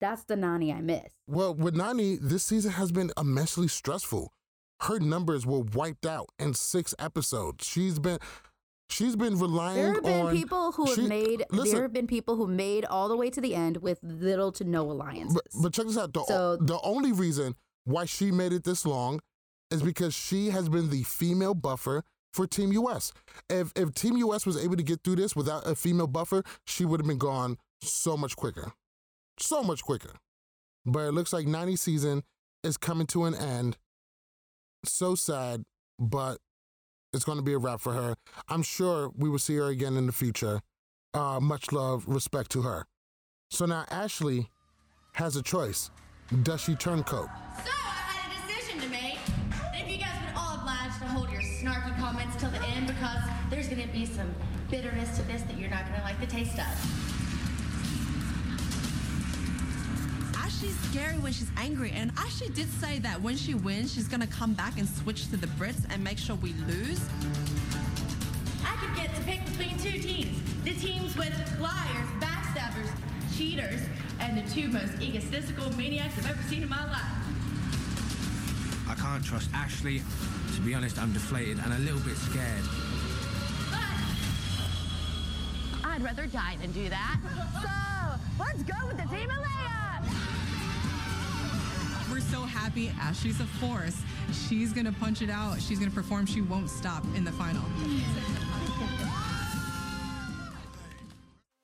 That's 0.00 0.24
the 0.24 0.34
Nany 0.34 0.74
I 0.74 0.80
miss. 0.80 1.12
Well, 1.28 1.54
with 1.54 1.74
Nany, 1.76 2.18
this 2.20 2.44
season 2.44 2.72
has 2.72 2.90
been 2.90 3.12
immensely 3.16 3.68
stressful. 3.68 4.32
Her 4.80 4.98
numbers 4.98 5.46
were 5.46 5.60
wiped 5.60 6.06
out 6.06 6.30
in 6.40 6.54
six 6.54 6.92
episodes. 6.98 7.64
She's 7.64 8.00
been 8.00 8.18
She's 8.92 9.16
been 9.16 9.38
relying 9.38 9.76
there 9.76 9.94
have 9.94 10.02
been 10.02 10.26
on, 10.26 10.36
people 10.36 10.72
who 10.72 10.86
have 10.86 10.94
she, 10.94 11.06
made. 11.06 11.44
Listen, 11.50 11.72
there 11.72 11.82
have 11.82 11.92
been 11.92 12.06
people 12.06 12.36
who 12.36 12.46
made 12.46 12.84
all 12.84 13.08
the 13.08 13.16
way 13.16 13.30
to 13.30 13.40
the 13.40 13.54
end 13.54 13.78
with 13.78 13.98
little 14.02 14.52
to 14.52 14.64
no 14.64 14.82
alliances. 14.90 15.34
But, 15.34 15.62
but 15.62 15.72
check 15.72 15.86
this 15.86 15.96
out. 15.96 16.12
The, 16.12 16.24
so, 16.24 16.56
the 16.56 16.78
only 16.82 17.12
reason 17.12 17.56
why 17.84 18.04
she 18.04 18.30
made 18.30 18.52
it 18.52 18.64
this 18.64 18.84
long 18.84 19.20
is 19.70 19.82
because 19.82 20.14
she 20.14 20.50
has 20.50 20.68
been 20.68 20.90
the 20.90 21.02
female 21.04 21.54
buffer 21.54 22.04
for 22.32 22.46
Team 22.46 22.72
US. 22.72 23.12
If 23.48 23.72
if 23.76 23.94
Team 23.94 24.16
US 24.18 24.44
was 24.44 24.62
able 24.62 24.76
to 24.76 24.82
get 24.82 25.02
through 25.02 25.16
this 25.16 25.34
without 25.34 25.66
a 25.66 25.74
female 25.74 26.06
buffer, 26.06 26.42
she 26.66 26.84
would 26.84 27.00
have 27.00 27.06
been 27.06 27.18
gone 27.18 27.56
so 27.82 28.16
much 28.16 28.36
quicker, 28.36 28.72
so 29.38 29.62
much 29.62 29.82
quicker. 29.82 30.12
But 30.84 31.00
it 31.00 31.12
looks 31.12 31.32
like 31.32 31.46
90 31.46 31.76
season 31.76 32.24
is 32.62 32.76
coming 32.76 33.06
to 33.08 33.24
an 33.24 33.34
end. 33.34 33.78
So 34.84 35.14
sad, 35.14 35.64
but 35.98 36.38
it's 37.12 37.24
going 37.24 37.38
to 37.38 37.42
be 37.42 37.52
a 37.52 37.58
wrap 37.58 37.80
for 37.80 37.92
her. 37.92 38.14
I'm 38.48 38.62
sure 38.62 39.10
we 39.16 39.28
will 39.28 39.38
see 39.38 39.56
her 39.56 39.66
again 39.66 39.96
in 39.96 40.06
the 40.06 40.12
future. 40.12 40.60
Uh, 41.14 41.38
much 41.40 41.72
love, 41.72 42.04
respect 42.06 42.50
to 42.52 42.62
her. 42.62 42.86
So 43.50 43.66
now 43.66 43.84
Ashley 43.90 44.48
has 45.14 45.36
a 45.36 45.42
choice. 45.42 45.90
Does 46.42 46.62
she 46.62 46.74
turn 46.74 47.02
coat? 47.02 47.28
So 47.64 47.70
I 47.70 48.16
had 48.16 48.32
a 48.32 48.46
decision 48.46 48.80
to 48.80 48.88
make. 48.88 49.18
If 49.74 49.90
you 49.90 49.98
guys 49.98 50.14
would 50.24 50.34
all 50.36 50.56
oblige 50.56 50.98
to 51.00 51.06
hold 51.06 51.30
your 51.30 51.42
snarky 51.42 51.94
comments 51.98 52.36
till 52.36 52.50
the 52.50 52.62
end 52.68 52.86
because 52.86 53.22
there's 53.50 53.68
going 53.68 53.82
to 53.82 53.92
be 53.92 54.06
some 54.06 54.34
bitterness 54.70 55.14
to 55.18 55.22
this 55.24 55.42
that 55.42 55.58
you're 55.58 55.68
not 55.68 55.84
going 55.86 55.98
to 55.98 56.04
like 56.04 56.18
the 56.18 56.26
taste 56.26 56.58
of. 56.58 57.21
She's 60.62 60.78
scary 60.90 61.18
when 61.18 61.32
she's 61.32 61.50
angry. 61.56 61.90
And 61.90 62.12
Ashley 62.16 62.48
did 62.48 62.70
say 62.80 63.00
that 63.00 63.20
when 63.20 63.36
she 63.36 63.54
wins, 63.54 63.92
she's 63.92 64.06
gonna 64.06 64.28
come 64.28 64.54
back 64.54 64.78
and 64.78 64.88
switch 64.88 65.28
to 65.30 65.36
the 65.36 65.48
Brits 65.48 65.84
and 65.90 66.02
make 66.02 66.18
sure 66.18 66.36
we 66.36 66.52
lose. 66.68 67.00
I 68.64 68.76
could 68.76 68.94
get 68.94 69.14
to 69.16 69.22
pick 69.22 69.44
between 69.44 69.76
two 69.78 69.98
teams. 69.98 70.38
The 70.62 70.74
teams 70.74 71.16
with 71.16 71.34
liars, 71.60 72.08
backstabbers, 72.20 72.90
cheaters, 73.36 73.80
and 74.20 74.38
the 74.38 74.48
two 74.54 74.68
most 74.68 75.00
egotistical 75.00 75.72
maniacs 75.76 76.16
I've 76.18 76.30
ever 76.30 76.42
seen 76.44 76.62
in 76.62 76.68
my 76.68 76.84
life. 76.86 77.00
I 78.88 78.94
can't 78.94 79.24
trust 79.24 79.50
Ashley. 79.52 80.00
To 80.54 80.60
be 80.60 80.74
honest, 80.74 80.96
I'm 80.98 81.12
deflated 81.12 81.58
and 81.64 81.72
a 81.72 81.78
little 81.78 82.00
bit 82.00 82.16
scared. 82.16 82.62
But 83.70 83.80
I'd 85.84 86.02
rather 86.02 86.26
die 86.26 86.56
than 86.60 86.70
do 86.70 86.88
that. 86.88 87.18
So 87.62 88.44
let's 88.44 88.62
go 88.64 88.74
with 88.86 88.96
the 88.96 89.14
team 89.14 89.30
of 89.30 89.36
Leia. 89.36 89.81
We're 92.12 92.20
so 92.20 92.42
happy. 92.42 92.92
Ashley's 93.00 93.40
a 93.40 93.46
force. 93.46 93.96
She's 94.46 94.74
gonna 94.74 94.92
punch 94.92 95.22
it 95.22 95.30
out. 95.30 95.62
She's 95.62 95.78
gonna 95.78 95.90
perform. 95.90 96.26
She 96.26 96.42
won't 96.42 96.68
stop 96.68 97.02
in 97.16 97.24
the 97.24 97.32
final. 97.32 97.62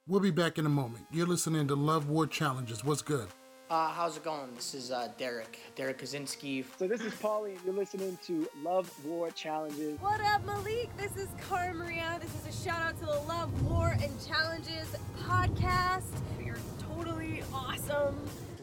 We'll 0.06 0.20
be 0.20 0.30
back 0.30 0.56
in 0.56 0.64
a 0.64 0.70
moment. 0.70 1.04
You're 1.12 1.26
listening 1.26 1.68
to 1.68 1.74
Love 1.74 2.08
War 2.08 2.26
Challenges. 2.26 2.82
What's 2.82 3.02
good? 3.02 3.28
Uh, 3.68 3.90
how's 3.90 4.16
it 4.16 4.24
going? 4.24 4.54
This 4.54 4.72
is 4.72 4.90
uh, 4.90 5.08
Derrick, 5.18 5.58
Derrick 5.76 5.98
Kosinski. 5.98 6.64
So 6.78 6.88
this 6.88 7.02
is 7.02 7.12
Paulie, 7.12 7.50
and 7.50 7.60
you're 7.66 7.74
listening 7.74 8.18
to 8.24 8.48
Love 8.62 8.90
War 9.04 9.30
Challenges. 9.32 10.00
What 10.00 10.22
up, 10.22 10.46
Malik? 10.46 10.88
This 10.96 11.14
is 11.18 11.28
Cara 11.46 11.74
Maria. 11.74 12.18
This 12.22 12.34
is 12.34 12.58
a 12.58 12.64
shout 12.64 12.80
out 12.80 12.98
to 13.00 13.04
the 13.04 13.20
Love, 13.28 13.70
War, 13.70 13.94
and 14.00 14.10
Challenges 14.26 14.96
podcast. 15.20 16.06
You're 16.42 16.56
totally 16.80 17.42
awesome. 17.52 18.16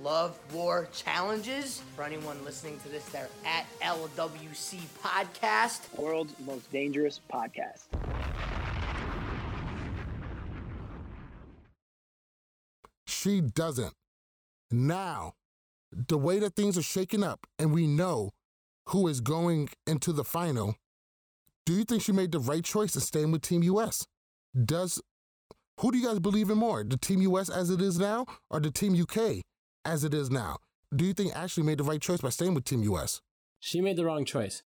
Love 0.06 0.38
War 0.54 0.88
Challenges. 0.94 1.82
For 1.96 2.04
anyone 2.04 2.38
listening 2.46 2.80
to 2.82 2.90
this, 2.90 3.04
they're 3.06 3.28
at 3.44 3.66
LWC 3.82 4.78
Podcast. 5.04 5.80
World's 5.98 6.36
most 6.46 6.72
dangerous 6.72 7.20
podcast. 7.34 7.86
She 13.08 13.42
doesn't. 13.42 13.94
Now, 14.70 15.34
the 15.92 16.20
way 16.20 16.38
that 16.38 16.56
things 16.56 16.78
are 16.78 16.84
shaking 16.84 17.24
up, 17.24 17.48
and 17.58 17.74
we 17.74 17.88
know 17.88 18.30
who 18.90 19.08
is 19.08 19.22
going 19.22 19.70
into 19.88 20.14
the 20.14 20.24
final, 20.24 20.76
do 21.66 21.74
you 21.74 21.84
think 21.84 22.04
she 22.04 22.12
made 22.12 22.32
the 22.32 22.40
right 22.40 22.64
choice 22.64 22.94
in 22.94 23.02
staying 23.02 23.32
with 23.32 23.42
Team 23.42 23.64
US? 23.64 24.06
Does 24.54 25.02
who 25.80 25.92
do 25.92 25.98
you 25.98 26.06
guys 26.06 26.20
believe 26.20 26.52
in 26.52 26.60
more, 26.60 26.84
the 26.84 26.96
Team 26.96 27.24
US 27.24 27.50
as 27.50 27.72
it 27.72 27.82
is 27.82 27.98
now, 27.98 28.28
or 28.52 28.60
the 28.60 28.70
Team 28.70 28.96
UK 28.96 29.42
as 29.86 30.04
it 30.04 30.14
is 30.14 30.30
now? 30.30 30.58
Do 30.96 31.06
you 31.06 31.14
think 31.14 31.36
Ashley 31.36 31.64
made 31.64 31.78
the 31.78 31.84
right 31.84 32.02
choice 32.02 32.22
by 32.22 32.30
staying 32.30 32.54
with 32.54 32.66
Team 32.66 32.84
US? 32.84 33.22
She 33.60 33.82
made 33.82 33.96
the 33.96 34.06
wrong 34.06 34.26
choice. 34.26 34.64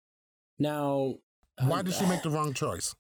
Now, 0.58 1.16
why 1.62 1.82
did 1.82 1.94
she 1.94 2.06
uh, 2.06 2.10
make 2.10 2.24
the 2.24 2.30
wrong 2.30 2.54
choice? 2.54 2.96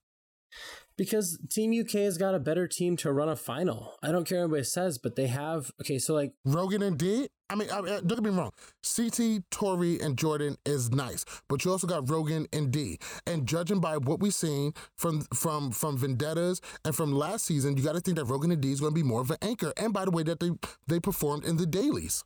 Because 0.99 1.39
Team 1.49 1.71
UK 1.79 1.91
has 2.01 2.17
got 2.17 2.35
a 2.35 2.39
better 2.39 2.67
team 2.67 2.97
to 2.97 3.13
run 3.13 3.29
a 3.29 3.37
final. 3.37 3.93
I 4.03 4.11
don't 4.11 4.27
care 4.27 4.39
what 4.39 4.43
anybody 4.43 4.63
says, 4.65 4.97
but 4.97 5.15
they 5.15 5.27
have. 5.27 5.71
Okay, 5.79 5.97
so 5.97 6.13
like 6.13 6.33
Rogan 6.43 6.81
and 6.81 6.97
Dee. 6.97 7.29
I 7.49 7.55
mean, 7.55 7.69
I 7.71 7.79
mean, 7.79 7.93
don't 8.05 8.21
get 8.21 8.23
me 8.23 8.31
wrong. 8.31 8.51
CT, 8.83 9.49
Tori, 9.49 9.97
and 10.01 10.17
Jordan 10.17 10.57
is 10.65 10.91
nice, 10.91 11.23
but 11.47 11.63
you 11.63 11.71
also 11.71 11.87
got 11.87 12.09
Rogan 12.09 12.47
and 12.51 12.69
Dee. 12.69 12.99
And 13.25 13.47
judging 13.47 13.79
by 13.79 13.95
what 13.95 14.19
we've 14.19 14.33
seen 14.33 14.73
from 14.97 15.21
from 15.33 15.71
from 15.71 15.97
Vendettas 15.97 16.59
and 16.83 16.93
from 16.93 17.13
last 17.13 17.45
season, 17.45 17.77
you 17.77 17.83
got 17.83 17.95
to 17.95 18.01
think 18.01 18.17
that 18.17 18.25
Rogan 18.25 18.51
and 18.51 18.59
Dee 18.59 18.73
is 18.73 18.81
going 18.81 18.91
to 18.91 18.95
be 18.95 19.01
more 19.01 19.21
of 19.21 19.31
an 19.31 19.37
anchor. 19.41 19.71
And 19.77 19.93
by 19.93 20.03
the 20.03 20.11
way, 20.11 20.23
that 20.23 20.41
they 20.41 20.51
they 20.87 20.99
performed 20.99 21.45
in 21.45 21.55
the 21.55 21.65
dailies. 21.65 22.25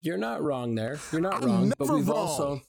You're 0.00 0.16
not 0.16 0.42
wrong 0.42 0.76
there. 0.76 0.98
You're 1.12 1.20
not 1.20 1.42
I'm 1.42 1.46
wrong. 1.46 1.72
But 1.78 1.90
we've 1.90 2.08
wrong. 2.08 2.16
also. 2.16 2.62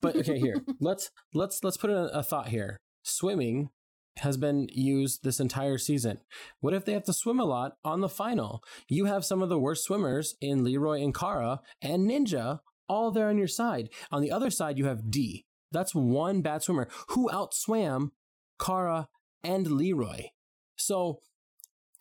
But 0.00 0.14
okay, 0.14 0.38
here 0.38 0.62
let's 0.80 1.10
let's 1.34 1.64
let's 1.64 1.76
put 1.76 1.90
in 1.90 1.96
a, 1.96 2.04
a 2.14 2.22
thought 2.22 2.46
here. 2.50 2.76
Swimming 3.02 3.70
has 4.18 4.36
been 4.36 4.68
used 4.72 5.22
this 5.22 5.40
entire 5.40 5.78
season. 5.78 6.20
What 6.60 6.74
if 6.74 6.84
they 6.84 6.92
have 6.92 7.04
to 7.04 7.12
swim 7.12 7.40
a 7.40 7.44
lot 7.44 7.72
on 7.84 8.00
the 8.00 8.08
final? 8.08 8.62
You 8.88 9.06
have 9.06 9.24
some 9.24 9.42
of 9.42 9.48
the 9.48 9.58
worst 9.58 9.84
swimmers 9.84 10.34
in 10.40 10.64
Leroy 10.64 11.02
and 11.02 11.14
Cara 11.14 11.60
and 11.82 12.08
Ninja 12.08 12.60
all 12.88 13.10
there 13.10 13.28
on 13.28 13.38
your 13.38 13.48
side. 13.48 13.90
On 14.10 14.22
the 14.22 14.30
other 14.30 14.50
side, 14.50 14.78
you 14.78 14.86
have 14.86 15.10
Dee. 15.10 15.44
That's 15.70 15.94
one 15.94 16.40
bad 16.40 16.62
swimmer 16.62 16.88
who 17.08 17.28
outswam 17.30 18.12
Cara 18.58 19.08
and 19.44 19.66
Leroy. 19.66 20.28
So, 20.76 21.20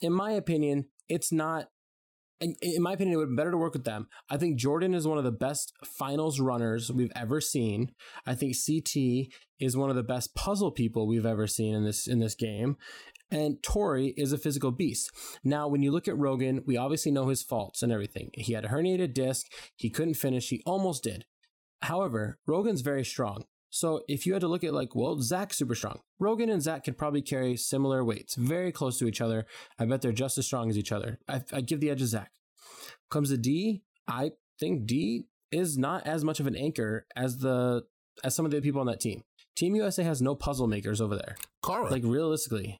in 0.01 0.13
my 0.13 0.31
opinion, 0.31 0.85
it's 1.09 1.31
not. 1.31 1.69
In 2.39 2.55
in 2.61 2.81
my 2.81 2.93
opinion, 2.93 3.15
it 3.15 3.17
would 3.17 3.29
been 3.29 3.35
better 3.35 3.51
to 3.51 3.57
work 3.57 3.73
with 3.73 3.83
them. 3.83 4.07
I 4.29 4.37
think 4.37 4.57
Jordan 4.57 4.93
is 4.93 5.07
one 5.07 5.17
of 5.17 5.23
the 5.23 5.31
best 5.31 5.73
finals 5.83 6.39
runners 6.39 6.91
we've 6.91 7.11
ever 7.15 7.41
seen. 7.41 7.91
I 8.25 8.35
think 8.35 8.55
CT 8.55 9.33
is 9.59 9.75
one 9.75 9.89
of 9.89 9.95
the 9.95 10.03
best 10.03 10.35
puzzle 10.35 10.71
people 10.71 11.07
we've 11.07 11.25
ever 11.25 11.47
seen 11.47 11.73
in 11.73 11.83
this 11.83 12.07
in 12.07 12.19
this 12.19 12.35
game. 12.35 12.77
And 13.29 13.61
Tori 13.61 14.13
is 14.15 14.31
a 14.31 14.37
physical 14.37 14.71
beast. 14.71 15.11
Now, 15.43 15.67
when 15.67 15.81
you 15.81 15.91
look 15.91 16.07
at 16.07 16.17
Rogan, 16.17 16.63
we 16.65 16.77
obviously 16.77 17.11
know 17.11 17.27
his 17.27 17.43
faults 17.43 17.83
and 17.83 17.91
everything. 17.91 18.29
He 18.33 18.53
had 18.53 18.63
a 18.63 18.69
herniated 18.69 19.13
disc. 19.13 19.47
He 19.75 19.89
couldn't 19.89 20.13
finish. 20.13 20.47
He 20.47 20.63
almost 20.65 21.03
did. 21.03 21.25
However, 21.81 22.39
Rogan's 22.47 22.81
very 22.81 23.03
strong. 23.03 23.43
So 23.69 24.03
if 24.07 24.25
you 24.25 24.33
had 24.33 24.41
to 24.41 24.47
look 24.47 24.63
at 24.63 24.73
like, 24.73 24.95
well, 24.95 25.19
Zach's 25.19 25.57
super 25.57 25.75
strong. 25.75 25.99
Rogan 26.19 26.49
and 26.49 26.61
Zach 26.61 26.83
could 26.85 26.97
probably 26.97 27.21
carry 27.21 27.57
similar 27.57 28.03
weights, 28.03 28.35
very 28.35 28.71
close 28.71 28.97
to 28.99 29.07
each 29.07 29.21
other. 29.21 29.45
I 29.77 29.85
bet 29.85 30.01
they're 30.01 30.11
just 30.11 30.37
as 30.37 30.45
strong 30.45 30.69
as 30.69 30.77
each 30.77 30.91
other. 30.91 31.19
I, 31.27 31.41
I 31.51 31.61
give 31.61 31.79
the 31.79 31.89
edge 31.89 31.99
to 31.99 32.07
Zach. 32.07 32.31
Comes 33.11 33.29
to 33.29 33.37
Dee, 33.37 33.83
I 34.07 34.31
think 34.59 34.85
Dee 34.85 35.25
is 35.51 35.77
not 35.77 36.07
as 36.07 36.23
much 36.23 36.39
of 36.39 36.47
an 36.47 36.55
anchor 36.55 37.05
as 37.15 37.37
the 37.39 37.83
as 38.23 38.35
some 38.35 38.45
of 38.45 38.51
the 38.51 38.61
people 38.61 38.81
on 38.81 38.87
that 38.87 38.99
team. 38.99 39.23
Team 39.55 39.75
USA 39.75 40.03
has 40.03 40.21
no 40.21 40.33
puzzle 40.35 40.67
makers 40.67 40.99
over 41.01 41.15
there. 41.15 41.35
Cara. 41.63 41.89
Like 41.89 42.03
realistically. 42.05 42.79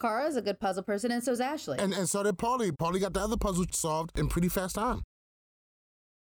Cara's 0.00 0.36
a 0.36 0.42
good 0.42 0.60
puzzle 0.60 0.84
person, 0.84 1.10
and 1.10 1.22
so's 1.24 1.40
Ashley. 1.40 1.78
And 1.78 1.92
and 1.92 2.08
so 2.08 2.22
did 2.22 2.38
Paulie. 2.38 2.70
Paulie 2.70 3.00
got 3.00 3.12
the 3.12 3.20
other 3.20 3.36
puzzle 3.36 3.66
solved 3.72 4.16
in 4.18 4.28
pretty 4.28 4.48
fast 4.48 4.76
time. 4.76 5.02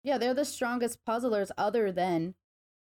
yeah, 0.04 0.18
they're 0.18 0.34
the 0.34 0.46
strongest 0.46 1.06
puzzlers 1.06 1.52
other 1.58 1.92
than 1.92 2.34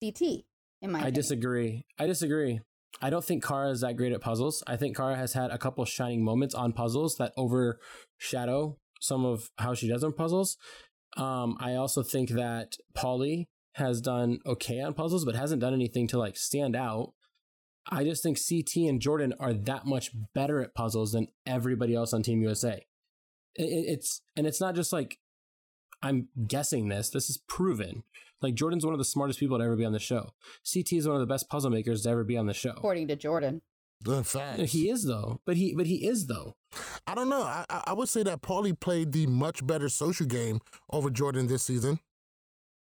CT, 0.03 0.43
in 0.81 0.91
my 0.91 0.99
I 0.99 1.01
opinion. 1.03 1.13
disagree. 1.15 1.85
I 1.99 2.05
disagree. 2.07 2.59
I 3.01 3.09
don't 3.09 3.23
think 3.25 3.43
Cara 3.43 3.69
is 3.71 3.81
that 3.81 3.97
great 3.97 4.13
at 4.13 4.21
puzzles. 4.21 4.63
I 4.67 4.77
think 4.77 4.95
Cara 4.95 5.15
has 5.17 5.33
had 5.33 5.51
a 5.51 5.57
couple 5.57 5.83
shining 5.85 6.23
moments 6.23 6.55
on 6.55 6.71
puzzles 6.73 7.15
that 7.17 7.33
overshadow 7.37 8.77
some 9.01 9.25
of 9.25 9.49
how 9.57 9.73
she 9.73 9.87
does 9.87 10.03
on 10.03 10.13
puzzles. 10.13 10.57
Um, 11.17 11.57
I 11.59 11.75
also 11.75 12.03
think 12.03 12.29
that 12.31 12.75
Paulie 12.95 13.47
has 13.75 13.99
done 14.01 14.39
okay 14.45 14.79
on 14.81 14.93
puzzles, 14.93 15.25
but 15.25 15.35
hasn't 15.35 15.61
done 15.61 15.73
anything 15.73 16.07
to 16.09 16.17
like 16.17 16.37
stand 16.37 16.75
out. 16.75 17.13
I 17.89 18.03
just 18.03 18.23
think 18.23 18.37
CT 18.39 18.87
and 18.89 19.01
Jordan 19.01 19.33
are 19.39 19.53
that 19.53 19.85
much 19.85 20.11
better 20.33 20.61
at 20.61 20.73
puzzles 20.73 21.11
than 21.11 21.27
everybody 21.45 21.93
else 21.93 22.13
on 22.13 22.23
Team 22.23 22.41
USA. 22.41 22.85
It, 23.55 23.63
it- 23.63 23.85
it's 23.93 24.21
and 24.35 24.47
it's 24.47 24.61
not 24.61 24.75
just 24.75 24.91
like 24.93 25.17
I'm 26.05 26.27
guessing 26.47 26.87
this. 26.87 27.09
This 27.09 27.31
is 27.31 27.37
proven. 27.47 28.03
Like 28.39 28.53
Jordan's 28.53 28.85
one 28.85 28.93
of 28.93 28.99
the 28.99 29.05
smartest 29.05 29.39
people 29.39 29.57
to 29.57 29.63
ever 29.63 29.75
be 29.75 29.85
on 29.85 29.91
the 29.91 29.99
show. 29.99 30.33
CT 30.71 30.93
is 30.93 31.07
one 31.07 31.15
of 31.15 31.19
the 31.19 31.25
best 31.25 31.49
puzzle 31.49 31.71
makers 31.71 32.03
to 32.03 32.09
ever 32.09 32.23
be 32.23 32.37
on 32.37 32.45
the 32.45 32.53
show. 32.53 32.71
According 32.71 33.07
to 33.07 33.15
Jordan. 33.15 33.63
The 34.01 34.23
fact 34.23 34.59
He 34.59 34.89
is 34.89 35.05
though, 35.05 35.41
but 35.45 35.57
he 35.57 35.73
but 35.73 35.87
he 35.87 36.05
is 36.05 36.27
though. 36.27 36.55
I 37.07 37.15
don't 37.15 37.29
know. 37.29 37.41
I, 37.41 37.65
I 37.69 37.83
I 37.87 37.93
would 37.93 38.09
say 38.09 38.21
that 38.21 38.43
Paulie 38.43 38.79
played 38.79 39.13
the 39.13 39.25
much 39.25 39.65
better 39.65 39.89
social 39.89 40.27
game 40.27 40.59
over 40.91 41.09
Jordan 41.09 41.47
this 41.47 41.63
season. 41.63 41.99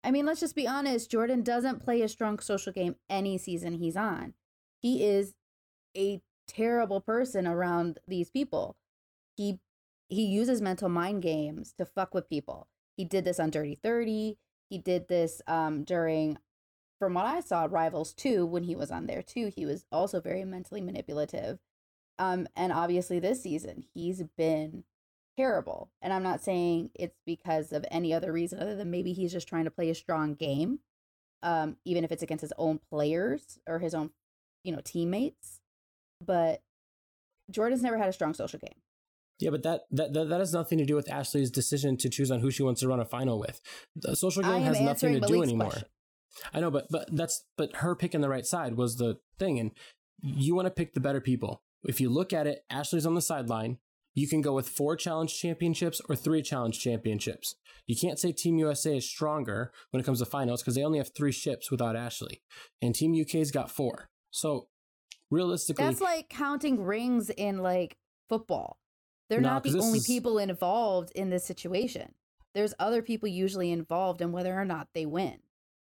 I 0.02 0.10
mean, 0.10 0.26
let's 0.26 0.40
just 0.40 0.54
be 0.54 0.68
honest. 0.68 1.10
Jordan 1.10 1.42
doesn't 1.42 1.82
play 1.82 2.02
a 2.02 2.08
strong 2.08 2.40
social 2.40 2.72
game 2.74 2.96
any 3.08 3.38
season 3.38 3.74
he's 3.74 3.96
on. 3.96 4.34
He 4.82 5.02
is 5.02 5.32
a 5.96 6.20
terrible 6.46 7.00
person 7.00 7.46
around 7.46 8.00
these 8.06 8.28
people. 8.28 8.76
He 9.34 9.60
he 10.08 10.26
uses 10.26 10.60
mental 10.60 10.90
mind 10.90 11.22
games 11.22 11.72
to 11.78 11.86
fuck 11.86 12.12
with 12.12 12.28
people. 12.28 12.68
He 12.96 13.04
did 13.04 13.24
this 13.24 13.40
on 13.40 13.50
Dirty 13.50 13.78
30. 13.82 14.38
He 14.70 14.78
did 14.78 15.08
this 15.08 15.42
um 15.46 15.84
during 15.84 16.38
from 16.98 17.14
what 17.14 17.26
I 17.26 17.40
saw 17.40 17.66
Rivals 17.70 18.12
2 18.14 18.46
when 18.46 18.64
he 18.64 18.76
was 18.76 18.90
on 18.90 19.06
there 19.06 19.22
too. 19.22 19.52
He 19.54 19.66
was 19.66 19.84
also 19.92 20.20
very 20.20 20.44
mentally 20.44 20.80
manipulative. 20.80 21.58
Um 22.18 22.48
and 22.56 22.72
obviously 22.72 23.18
this 23.18 23.42
season 23.42 23.84
he's 23.94 24.22
been 24.36 24.84
terrible. 25.36 25.90
And 26.02 26.12
I'm 26.12 26.22
not 26.22 26.42
saying 26.42 26.90
it's 26.94 27.18
because 27.26 27.72
of 27.72 27.84
any 27.90 28.12
other 28.12 28.32
reason 28.32 28.60
other 28.60 28.76
than 28.76 28.90
maybe 28.90 29.12
he's 29.12 29.32
just 29.32 29.48
trying 29.48 29.64
to 29.64 29.70
play 29.70 29.90
a 29.90 29.94
strong 29.94 30.34
game, 30.34 30.80
um, 31.42 31.76
even 31.84 32.04
if 32.04 32.12
it's 32.12 32.22
against 32.22 32.42
his 32.42 32.52
own 32.58 32.80
players 32.90 33.58
or 33.66 33.78
his 33.78 33.94
own, 33.94 34.10
you 34.62 34.72
know, 34.72 34.80
teammates. 34.84 35.60
But 36.24 36.62
Jordan's 37.50 37.82
never 37.82 37.98
had 37.98 38.08
a 38.08 38.12
strong 38.12 38.34
social 38.34 38.58
game. 38.58 38.76
Yeah, 39.40 39.50
but 39.50 39.62
that, 39.64 39.82
that 39.90 40.14
that 40.14 40.38
has 40.38 40.52
nothing 40.52 40.78
to 40.78 40.84
do 40.84 40.94
with 40.94 41.10
Ashley's 41.10 41.50
decision 41.50 41.96
to 41.98 42.08
choose 42.08 42.30
on 42.30 42.40
who 42.40 42.50
she 42.50 42.62
wants 42.62 42.80
to 42.82 42.88
run 42.88 43.00
a 43.00 43.04
final 43.04 43.38
with. 43.38 43.60
The 43.96 44.14
social 44.14 44.42
game 44.42 44.62
has 44.62 44.80
nothing 44.80 45.14
to 45.14 45.20
do 45.20 45.42
anymore. 45.42 45.70
question. 45.70 45.88
I 46.52 46.60
know, 46.60 46.70
but 46.70 46.86
but 46.90 47.08
that's 47.14 47.44
but 47.56 47.76
her 47.76 47.94
picking 47.94 48.20
the 48.20 48.28
right 48.28 48.46
side 48.46 48.76
was 48.76 48.96
the 48.96 49.18
thing, 49.38 49.58
and 49.58 49.72
you 50.22 50.54
want 50.54 50.66
to 50.66 50.70
pick 50.70 50.94
the 50.94 51.00
better 51.00 51.20
people. 51.20 51.62
If 51.84 52.00
you 52.00 52.10
look 52.10 52.32
at 52.32 52.46
it, 52.46 52.64
Ashley's 52.70 53.06
on 53.06 53.14
the 53.14 53.22
sideline. 53.22 53.78
You 54.14 54.28
can 54.28 54.40
go 54.40 54.52
with 54.52 54.68
four 54.68 54.94
challenge 54.94 55.36
championships 55.36 56.00
or 56.08 56.14
three 56.14 56.40
challenge 56.40 56.78
championships. 56.78 57.56
You 57.86 57.96
can't 57.96 58.18
say 58.18 58.30
Team 58.30 58.58
USA 58.58 58.98
is 58.98 59.08
stronger 59.08 59.72
when 59.90 60.00
it 60.00 60.04
comes 60.04 60.20
to 60.20 60.24
finals 60.24 60.62
because 60.62 60.76
they 60.76 60.84
only 60.84 60.98
have 60.98 61.10
three 61.16 61.32
ships 61.32 61.70
without 61.70 61.96
Ashley, 61.96 62.40
and 62.80 62.94
Team 62.94 63.20
UK's 63.20 63.50
got 63.50 63.70
four. 63.70 64.08
So 64.30 64.68
realistically, 65.30 65.84
That's 65.84 66.00
like 66.00 66.28
counting 66.28 66.84
rings 66.84 67.30
in 67.30 67.58
like 67.58 67.96
football. 68.28 68.78
They're 69.28 69.40
No, 69.40 69.50
not 69.50 69.62
'cause 69.64 69.72
the 69.72 69.80
only 69.80 69.98
is- 69.98 70.06
people 70.06 70.38
involved 70.38 71.10
in 71.12 71.30
this 71.30 71.44
situation. 71.44 72.14
There's 72.54 72.74
other 72.78 73.02
people 73.02 73.28
usually 73.28 73.70
involved 73.70 74.20
in 74.20 74.32
whether 74.32 74.58
or 74.58 74.64
not 74.64 74.88
they 74.92 75.06
win. 75.06 75.40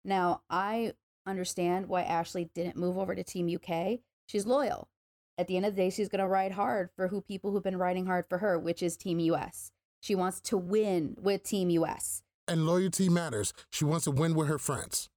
Now, 0.05 0.43
I 0.51 0.95
understand 1.27 1.89
why 1.89 2.03
Ashley 2.03 2.47
didn't 2.55 2.77
move 2.77 2.99
over 2.99 3.15
to 3.15 3.23
Team 3.25 3.49
UK. 3.49 4.03
She's 4.27 4.47
loyal. 4.47 4.89
At 5.37 5.47
the 5.47 5.57
end 5.57 5.67
of 5.67 5.75
the 5.77 5.83
day, 5.83 5.91
she's 5.91 6.09
going 6.09 6.21
to 6.21 6.27
ride 6.29 6.53
hard 6.53 6.91
for 6.97 7.09
who 7.09 7.21
people 7.21 7.53
who've 7.53 7.63
been 7.63 7.77
riding 7.79 8.07
hard 8.07 8.27
for 8.29 8.39
her, 8.39 8.59
which 8.59 8.83
is 8.83 8.97
Team 8.97 9.19
US. 9.21 9.71
She 10.01 10.15
wants 10.15 10.41
to 10.43 10.57
win 10.57 11.17
with 11.19 11.43
Team 11.45 11.71
US. 11.71 12.23
And 12.47 12.67
loyalty 12.67 13.09
matters. 13.09 13.53
She 13.71 13.85
wants 13.85 14.05
to 14.05 14.11
win 14.11 14.35
with 14.35 14.49
her 14.49 14.59
friends. 14.59 15.09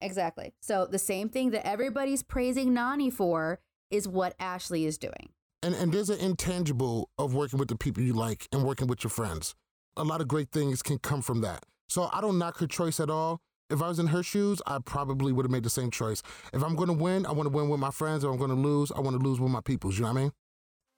Exactly. 0.00 0.54
So 0.60 0.86
the 0.86 0.98
same 0.98 1.28
thing 1.28 1.50
that 1.50 1.66
everybody's 1.66 2.22
praising 2.22 2.70
Nany 2.70 3.12
for 3.12 3.60
is 3.90 4.08
what 4.08 4.34
Ashley 4.38 4.86
is 4.86 4.96
doing. 4.96 5.32
And 5.62 5.74
and 5.74 5.92
there's 5.92 6.10
an 6.10 6.18
intangible 6.20 7.10
of 7.18 7.34
working 7.34 7.58
with 7.58 7.68
the 7.68 7.76
people 7.76 8.02
you 8.02 8.14
like 8.14 8.48
and 8.52 8.64
working 8.64 8.86
with 8.86 9.04
your 9.04 9.10
friends. 9.10 9.54
A 9.96 10.04
lot 10.04 10.20
of 10.20 10.28
great 10.28 10.50
things 10.50 10.82
can 10.82 10.98
come 10.98 11.20
from 11.20 11.42
that. 11.42 11.64
So 11.88 12.08
I 12.12 12.20
don't 12.20 12.38
knock 12.38 12.58
her 12.58 12.66
choice 12.66 13.00
at 13.00 13.10
all. 13.10 13.40
If 13.68 13.82
I 13.82 13.88
was 13.88 13.98
in 13.98 14.08
her 14.08 14.22
shoes, 14.22 14.60
I 14.66 14.78
probably 14.84 15.32
would 15.32 15.44
have 15.44 15.50
made 15.50 15.62
the 15.62 15.70
same 15.70 15.90
choice. 15.90 16.22
If 16.52 16.62
I'm 16.64 16.74
going 16.74 16.88
to 16.88 16.94
win, 16.94 17.24
I 17.24 17.32
want 17.32 17.46
to 17.46 17.54
win 17.54 17.68
with 17.68 17.78
my 17.78 17.90
friends. 17.90 18.24
If 18.24 18.30
I'm 18.30 18.38
going 18.38 18.50
to 18.50 18.56
lose, 18.56 18.90
I 18.90 19.00
want 19.00 19.20
to 19.20 19.22
lose 19.22 19.38
with 19.38 19.50
my 19.50 19.60
peoples. 19.60 19.96
You 19.96 20.04
know 20.04 20.12
what 20.12 20.18
I 20.18 20.22
mean? 20.22 20.32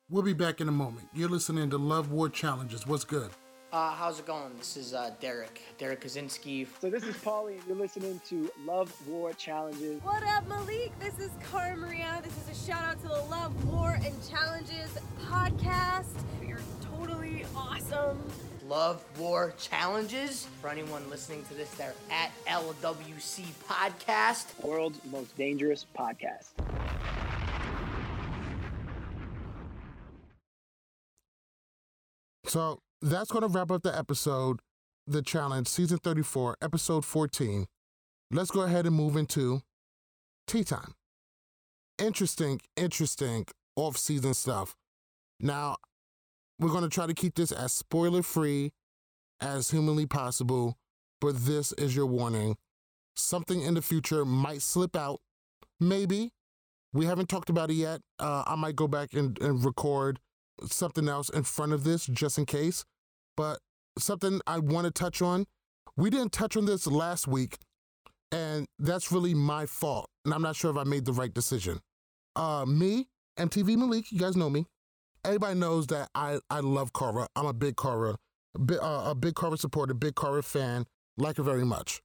We'll 0.09 0.23
be 0.23 0.33
back 0.33 0.61
in 0.61 0.69
a 0.69 0.73
moment. 0.73 1.09
You're 1.13 1.29
listening 1.29 1.71
to 1.71 1.79
Love 1.79 2.11
War 2.11 2.29
Challenges. 2.29 2.87
What's 2.87 3.05
good? 3.05 3.31
Uh, 3.73 3.91
how's 3.93 4.19
it 4.19 4.27
going? 4.27 4.51
This 4.59 4.77
is 4.77 4.93
uh, 4.93 5.13
Derrick, 5.19 5.63
Derrick 5.79 6.03
Kosinski. 6.03 6.67
So 6.83 6.91
this 6.91 7.05
is 7.05 7.17
Paulie, 7.17 7.55
and 7.55 7.63
you're 7.67 7.75
listening 7.75 8.21
to 8.29 8.51
Love 8.67 8.95
War 9.09 9.33
Challenges. 9.33 9.99
What 10.03 10.23
up, 10.25 10.47
Malik? 10.47 10.93
This 11.01 11.19
is 11.19 11.31
Cara 11.51 11.75
Maria. 11.75 12.21
This 12.23 12.37
is 12.37 12.61
a 12.61 12.67
shout 12.71 12.85
out 12.85 13.01
to 13.01 13.09
the 13.09 13.25
Love 13.31 13.65
War 13.73 13.99
and 14.05 14.15
Challenges 14.29 14.99
podcast. 15.23 16.13
You're 16.47 16.61
totally 16.99 17.47
awesome. 17.57 18.23
Love 18.69 19.03
War 19.19 19.55
Challenges. 19.57 20.49
For 20.61 20.69
anyone 20.69 21.09
listening 21.09 21.43
to 21.45 21.55
this, 21.55 21.71
they're 21.71 21.95
at 22.11 22.31
LWC 22.47 23.47
Podcast. 23.67 24.63
World's 24.63 25.01
most 25.11 25.35
dangerous 25.39 25.87
podcast. 25.97 26.51
So 32.45 32.79
that's 33.03 33.31
going 33.33 33.43
to 33.43 33.49
wrap 33.49 33.71
up 33.71 33.83
the 33.83 33.97
episode, 33.97 34.61
the 35.07 35.23
challenge, 35.23 35.67
season 35.67 35.99
34, 35.99 36.57
episode 36.63 37.05
14. 37.05 37.67
Let's 38.31 38.51
go 38.51 38.63
ahead 38.63 38.87
and 38.87 38.95
move 38.95 39.17
into 39.17 39.63
tea 40.47 40.65
time. 40.65 40.95
Interesting, 41.99 42.61
interesting 42.77 43.47
off 43.77 43.97
season 43.97 44.35
stuff. 44.35 44.77
Now, 45.41 45.77
we're 46.59 46.71
going 46.71 46.85
to 46.85 46.89
try 46.89 47.07
to 47.07 47.15
keep 47.15 47.35
this 47.35 47.51
as 47.51 47.73
spoiler 47.73 48.23
free 48.23 48.73
as 49.41 49.71
humanly 49.71 50.07
possible, 50.07 50.79
but 51.21 51.45
this 51.45 51.73
is 51.73 51.97
your 51.97 52.07
warning. 52.07 52.57
Something 53.17 53.63
in 53.63 53.75
the 53.75 53.83
future 53.83 54.25
might 54.25 54.63
slip 54.63 54.97
out. 54.97 55.21
Maybe. 55.81 56.31
We 56.93 57.07
haven't 57.07 57.29
talked 57.29 57.51
about 57.51 57.71
it 57.71 57.75
yet. 57.75 58.01
Uh, 58.21 58.45
I 58.47 58.55
might 58.55 58.77
go 58.77 58.87
back 58.87 59.13
and, 59.15 59.39
and 59.41 59.65
record 59.65 60.21
something 60.65 61.09
else 61.09 61.29
in 61.29 61.43
front 61.43 61.73
of 61.73 61.83
this 61.83 62.07
just 62.07 62.39
in 62.39 62.47
case. 62.47 62.85
But 63.37 63.59
something 63.99 64.41
I 64.47 64.59
want 64.59 64.87
to 64.87 64.91
touch 64.91 65.23
on. 65.23 65.47
We 65.97 66.11
didn't 66.11 66.33
touch 66.33 66.57
on 66.57 66.65
this 66.65 66.87
last 66.87 67.29
week, 67.29 67.59
and 68.31 68.67
that's 68.79 69.13
really 69.13 69.35
my 69.35 69.67
fault. 69.67 70.09
And 70.25 70.33
I'm 70.33 70.43
not 70.43 70.57
sure 70.57 70.71
if 70.71 70.77
I 70.77 70.85
made 70.85 71.05
the 71.05 71.13
right 71.13 71.33
decision. 71.33 71.81
Uh, 72.35 72.65
me, 72.67 73.09
MTV 73.39 73.77
Malik, 73.77 74.11
you 74.11 74.19
guys 74.19 74.37
know 74.37 74.49
me. 74.49 74.67
Everybody 75.25 75.59
knows 75.59 75.87
that 75.89 76.09
I, 76.15 76.39
I 76.51 76.61
love 76.61 76.93
Cara. 76.93 77.29
I'm 77.37 77.47
a 77.47 77.53
big 77.53 77.77
Cara, 77.77 78.17
bi- 78.59 78.77
uh, 78.77 79.11
a 79.11 79.15
big 79.15 79.35
Cara 79.37 79.57
supporter, 79.57 79.95
big 79.95 80.17
Cara 80.17 80.43
fan, 80.43 80.87
like 81.19 81.37
her 81.37 81.43
very 81.43 81.65
much. 81.65 82.01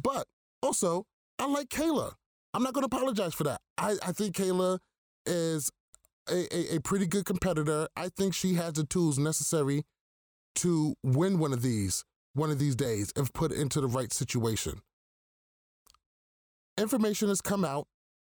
But 0.00 0.26
also, 0.62 1.04
I 1.38 1.46
like 1.46 1.68
Kailah. 1.68 2.14
I'm 2.54 2.62
not 2.62 2.74
going 2.74 2.82
to 2.82 2.94
apologize 2.94 3.34
for 3.34 3.44
that. 3.44 3.60
I, 3.76 3.96
I 4.06 4.12
think 4.12 4.36
Kailah 4.36 4.78
is 5.26 5.70
a, 6.30 6.46
a, 6.54 6.76
a 6.76 6.80
pretty 6.80 7.06
good 7.06 7.24
competitor. 7.24 7.88
I 7.96 8.08
think 8.08 8.34
she 8.34 8.54
has 8.54 8.74
the 8.74 8.84
tools 8.84 9.18
necessary 9.18 9.84
to 10.56 10.94
win 11.02 11.38
one 11.38 11.52
of 11.52 11.62
these 11.62 12.04
one 12.34 12.50
of 12.50 12.58
these 12.58 12.74
days 12.74 13.12
if 13.16 13.32
put 13.32 13.52
into 13.52 13.80
the 13.80 13.86
right 13.86 14.12
situation. 14.12 14.80
Information 16.78 17.28
has 17.28 17.40
come 17.40 17.64
out 17.64 17.86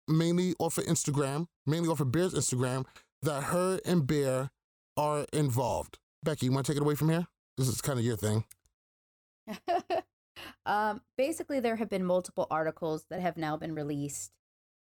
mainly 0.09 0.55
off 0.59 0.79
of 0.79 0.85
Instagram, 0.85 1.47
mainly 1.67 1.89
off 1.89 2.01
of 2.01 2.11
Bear's 2.11 2.35
Instagram, 2.35 2.85
that 3.23 3.45
her 3.45 3.79
and 3.85 4.07
Bear 4.07 4.51
are 4.97 5.27
involved. 5.33 5.99
Becky, 6.23 6.47
you 6.47 6.53
want 6.53 6.67
to 6.67 6.73
take 6.73 6.81
it 6.81 6.83
away 6.83 6.95
from 6.95 7.09
here? 7.09 7.27
This 7.57 7.69
is 7.69 7.81
kind 7.81 7.99
of 7.99 8.05
your 8.05 8.17
thing. 8.17 8.45
um, 10.67 11.01
basically, 11.17 11.61
there 11.61 11.77
have 11.77 11.89
been 11.89 12.05
multiple 12.05 12.47
articles 12.51 13.07
that 13.11 13.21
have 13.21 13.37
now 13.37 13.57
been 13.57 13.75
released, 13.75 14.33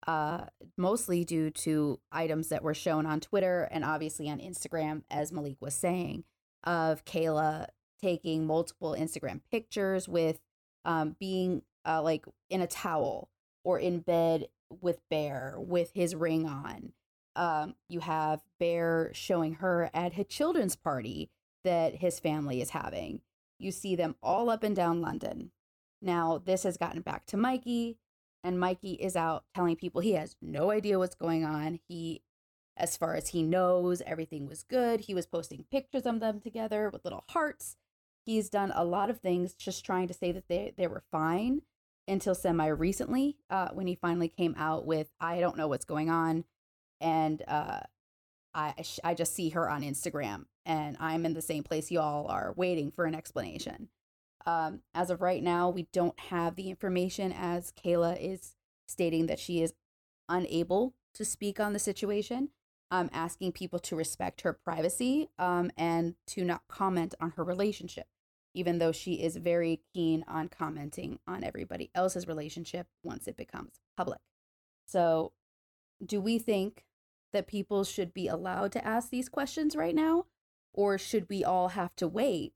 uh, 0.07 0.45
mostly 0.76 1.24
due 1.24 1.51
to 1.51 2.01
items 2.11 2.49
that 2.49 2.62
were 2.62 2.74
shown 2.74 3.07
on 3.07 3.20
Twitter 3.20 3.68
and 3.70 3.84
obviously 3.84 4.30
on 4.30 4.38
Instagram, 4.38 5.03
as 5.11 5.32
Malik 5.32 5.57
was 5.61 5.74
saying, 5.74 6.24
of 6.64 7.04
Kailah 7.04 7.66
taking 8.00 8.46
multiple 8.46 8.96
Instagram 8.98 9.40
pictures 9.50 10.08
with 10.08 10.40
um, 10.84 11.16
being 11.18 11.62
uh, 11.86 12.02
like 12.02 12.24
in 12.48 12.61
a 12.61 12.66
towel 12.66 13.28
or 13.64 13.78
in 13.78 14.00
bed 14.00 14.48
with 14.80 15.00
Bear 15.11 15.54
with 15.58 15.90
his 15.94 16.14
ring 16.14 16.46
on. 16.46 16.92
Um, 17.36 17.74
you 17.88 18.00
have 18.00 18.40
Bear 18.58 19.11
showing 19.12 19.54
her 19.54 19.90
at 19.94 20.18
a 20.18 20.24
children's 20.24 20.76
party 20.76 21.30
that 21.64 21.96
his 21.96 22.20
family 22.20 22.61
is 22.61 22.70
having. 22.70 23.20
You 23.58 23.70
see 23.70 23.94
them 23.94 24.16
all 24.22 24.48
up 24.50 24.62
and 24.62 24.74
down 24.74 25.00
London. 25.00 25.52
Now, 26.02 26.40
this 26.42 26.62
has 26.62 26.78
gotten 26.78 27.02
back 27.02 27.26
to 27.26 27.36
Mikey, 27.36 27.98
and 28.42 28.58
Mikey 28.58 28.92
is 28.92 29.16
out 29.16 29.44
telling 29.54 29.76
people 29.76 30.00
he 30.00 30.12
has 30.12 30.34
no 30.40 30.70
idea 30.70 30.98
what's 30.98 31.14
going 31.14 31.44
on. 31.44 31.78
He, 31.88 32.22
as 32.76 32.96
far 32.96 33.14
as 33.14 33.28
he 33.28 33.42
knows, 33.42 34.02
everything 34.06 34.46
was 34.46 34.62
good. 34.62 35.00
He 35.00 35.14
was 35.14 35.26
posting 35.26 35.64
pictures 35.70 36.06
of 36.06 36.20
them 36.20 36.40
together 36.40 36.90
with 36.90 37.04
little 37.04 37.24
hearts. 37.28 37.76
He's 38.24 38.48
done 38.48 38.72
a 38.74 38.84
lot 38.84 39.10
of 39.10 39.20
things 39.20 39.54
just 39.54 39.84
trying 39.84 40.08
to 40.08 40.14
say 40.14 40.32
that 40.32 40.48
they, 40.48 40.72
they 40.76 40.86
were 40.86 41.02
fine 41.10 41.62
until 42.08 42.34
semi 42.34 42.66
recently 42.66 43.36
uh, 43.50 43.68
when 43.72 43.86
he 43.86 43.94
finally 43.94 44.28
came 44.28 44.54
out 44.58 44.86
with, 44.86 45.08
I 45.20 45.40
don't 45.40 45.56
know 45.56 45.68
what's 45.68 45.84
going 45.84 46.10
on. 46.10 46.44
And 47.00 47.42
uh, 47.46 47.80
I, 48.54 48.74
I 49.04 49.14
just 49.14 49.34
see 49.34 49.50
her 49.50 49.68
on 49.70 49.82
Instagram 49.82 50.46
and 50.66 50.96
I'm 51.00 51.24
in 51.24 51.34
the 51.34 51.42
same 51.42 51.62
place 51.62 51.90
y'all 51.90 52.28
are 52.28 52.52
waiting 52.56 52.90
for 52.90 53.04
an 53.04 53.14
explanation. 53.14 53.88
Um, 54.46 54.80
as 54.94 55.10
of 55.10 55.20
right 55.20 55.42
now, 55.42 55.68
we 55.68 55.86
don't 55.92 56.18
have 56.18 56.56
the 56.56 56.70
information 56.70 57.32
as 57.32 57.72
Kailah 57.72 58.18
is 58.20 58.54
stating 58.86 59.26
that 59.26 59.38
she 59.38 59.62
is 59.62 59.74
unable 60.28 60.94
to 61.14 61.24
speak 61.24 61.60
on 61.60 61.72
the 61.72 61.78
situation, 61.78 62.50
um, 62.91 63.11
asking 63.12 63.53
people 63.53 63.78
to 63.78 63.97
respect 63.97 64.43
her 64.43 64.53
privacy 64.53 65.28
um, 65.38 65.70
and 65.76 66.14
to 66.26 66.45
not 66.45 66.62
comment 66.68 67.14
on 67.20 67.32
her 67.32 67.45
relationship, 67.45 68.07
even 68.55 68.78
though 68.78 68.93
she 68.93 69.14
is 69.14 69.36
very 69.36 69.80
keen 69.95 70.24
on 70.26 70.49
commenting 70.49 71.18
on 71.26 71.45
everybody 71.45 71.91
else's 71.95 72.26
relationship 72.26 72.86
once 73.03 73.26
it 73.26 73.36
becomes 73.36 73.80
public. 73.97 74.20
So, 74.86 75.32
do 76.05 76.20
we 76.20 76.38
think 76.38 76.84
that 77.32 77.47
people 77.47 77.84
should 77.84 78.12
be 78.12 78.26
allowed 78.26 78.72
to 78.72 78.84
ask 78.84 79.11
these 79.11 79.28
questions 79.28 79.76
right 79.76 79.95
now? 79.95 80.26
Or 80.72 80.99
should 80.99 81.28
we 81.28 81.45
all 81.45 81.68
have 81.68 81.95
to 81.97 82.09
wait 82.09 82.55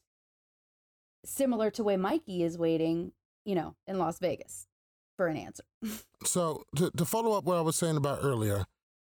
similar 1.24 1.70
to 1.72 1.84
way 1.84 1.96
Mikey 1.96 2.42
is 2.42 2.58
waiting, 2.58 3.12
you 3.44 3.54
know, 3.54 3.74
in 3.86 3.98
Las 3.98 4.18
Vegas 4.18 4.66
for 5.16 5.26
an 5.26 5.36
answer. 5.36 5.64
so 6.24 6.64
to, 6.76 6.90
to 6.96 7.04
follow 7.04 7.36
up 7.36 7.44
what 7.44 7.56
I 7.56 7.60
was 7.60 7.76
saying 7.76 7.96
about 7.96 8.20
earlier, 8.22 8.64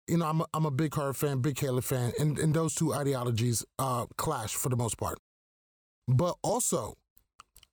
you 0.09 0.19
know, 0.19 0.27
I'm 0.27 0.41
a, 0.41 0.47
I'm 0.55 0.67
a 0.67 0.71
big 0.71 0.93
Cara 0.93 1.15
fan, 1.15 1.41
big 1.41 1.57
Kailah 1.57 1.83
fan, 1.83 2.13
and, 2.19 2.39
and 2.39 2.55
those 2.55 2.75
two 2.75 2.95
ideologies 2.95 3.65
uh, 3.79 4.07
clash 4.17 4.55
for 4.55 4.69
the 4.69 4.77
most 4.77 4.99
part. 4.99 5.19
But 6.09 6.37
also, 6.43 6.95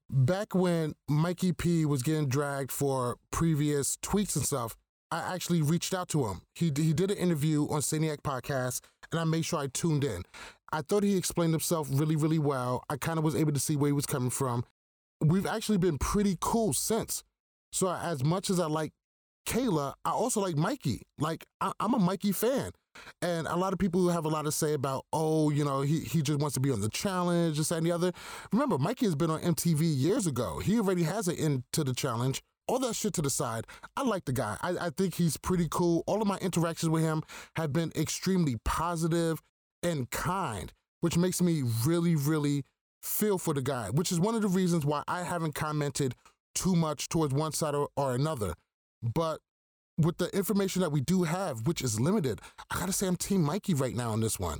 back 0.09 0.55
when 0.55 0.93
Mikey 1.07 1.53
P 1.53 1.85
was 1.85 2.01
getting 2.01 2.27
dragged 2.27 2.71
for 2.71 3.17
previous 3.31 3.97
tweets 3.97 4.35
and 4.35 4.45
stuff, 4.45 4.75
I 5.11 5.33
actually 5.35 5.61
reached 5.61 5.93
out 5.93 6.09
to 6.09 6.25
him. 6.25 6.41
He, 6.55 6.71
he 6.75 6.91
did 6.91 7.11
an 7.11 7.17
interview 7.17 7.67
on 7.69 7.81
Saniac 7.81 8.21
Podcast, 8.23 8.81
and 9.11 9.21
I 9.21 9.25
made 9.25 9.45
sure 9.45 9.59
I 9.59 9.67
tuned 9.67 10.03
in. 10.03 10.23
I 10.71 10.81
thought 10.81 11.03
he 11.03 11.15
explained 11.15 11.53
himself 11.53 11.87
really, 11.91 12.15
really 12.15 12.39
well. 12.39 12.83
I 12.89 12.97
kind 12.97 13.19
of 13.19 13.23
was 13.23 13.35
able 13.35 13.51
to 13.51 13.59
see 13.59 13.75
where 13.75 13.89
he 13.89 13.93
was 13.93 14.07
coming 14.07 14.31
from. 14.31 14.65
We've 15.21 15.45
actually 15.45 15.77
been 15.77 15.99
pretty 15.99 16.35
cool 16.41 16.73
since. 16.73 17.23
So 17.71 17.91
as 17.91 18.23
much 18.23 18.49
as 18.49 18.59
I 18.59 18.65
like 18.65 18.91
Kailah, 19.45 19.93
I 20.05 20.11
also 20.11 20.41
like 20.41 20.55
Mikey. 20.55 21.01
Like 21.19 21.45
I, 21.61 21.71
am 21.79 21.93
a 21.93 21.99
Mikey 21.99 22.31
fan, 22.31 22.71
and 23.21 23.47
a 23.47 23.55
lot 23.55 23.73
of 23.73 23.79
people 23.79 24.09
have 24.09 24.25
a 24.25 24.29
lot 24.29 24.43
to 24.43 24.51
say 24.51 24.73
about, 24.73 25.05
oh, 25.11 25.49
you 25.49 25.65
know, 25.65 25.81
he 25.81 25.99
he 25.99 26.21
just 26.21 26.39
wants 26.39 26.53
to 26.55 26.59
be 26.59 26.71
on 26.71 26.81
the 26.81 26.89
challenge, 26.89 27.57
this 27.57 27.71
and 27.71 27.85
the 27.85 27.91
other. 27.91 28.11
Remember, 28.51 28.77
Mikey 28.77 29.05
has 29.05 29.15
been 29.15 29.29
on 29.29 29.41
MTV 29.41 29.81
years 29.81 30.27
ago. 30.27 30.59
He 30.59 30.79
already 30.79 31.03
has 31.03 31.27
an 31.27 31.35
end 31.35 31.63
to 31.73 31.83
the 31.83 31.93
challenge. 31.93 32.41
All 32.67 32.79
that 32.79 32.95
shit 32.95 33.13
to 33.15 33.21
the 33.21 33.29
side. 33.29 33.67
I 33.97 34.03
like 34.03 34.23
the 34.25 34.31
guy. 34.31 34.57
I, 34.61 34.69
I 34.79 34.89
think 34.89 35.15
he's 35.15 35.35
pretty 35.35 35.67
cool. 35.69 36.03
All 36.07 36.21
of 36.21 36.27
my 36.27 36.37
interactions 36.37 36.89
with 36.89 37.03
him 37.03 37.21
have 37.57 37.73
been 37.73 37.91
extremely 37.95 38.55
positive 38.63 39.41
and 39.81 40.09
kind, 40.11 40.71
which 41.01 41.17
makes 41.17 41.41
me 41.41 41.63
really, 41.85 42.15
really 42.15 42.63
feel 43.01 43.37
for 43.37 43.53
the 43.53 43.61
guy, 43.61 43.89
which 43.89 44.13
is 44.13 44.19
one 44.19 44.33
of 44.33 44.41
the 44.41 44.47
reasons 44.47 44.85
why 44.85 45.03
I 45.09 45.23
haven't 45.23 45.55
commented 45.55 46.15
too 46.55 46.75
much 46.75 47.09
towards 47.09 47.33
one 47.33 47.51
side 47.51 47.75
or, 47.75 47.89
or 47.97 48.15
another. 48.15 48.53
But 49.03 49.39
with 49.97 50.17
the 50.17 50.35
information 50.35 50.81
that 50.81 50.91
we 50.91 51.01
do 51.01 51.23
have, 51.23 51.67
which 51.67 51.81
is 51.81 51.99
limited, 51.99 52.39
I 52.71 52.79
gotta 52.79 52.93
say 52.93 53.05
I'm 53.07 53.17
Team 53.17 53.43
Mikey 53.43 53.73
right 53.73 53.95
now 53.95 54.11
on 54.11 54.21
this 54.21 54.39
one. 54.39 54.59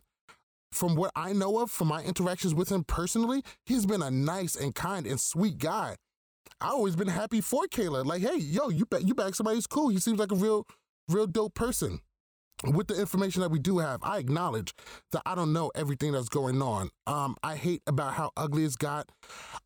from 0.74 0.96
what 0.96 1.12
I 1.16 1.34
know 1.34 1.60
of, 1.60 1.72
from 1.72 1.88
my 1.89 2.02
interactions 2.04 2.54
with 2.54 2.70
him 2.70 2.84
personally, 2.84 3.44
he's 3.66 3.86
been 3.86 4.02
a 4.02 4.12
nice 4.12 4.56
and 4.56 4.74
kind 4.74 5.06
and 5.06 5.20
sweet 5.20 5.60
guy. 5.60 5.96
I 6.60 6.70
always 6.70 6.96
been 6.96 7.08
happy 7.08 7.41
for 7.41 7.66
Kailah. 7.68 8.06
Like, 8.06 8.22
hey, 8.22 8.38
yo, 8.38 8.70
you 8.70 8.86
back, 8.86 9.02
you 9.06 9.14
back 9.14 9.36
somebody 9.36 9.58
who's 9.58 9.68
cool. 9.68 9.89
He 9.89 10.00
seems 10.00 10.20
like 10.20 10.32
a 10.32 10.36
real, 10.36 10.66
real 11.08 11.28
dope 11.28 11.54
person. 11.54 12.00
With 12.64 12.88
the 12.88 12.97
information 12.97 13.41
that 13.41 13.51
we 13.51 13.59
do 13.59 13.80
have, 13.80 13.99
I 14.03 14.20
acknowledge 14.20 14.74
that 15.11 15.22
I 15.26 15.36
don't 15.36 15.51
know 15.51 15.70
everything 15.76 16.14
that's 16.14 16.30
going 16.30 16.61
on. 16.61 16.89
Um, 17.05 17.36
I 17.43 17.57
hate 17.57 17.82
about 17.88 18.14
how 18.14 18.32
ugly 18.38 18.64
it's 18.64 18.78
got. 18.78 19.09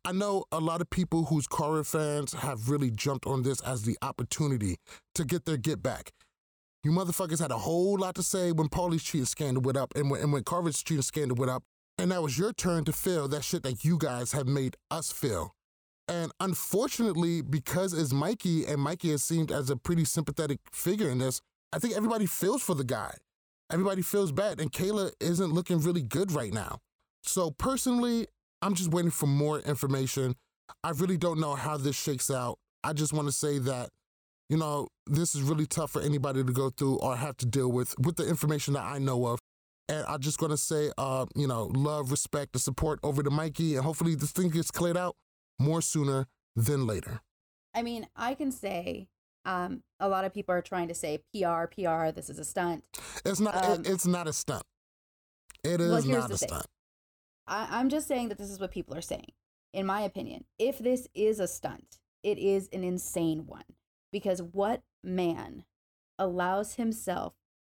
I 0.04 0.10
know 0.10 0.44
a 0.50 0.58
lot 0.58 0.80
of 0.80 0.90
people 0.90 1.26
who's 1.26 1.46
Cara 1.46 1.84
fans 1.84 2.32
have 2.32 2.68
really 2.68 2.90
jumped 2.90 3.26
on 3.26 3.42
this 3.44 3.60
as 3.60 3.82
the 3.82 3.96
opportunity 4.02 4.78
to 5.14 5.24
get 5.24 5.44
their 5.44 5.56
get 5.56 5.80
back. 5.80 6.10
You 6.82 6.90
motherfuckers 6.90 7.40
had 7.40 7.52
a 7.52 7.58
whole 7.58 7.98
lot 7.98 8.16
to 8.16 8.22
say 8.22 8.50
when 8.50 8.68
Paulie's 8.68 9.04
cheating 9.04 9.26
scandal 9.26 9.62
went 9.62 9.78
up 9.78 9.92
and 9.94 10.10
when, 10.10 10.20
and 10.20 10.32
when 10.32 10.42
Cara's 10.42 10.82
cheating 10.82 11.02
scandal 11.02 11.36
went 11.36 11.50
up. 11.50 11.62
And 11.98 12.10
now 12.10 12.24
it's 12.24 12.38
your 12.38 12.52
turn 12.52 12.84
to 12.84 12.92
feel 12.92 13.28
that 13.28 13.44
shit 13.44 13.62
that 13.64 13.84
you 13.84 13.98
guys 13.98 14.32
have 14.32 14.46
made 14.46 14.76
us 14.90 15.12
feel. 15.12 15.54
And 16.08 16.32
unfortunately, 16.40 17.42
because 17.42 17.92
it's 17.92 18.12
Mikey 18.12 18.64
and 18.64 18.80
Mikey 18.80 19.10
has 19.10 19.22
seemed 19.22 19.52
as 19.52 19.68
a 19.68 19.76
pretty 19.76 20.04
sympathetic 20.04 20.60
figure 20.72 21.10
in 21.10 21.18
this, 21.18 21.42
I 21.72 21.78
think 21.78 21.96
everybody 21.96 22.26
feels 22.26 22.62
for 22.62 22.74
the 22.74 22.84
guy. 22.84 23.14
Everybody 23.70 24.02
feels 24.02 24.32
bad. 24.32 24.60
And 24.60 24.72
Kailah 24.72 25.12
isn't 25.20 25.52
looking 25.52 25.80
really 25.80 26.02
good 26.02 26.32
right 26.32 26.52
now. 26.52 26.78
So 27.22 27.50
personally, 27.50 28.26
I'm 28.62 28.74
just 28.74 28.90
waiting 28.90 29.10
for 29.10 29.26
more 29.26 29.60
information. 29.60 30.34
I 30.82 30.90
really 30.90 31.16
don't 31.16 31.40
know 31.40 31.54
how 31.54 31.76
this 31.76 31.96
shakes 31.96 32.30
out. 32.30 32.58
I 32.82 32.92
just 32.92 33.12
want 33.12 33.28
to 33.28 33.32
say 33.32 33.58
that, 33.58 33.90
you 34.48 34.56
know, 34.56 34.88
this 35.06 35.34
is 35.34 35.42
really 35.42 35.66
tough 35.66 35.90
for 35.90 36.00
anybody 36.00 36.42
to 36.42 36.52
go 36.52 36.70
through 36.70 36.96
or 36.96 37.16
have 37.16 37.36
to 37.38 37.46
deal 37.46 37.70
with 37.70 37.94
with 37.98 38.16
the 38.16 38.26
information 38.26 38.74
that 38.74 38.84
I 38.84 38.98
know 38.98 39.26
of. 39.26 39.38
And 39.88 40.04
I'm 40.06 40.20
just 40.20 40.38
gonna 40.38 40.56
say, 40.56 40.90
uh, 40.98 41.26
you 41.34 41.46
know, 41.46 41.64
love, 41.74 42.10
respect, 42.10 42.54
and 42.54 42.60
support 42.60 42.98
over 43.02 43.22
to 43.22 43.30
Mikey, 43.30 43.76
and 43.76 43.84
hopefully 43.84 44.14
this 44.14 44.32
thing 44.32 44.50
gets 44.50 44.70
cleared 44.70 44.98
out 44.98 45.16
more 45.58 45.80
sooner 45.80 46.26
than 46.54 46.86
later. 46.86 47.20
I 47.74 47.82
mean, 47.82 48.06
I 48.14 48.34
can 48.34 48.52
say 48.52 49.08
um, 49.44 49.82
a 50.00 50.08
lot 50.08 50.24
of 50.24 50.34
people 50.34 50.54
are 50.54 50.62
trying 50.62 50.88
to 50.88 50.94
say 50.94 51.22
PR, 51.32 51.66
PR. 51.66 52.10
This 52.10 52.30
is 52.30 52.38
a 52.38 52.44
stunt. 52.44 52.84
It's 53.24 53.40
not. 53.40 53.64
Um, 53.64 53.80
it, 53.80 53.88
it's 53.88 54.06
not 54.06 54.26
a 54.26 54.32
stunt. 54.32 54.64
It 55.64 55.80
is 55.80 55.90
well, 55.90 56.20
not 56.20 56.30
a 56.30 56.36
thing. 56.36 56.48
stunt. 56.48 56.66
I, 57.46 57.68
I'm 57.70 57.88
just 57.88 58.06
saying 58.06 58.28
that 58.28 58.38
this 58.38 58.50
is 58.50 58.60
what 58.60 58.70
people 58.70 58.96
are 58.96 59.02
saying. 59.02 59.32
In 59.72 59.86
my 59.86 60.00
opinion, 60.00 60.44
if 60.58 60.78
this 60.78 61.08
is 61.14 61.40
a 61.40 61.48
stunt, 61.48 61.98
it 62.22 62.38
is 62.38 62.68
an 62.72 62.84
insane 62.84 63.46
one. 63.46 63.64
Because 64.12 64.42
what 64.42 64.82
man 65.04 65.64
allows 66.18 66.74
himself 66.74 67.34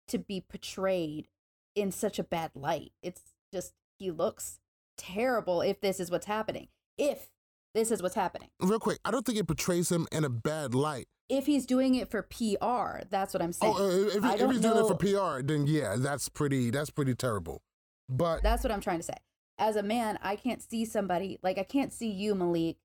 to 0.09 0.19
be 0.19 0.41
portrayed 0.41 1.29
in 1.75 1.91
such 1.91 2.19
a 2.19 2.25
bad 2.25 2.53
light? 2.55 2.93
It's 3.03 3.21
just, 3.53 3.75
he 3.99 4.11
looks 4.11 4.59
terrible 4.97 5.61
if 5.61 5.81
this 5.81 6.01
is 6.01 6.11
what's 6.11 6.27
happening. 6.27 6.69
If 6.97 7.29
this 7.75 7.91
is 7.91 8.03
what's 8.03 8.14
happening. 8.14 8.49
Real 8.61 8.79
quick, 8.79 8.99
I 9.05 9.11
don't 9.11 9.25
think 9.25 9.39
it 9.39 9.47
portrays 9.47 9.91
him 9.91 10.07
in 10.12 10.25
a 10.25 10.29
bad 10.31 10.75
light. 10.75 11.07
If 11.29 11.47
he's 11.47 11.64
doing 11.64 11.95
it 11.95 12.11
for 12.11 12.23
PR, 12.23 13.05
that's 13.09 13.33
what 13.33 13.43
I'm 13.43 13.53
saying. 13.53 13.75
Oh, 13.77 13.85
uh, 13.85 14.07
if, 14.16 14.23
he, 14.23 14.45
if 14.45 14.51
he's 14.51 14.61
doing 14.61 14.79
it 14.79 14.87
for 14.89 14.95
PR, 14.95 15.43
then 15.43 15.66
yeah, 15.66 15.97
that's 15.99 16.29
pretty. 16.29 16.70
That's 16.70 16.91
pretty 16.91 17.14
terrible. 17.14 17.62
But 18.09 18.43
That's 18.43 18.62
what 18.62 18.70
I'm 18.70 18.81
trying 18.81 18.99
to 18.99 19.05
say. 19.05 19.14
As 19.59 19.77
a 19.77 19.83
man, 19.83 20.18
I 20.23 20.37
can't 20.37 20.61
see 20.61 20.85
somebody 20.85 21.39
like 21.43 21.57
I 21.57 21.62
can't 21.62 21.93
see 21.93 22.11
you, 22.11 22.35
Malik, 22.35 22.77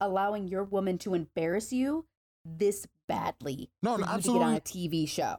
allowing 0.00 0.46
your 0.46 0.62
woman 0.62 0.98
to 0.98 1.14
embarrass 1.14 1.72
you 1.72 2.06
this 2.44 2.86
badly 3.08 3.70
No, 3.82 3.96
no, 3.96 4.06
get 4.06 4.28
on 4.28 4.54
a 4.54 4.60
TV 4.60 5.08
show. 5.08 5.36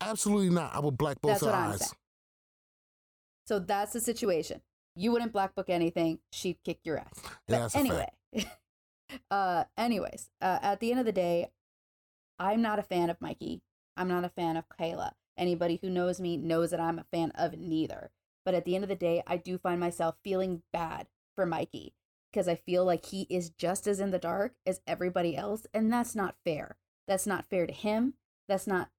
absolutely 0.00 0.50
not. 0.50 0.74
I 0.74 0.80
will 0.80 0.90
black 0.90 1.20
both 1.20 1.32
That's 1.32 1.42
her 1.42 1.50
what 1.50 1.54
I'm 1.54 1.72
eyes. 1.72 1.94
So 3.46 3.58
that's 3.58 3.92
the 3.92 4.00
situation. 4.00 4.60
You 4.98 5.12
wouldn't 5.12 5.32
black 5.32 5.54
book 5.54 5.70
anything; 5.70 6.18
she'd 6.32 6.58
kick 6.64 6.80
your 6.84 6.98
ass. 6.98 7.22
But 7.46 7.74
anyway, 7.76 8.08
uh, 9.30 9.64
anyways, 9.76 10.28
uh, 10.42 10.58
at 10.60 10.80
the 10.80 10.90
end 10.90 11.00
of 11.00 11.06
the 11.06 11.12
day, 11.12 11.50
I'm 12.38 12.62
not 12.62 12.80
a 12.80 12.82
fan 12.82 13.08
of 13.08 13.20
Mikey. 13.20 13.62
I'm 13.96 14.08
not 14.08 14.24
a 14.24 14.28
fan 14.28 14.56
of 14.56 14.64
Kailah. 14.68 15.12
Anybody 15.36 15.78
who 15.80 15.88
knows 15.88 16.20
me 16.20 16.36
knows 16.36 16.70
that 16.70 16.80
I'm 16.80 16.98
a 16.98 17.06
fan 17.12 17.30
of 17.36 17.56
neither. 17.56 18.10
But 18.44 18.54
at 18.54 18.64
the 18.64 18.74
end 18.74 18.84
of 18.84 18.88
the 18.88 18.96
day, 18.96 19.22
I 19.26 19.36
do 19.36 19.56
find 19.56 19.78
myself 19.78 20.16
feeling 20.24 20.62
bad 20.72 21.06
for 21.36 21.46
Mikey 21.46 21.94
because 22.32 22.48
I 22.48 22.56
feel 22.56 22.84
like 22.84 23.06
he 23.06 23.26
is 23.30 23.50
just 23.50 23.86
as 23.86 24.00
in 24.00 24.10
the 24.10 24.18
dark 24.18 24.54
as 24.66 24.80
everybody 24.86 25.36
else. 25.36 25.66
And 25.72 25.92
that's 25.92 26.16
not 26.16 26.34
fair. 26.44 26.76
That's 27.06 27.26
not 27.26 27.48
fair 27.48 27.66
to 27.66 27.72
him. 27.72 28.14
That's 28.48 28.66
not 28.66 28.90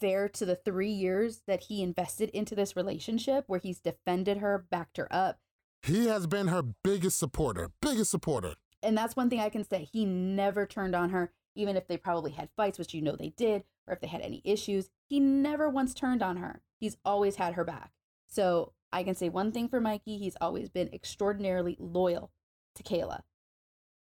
fair 0.00 0.28
to 0.28 0.44
the 0.44 0.56
three 0.56 0.90
years 0.90 1.42
that 1.46 1.64
he 1.64 1.82
invested 1.82 2.30
into 2.30 2.54
this 2.54 2.76
relationship 2.76 3.44
where 3.46 3.60
he's 3.60 3.80
defended 3.80 4.38
her, 4.38 4.66
backed 4.70 4.96
her 4.96 5.08
up. 5.10 5.38
He 5.82 6.06
has 6.06 6.26
been 6.26 6.48
her 6.48 6.62
biggest 6.62 7.18
supporter, 7.18 7.70
biggest 7.80 8.10
supporter. 8.10 8.54
And 8.82 8.96
that's 8.96 9.16
one 9.16 9.30
thing 9.30 9.40
I 9.40 9.48
can 9.48 9.64
say. 9.64 9.88
He 9.90 10.04
never 10.04 10.66
turned 10.66 10.94
on 10.94 11.10
her, 11.10 11.32
even 11.54 11.76
if 11.76 11.86
they 11.86 11.96
probably 11.96 12.32
had 12.32 12.50
fights, 12.56 12.78
which 12.78 12.94
you 12.94 13.02
know 13.02 13.16
they 13.16 13.30
did, 13.30 13.64
or 13.86 13.94
if 13.94 14.00
they 14.00 14.06
had 14.06 14.20
any 14.20 14.42
issues. 14.44 14.90
He 15.08 15.20
never 15.20 15.68
once 15.68 15.94
turned 15.94 16.22
on 16.22 16.36
her. 16.36 16.62
He's 16.78 16.96
always 17.04 17.36
had 17.36 17.54
her 17.54 17.64
back. 17.64 17.92
So 18.28 18.72
I 18.92 19.02
can 19.02 19.14
say 19.14 19.28
one 19.28 19.52
thing 19.52 19.68
for 19.68 19.80
Mikey 19.80 20.18
he's 20.18 20.36
always 20.40 20.68
been 20.68 20.92
extraordinarily 20.92 21.76
loyal 21.78 22.30
to 22.74 22.82
Kailah. 22.82 23.22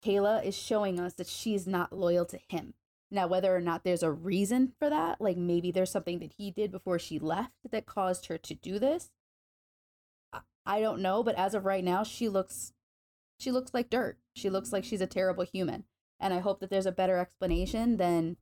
Kailah 0.04 0.44
is 0.46 0.56
showing 0.56 1.00
us 1.00 1.14
that 1.14 1.28
she's 1.28 1.66
not 1.66 1.92
loyal 1.94 2.26
to 2.26 2.40
him. 2.50 2.74
Now, 3.12 3.28
whether 3.28 3.56
or 3.56 3.62
not 3.62 3.84
there's 3.84 4.03
a 4.03 4.12
reason 4.12 4.74
for 4.80 4.89
that, 4.89 5.22
like 5.22 5.38
maybe 5.38 5.72
there's 5.72 5.91
something 5.91 6.20
that 6.20 6.34
he 6.38 6.51
did 6.51 6.72
before 6.72 6.99
she 6.99 7.20
left 7.20 7.53
that 7.70 7.86
caused 7.86 8.26
her 8.28 8.38
to 8.39 8.56
do 8.56 8.80
this, 8.80 9.12
I- 10.66 10.82
don't 10.82 11.01
know. 11.01 11.24
But 11.24 11.36
as 11.36 11.53
of 11.53 11.66
right 11.66 11.84
now, 11.84 12.03
she 12.03 12.28
looks 12.30 12.74
she 13.39 13.51
looks 13.51 13.74
like 13.74 13.89
dirt. 13.89 14.18
She 14.34 14.49
looks 14.49 14.72
like 14.72 14.84
she's 14.84 15.01
a 15.01 15.08
terrible 15.08 15.43
human. 15.43 15.84
And 16.20 16.34
I 16.34 16.39
hope 16.39 16.62
that 16.62 16.70
there's 16.70 16.86
a 16.86 16.91
better 16.91 17.18
explanation 17.18 17.97
than 17.97 18.38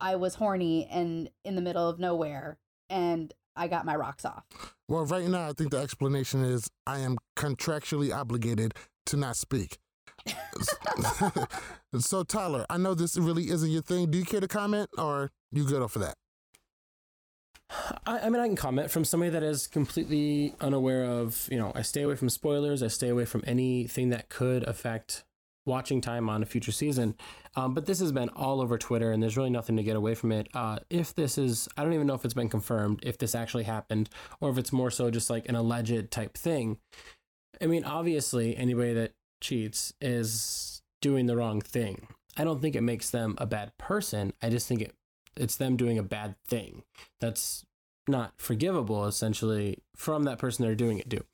I 0.00 0.16
was 0.16 0.34
horny 0.34 0.86
and 0.86 1.30
in 1.44 1.54
the 1.54 1.62
middle 1.62 1.88
of 1.88 1.98
nowhere 2.00 2.58
and 2.90 3.32
I 3.56 3.68
got 3.68 3.86
my 3.86 3.94
rocks 3.94 4.24
off. 4.24 4.44
Well, 4.88 5.06
right 5.06 5.26
now, 5.28 5.48
I 5.48 5.52
think 5.52 5.70
the 5.70 5.78
explanation 5.78 6.44
is 6.44 6.68
I 6.86 6.98
am 6.98 7.16
contractually 7.36 8.14
obligated 8.14 8.74
to 9.06 9.16
not 9.16 9.36
speak. 9.36 9.78
so, 11.98 12.22
Tyler, 12.22 12.64
I 12.70 12.76
know 12.76 12.94
this 12.94 13.16
really 13.16 13.50
isn't 13.50 13.70
your 13.70 13.82
thing. 13.82 14.10
Do 14.10 14.18
you 14.18 14.24
care 14.24 14.40
to 14.40 14.48
comment, 14.48 14.90
or 14.96 15.30
you 15.52 15.64
good 15.64 15.82
off 15.82 15.96
of 15.96 16.02
that? 16.02 16.16
I, 18.06 18.20
I 18.20 18.30
mean, 18.30 18.40
I 18.40 18.46
can 18.46 18.56
comment 18.56 18.90
from 18.90 19.04
somebody 19.04 19.30
that 19.30 19.42
is 19.42 19.66
completely 19.66 20.54
unaware 20.60 21.04
of, 21.04 21.48
you 21.50 21.58
know, 21.58 21.72
I 21.74 21.82
stay 21.82 22.02
away 22.02 22.16
from 22.16 22.28
spoilers. 22.28 22.82
I 22.82 22.88
stay 22.88 23.08
away 23.08 23.24
from 23.24 23.42
anything 23.46 24.10
that 24.10 24.28
could 24.28 24.62
affect 24.64 25.24
watching 25.66 26.00
time 26.00 26.28
on 26.28 26.42
a 26.42 26.46
future 26.46 26.72
season. 26.72 27.14
Um, 27.56 27.72
but 27.74 27.86
this 27.86 28.00
has 28.00 28.12
been 28.12 28.28
all 28.30 28.60
over 28.60 28.76
Twitter, 28.76 29.12
and 29.12 29.22
there's 29.22 29.36
really 29.36 29.50
nothing 29.50 29.76
to 29.76 29.82
get 29.82 29.96
away 29.96 30.14
from 30.14 30.32
it. 30.32 30.48
Uh, 30.54 30.78
if 30.90 31.14
this 31.14 31.38
is, 31.38 31.68
I 31.76 31.82
don't 31.82 31.94
even 31.94 32.06
know 32.06 32.14
if 32.14 32.24
it's 32.24 32.34
been 32.34 32.48
confirmed, 32.48 33.00
if 33.02 33.18
this 33.18 33.34
actually 33.34 33.64
happened, 33.64 34.10
or 34.40 34.50
if 34.50 34.58
it's 34.58 34.72
more 34.72 34.90
so 34.90 35.10
just 35.10 35.30
like 35.30 35.48
an 35.48 35.54
alleged 35.54 36.10
type 36.10 36.36
thing. 36.36 36.78
I 37.62 37.66
mean, 37.66 37.84
obviously, 37.84 38.56
anybody 38.56 38.92
that 38.94 39.12
cheats 39.44 39.92
is 40.00 40.82
doing 41.02 41.26
the 41.26 41.36
wrong 41.36 41.60
thing. 41.60 42.08
I 42.36 42.44
don't 42.44 42.60
think 42.60 42.74
it 42.74 42.80
makes 42.80 43.10
them 43.10 43.34
a 43.38 43.46
bad 43.46 43.76
person. 43.78 44.32
I 44.42 44.48
just 44.48 44.66
think 44.66 44.80
it 44.80 44.94
it's 45.36 45.56
them 45.56 45.76
doing 45.76 45.98
a 45.98 46.02
bad 46.02 46.36
thing 46.46 46.84
that's 47.20 47.64
not 48.06 48.34
forgivable 48.36 49.06
essentially 49.06 49.78
from 49.96 50.24
that 50.24 50.38
person 50.38 50.64
they're 50.64 50.74
doing 50.74 50.98
it 50.98 51.10
to. 51.10 51.24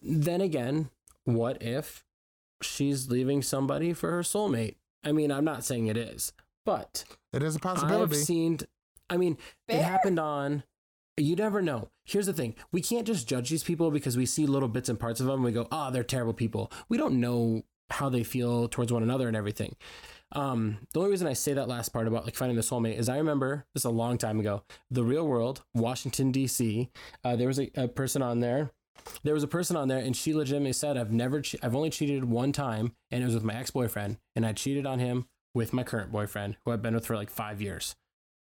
Then 0.00 0.40
again, 0.40 0.90
what 1.24 1.62
if 1.62 2.04
she's 2.62 3.10
leaving 3.10 3.42
somebody 3.42 3.92
for 3.92 4.10
her 4.10 4.22
soulmate? 4.22 4.76
I 5.04 5.12
mean, 5.12 5.30
I'm 5.30 5.44
not 5.44 5.64
saying 5.64 5.88
it 5.88 5.96
is, 5.96 6.32
but 6.64 7.04
it 7.32 7.42
is 7.42 7.56
a 7.56 7.60
possibility. 7.60 8.16
I've 8.16 8.24
seen 8.24 8.58
I 9.10 9.18
mean, 9.18 9.36
it 9.68 9.82
happened 9.82 10.18
on 10.18 10.64
you 11.16 11.36
never 11.36 11.60
know. 11.60 11.90
Here's 12.04 12.26
the 12.26 12.32
thing. 12.32 12.54
We 12.70 12.82
can't 12.82 13.06
just 13.06 13.28
judge 13.28 13.50
these 13.50 13.64
people 13.64 13.90
because 13.90 14.16
we 14.16 14.26
see 14.26 14.46
little 14.46 14.68
bits 14.68 14.88
and 14.88 15.00
parts 15.00 15.20
of 15.20 15.26
them 15.26 15.42
we 15.42 15.52
go, 15.52 15.66
"Ah, 15.72 15.90
they're 15.90 16.04
terrible 16.04 16.34
people." 16.34 16.70
We 16.88 16.98
don't 16.98 17.20
know 17.20 17.62
how 17.90 18.08
they 18.08 18.22
feel 18.22 18.68
towards 18.68 18.92
one 18.92 19.02
another 19.02 19.28
and 19.28 19.36
everything. 19.36 19.76
Um, 20.32 20.78
the 20.92 21.00
only 21.00 21.10
reason 21.12 21.26
I 21.26 21.32
say 21.32 21.52
that 21.54 21.68
last 21.68 21.90
part 21.90 22.06
about 22.08 22.24
like 22.24 22.34
finding 22.34 22.56
the 22.56 22.62
soulmate 22.62 22.98
is 22.98 23.08
I 23.08 23.18
remember 23.18 23.66
this 23.72 23.84
a 23.84 23.90
long 23.90 24.18
time 24.18 24.40
ago, 24.40 24.64
the 24.90 25.04
real 25.04 25.26
world, 25.26 25.62
Washington 25.74 26.32
D.C. 26.32 26.90
Uh, 27.22 27.36
there 27.36 27.46
was 27.48 27.58
a, 27.60 27.70
a 27.76 27.88
person 27.88 28.20
on 28.22 28.40
there. 28.40 28.70
There 29.22 29.34
was 29.34 29.42
a 29.42 29.48
person 29.48 29.76
on 29.76 29.88
there, 29.88 29.98
and 29.98 30.16
she 30.16 30.34
legitimately 30.34 30.72
said, 30.72 30.96
"I've 30.96 31.12
never, 31.12 31.40
che- 31.40 31.58
I've 31.62 31.74
only 31.74 31.90
cheated 31.90 32.24
one 32.24 32.52
time, 32.52 32.94
and 33.10 33.22
it 33.22 33.26
was 33.26 33.34
with 33.34 33.44
my 33.44 33.54
ex 33.54 33.70
boyfriend, 33.70 34.18
and 34.34 34.44
I 34.46 34.52
cheated 34.52 34.86
on 34.86 34.98
him 34.98 35.26
with 35.54 35.72
my 35.72 35.82
current 35.82 36.10
boyfriend, 36.12 36.56
who 36.64 36.72
I've 36.72 36.82
been 36.82 36.94
with 36.94 37.06
for 37.06 37.16
like 37.16 37.30
five 37.30 37.60
years." 37.62 37.96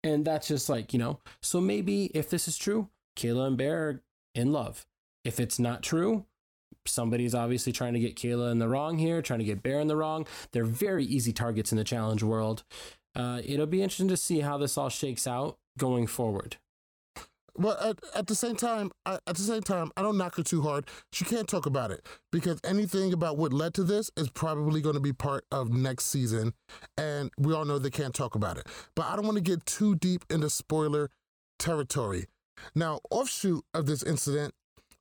And 0.03 0.23
that's 0.23 0.47
just 0.47 0.69
like 0.69 0.93
you 0.93 0.99
know. 0.99 1.19
So 1.41 1.59
maybe 1.59 2.05
if 2.13 2.29
this 2.29 2.47
is 2.47 2.57
true, 2.57 2.89
Kailah 3.15 3.47
and 3.47 3.57
Bear 3.57 3.89
are 3.89 4.01
in 4.33 4.51
love. 4.51 4.85
If 5.23 5.39
it's 5.39 5.59
not 5.59 5.81
true, 5.81 6.25
somebody's 6.85 7.33
obviously 7.33 7.71
trying 7.71 7.93
to 7.93 7.99
get 7.99 8.15
Kailah 8.15 8.51
in 8.51 8.59
the 8.59 8.67
wrong 8.67 8.97
here, 8.97 9.21
trying 9.21 9.39
to 9.39 9.45
get 9.45 9.63
Bear 9.63 9.79
in 9.79 9.87
the 9.87 9.95
wrong. 9.95 10.27
They're 10.51 10.65
very 10.65 11.05
easy 11.05 11.33
targets 11.33 11.71
in 11.71 11.77
the 11.77 11.83
challenge 11.83 12.23
world. 12.23 12.63
Uh, 13.15 13.41
it'll 13.45 13.65
be 13.65 13.81
interesting 13.81 14.09
to 14.09 14.17
see 14.17 14.41
how 14.41 14.57
this 14.57 14.77
all 14.77 14.89
shakes 14.89 15.25
out 15.25 15.57
going 15.77 16.05
forward. 16.07 16.57
Well, 17.57 17.77
at, 17.81 17.99
at 18.13 18.27
the 18.27 18.35
same 18.35 18.57
time, 18.57 18.91
I, 19.05 19.13
at 19.27 19.37
the 19.37 19.41
same 19.41 19.61
time, 19.61 19.91
I 19.95 20.01
don't 20.01 20.17
knock 20.17 20.35
her 20.35 20.43
too 20.43 20.61
hard. 20.61 20.89
She 21.13 21.23
can't 21.23 21.47
talk 21.47 21.65
about 21.65 21.89
it 21.89 22.05
because 22.31 22.59
anything 22.65 23.13
about 23.13 23.37
what 23.37 23.53
led 23.53 23.73
to 23.75 23.83
this 23.83 24.11
is 24.17 24.29
probably 24.29 24.81
going 24.81 24.95
to 24.95 25.01
be 25.01 25.13
part 25.13 25.45
of 25.51 25.71
next 25.71 26.07
season, 26.07 26.53
and 26.97 27.31
we 27.37 27.53
all 27.53 27.63
know 27.63 27.79
they 27.79 27.89
can't 27.89 28.13
talk 28.13 28.35
about 28.35 28.57
it. 28.57 28.67
But 28.93 29.05
I 29.05 29.15
don't 29.15 29.25
want 29.25 29.37
to 29.37 29.41
get 29.41 29.65
too 29.65 29.95
deep 29.95 30.25
into 30.29 30.49
spoiler 30.49 31.09
territory. 31.57 32.25
Now, 32.73 32.99
offshoot 33.09 33.63
of 33.73 33.85
this 33.85 34.03
incident 34.03 34.53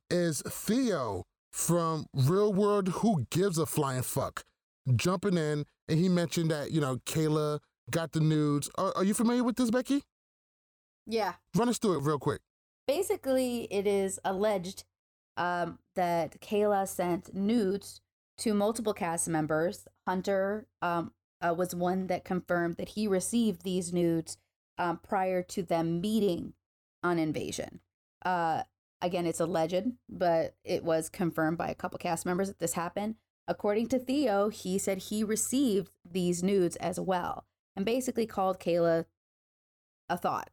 is 0.09 0.41
Theo 0.47 1.23
from 1.51 2.05
Real 2.13 2.53
World 2.53 2.89
Who 2.89 3.25
Gives 3.31 3.57
a 3.57 3.65
Flying 3.65 4.01
Fuck 4.01 4.43
jumping 4.95 5.37
in, 5.37 5.65
and 5.87 5.99
he 5.99 6.09
mentioned 6.09 6.51
that 6.51 6.71
you 6.71 6.81
know 6.81 6.97
Kailah 7.05 7.59
got 7.89 8.11
the 8.11 8.19
nudes. 8.19 8.69
Are, 8.77 8.93
are 8.97 9.03
you 9.03 9.13
familiar 9.13 9.43
with 9.43 9.55
this, 9.55 9.71
Becky? 9.71 10.03
Yeah. 11.07 11.33
Run 11.55 11.69
us 11.69 11.77
through 11.77 11.97
it 11.97 12.03
real 12.03 12.19
quick. 12.19 12.41
Basically, 12.87 13.67
it 13.71 13.87
is 13.87 14.19
alleged 14.23 14.83
um, 15.37 15.79
that 15.95 16.41
Kailah 16.41 16.87
sent 16.87 17.33
nudes 17.33 18.01
to 18.39 18.53
multiple 18.53 18.93
cast 18.93 19.27
members. 19.27 19.87
Hunter 20.07 20.67
um, 20.81 21.13
uh, 21.41 21.53
was 21.53 21.73
one 21.73 22.07
that 22.07 22.25
confirmed 22.25 22.77
that 22.77 22.89
he 22.89 23.07
received 23.07 23.63
these 23.63 23.93
nudes 23.93 24.37
um, 24.77 24.99
prior 25.03 25.41
to 25.41 25.63
them 25.63 26.01
meeting 26.01 26.53
on 27.05 27.19
Invasion. 27.19 27.79
Uh, 28.23 28.63
again, 29.01 29.25
it's 29.25 29.39
alleged, 29.39 29.91
but 30.09 30.55
it 30.63 30.83
was 30.83 31.09
confirmed 31.09 31.57
by 31.57 31.69
a 31.69 31.75
couple 31.75 31.97
cast 31.99 32.25
members 32.25 32.47
that 32.47 32.59
this 32.59 32.73
happened. 32.73 33.15
According 33.47 33.87
to 33.89 33.99
Theo, 33.99 34.49
he 34.49 34.77
said 34.77 34.97
he 34.97 35.23
received 35.23 35.91
these 36.09 36.41
nudes 36.41 36.75
as 36.77 36.99
well 36.99 37.45
and 37.75 37.85
basically 37.85 38.25
called 38.25 38.59
Kailah 38.59 39.05
a 40.09 40.17
thought 40.17 40.49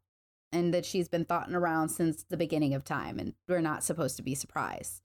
and 0.50 0.72
that 0.74 0.84
she's 0.84 1.08
been 1.08 1.24
thoughting 1.24 1.54
around 1.54 1.88
since 1.88 2.24
the 2.28 2.36
beginning 2.36 2.74
of 2.74 2.84
time 2.84 3.18
and 3.18 3.34
we're 3.48 3.60
not 3.60 3.84
supposed 3.84 4.16
to 4.16 4.22
be 4.22 4.34
surprised 4.34 5.02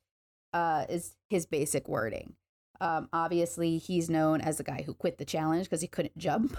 uh, 0.53 0.85
is 0.89 1.15
his 1.29 1.45
basic 1.45 1.87
wording 1.87 2.35
um, 2.79 3.09
obviously 3.11 3.77
he's 3.77 4.09
known 4.09 4.39
as 4.41 4.57
the 4.57 4.63
guy 4.63 4.83
who 4.85 4.93
quit 4.93 5.17
the 5.17 5.25
challenge 5.25 5.65
because 5.65 5.81
he 5.81 5.87
couldn't 5.87 6.17
jump 6.17 6.57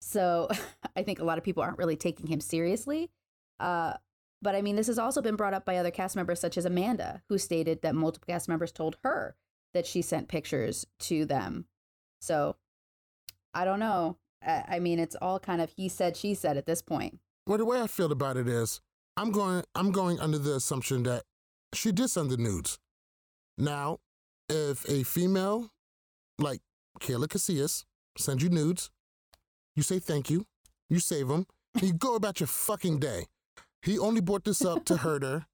so 0.00 0.48
i 0.96 1.02
think 1.02 1.20
a 1.20 1.24
lot 1.24 1.38
of 1.38 1.44
people 1.44 1.62
aren't 1.62 1.78
really 1.78 1.96
taking 1.96 2.26
him 2.26 2.40
seriously 2.40 3.10
uh, 3.60 3.94
but 4.42 4.54
i 4.54 4.60
mean 4.60 4.76
this 4.76 4.88
has 4.88 4.98
also 4.98 5.22
been 5.22 5.36
brought 5.36 5.54
up 5.54 5.64
by 5.64 5.76
other 5.76 5.90
cast 5.90 6.16
members 6.16 6.40
such 6.40 6.58
as 6.58 6.64
amanda 6.64 7.22
who 7.28 7.38
stated 7.38 7.80
that 7.80 7.94
multiple 7.94 8.26
cast 8.30 8.48
members 8.48 8.72
told 8.72 8.96
her 9.02 9.34
that 9.72 9.86
she 9.86 10.02
sent 10.02 10.28
pictures 10.28 10.86
to 10.98 11.24
them 11.24 11.64
so 12.20 12.56
i 13.54 13.64
don't 13.64 13.80
know 13.80 14.16
I 14.46 14.64
I 14.68 14.78
mean, 14.78 14.98
it's 14.98 15.16
all 15.20 15.38
kind 15.38 15.60
of 15.60 15.70
he 15.76 15.88
said, 15.88 16.16
she 16.16 16.34
said 16.34 16.56
at 16.56 16.66
this 16.66 16.82
point. 16.82 17.18
Well, 17.46 17.58
the 17.58 17.64
way 17.64 17.80
I 17.80 17.86
feel 17.86 18.12
about 18.12 18.36
it 18.36 18.48
is, 18.48 18.80
I'm 19.16 19.30
going. 19.30 19.64
I'm 19.74 19.92
going 19.92 20.20
under 20.20 20.38
the 20.38 20.54
assumption 20.54 21.02
that 21.04 21.24
she 21.74 21.92
did 21.92 22.08
send 22.08 22.30
the 22.30 22.36
nudes. 22.36 22.78
Now, 23.58 23.98
if 24.48 24.88
a 24.88 25.02
female 25.02 25.70
like 26.38 26.60
Kailah 27.00 27.28
Casillas 27.28 27.84
sends 28.16 28.42
you 28.42 28.48
nudes, 28.48 28.90
you 29.76 29.82
say 29.82 29.98
thank 29.98 30.30
you, 30.30 30.46
you 30.88 30.98
save 30.98 31.28
them, 31.28 31.46
and 31.74 31.82
you 31.82 31.92
go 31.92 32.14
about 32.14 32.40
your 32.40 32.46
fucking 32.46 32.98
day. 32.98 33.26
He 33.82 33.98
only 33.98 34.20
brought 34.20 34.44
this 34.44 34.64
up 34.64 34.84
to 34.86 34.98
hurt 34.98 35.22
her. 35.22 35.46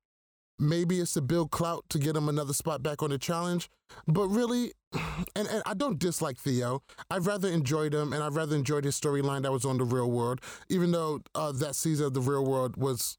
Maybe 0.58 1.00
it's 1.00 1.14
to 1.14 1.22
build 1.22 1.50
clout 1.50 1.84
to 1.90 1.98
get 1.98 2.16
him 2.16 2.28
another 2.28 2.52
spot 2.52 2.82
back 2.82 3.02
on 3.02 3.10
the 3.10 3.18
challenge. 3.18 3.70
But 4.06 4.26
really, 4.28 4.72
and, 5.36 5.48
and 5.48 5.62
I 5.64 5.74
don't 5.74 5.98
dislike 5.98 6.36
Theo. 6.36 6.82
I've 7.10 7.26
rather 7.26 7.48
enjoyed 7.48 7.94
him 7.94 8.12
and 8.12 8.22
I've 8.22 8.36
rather 8.36 8.56
enjoyed 8.56 8.84
his 8.84 9.00
storyline 9.00 9.42
that 9.42 9.52
was 9.52 9.64
on 9.64 9.78
The 9.78 9.84
Real 9.84 10.10
World, 10.10 10.40
even 10.68 10.92
though 10.92 11.20
uh, 11.34 11.52
that 11.52 11.76
season 11.76 12.06
of 12.06 12.14
The 12.14 12.20
Real 12.20 12.44
World 12.44 12.76
was, 12.76 13.16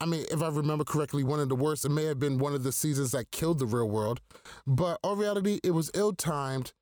I 0.00 0.06
mean, 0.06 0.26
if 0.30 0.42
I 0.42 0.48
remember 0.48 0.84
correctly, 0.84 1.22
one 1.24 1.40
of 1.40 1.48
the 1.48 1.56
worst. 1.56 1.84
It 1.84 1.90
may 1.90 2.04
have 2.04 2.18
been 2.18 2.38
one 2.38 2.54
of 2.54 2.62
the 2.62 2.72
seasons 2.72 3.12
that 3.12 3.30
killed 3.30 3.58
The 3.58 3.66
Real 3.66 3.88
World. 3.88 4.20
But 4.66 4.98
in 5.04 5.18
reality, 5.18 5.60
it 5.62 5.70
was 5.70 5.90
ill 5.94 6.12
timed. 6.12 6.72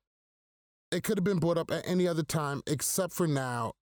It 0.91 1.03
could 1.03 1.17
have 1.17 1.23
been 1.23 1.39
brought 1.39 1.59
up 1.59 1.71
at 1.71 1.87
any 1.87 2.07
other 2.07 2.23
time 2.23 2.63
except 2.65 3.13
for 3.13 3.27
now. 3.27 3.73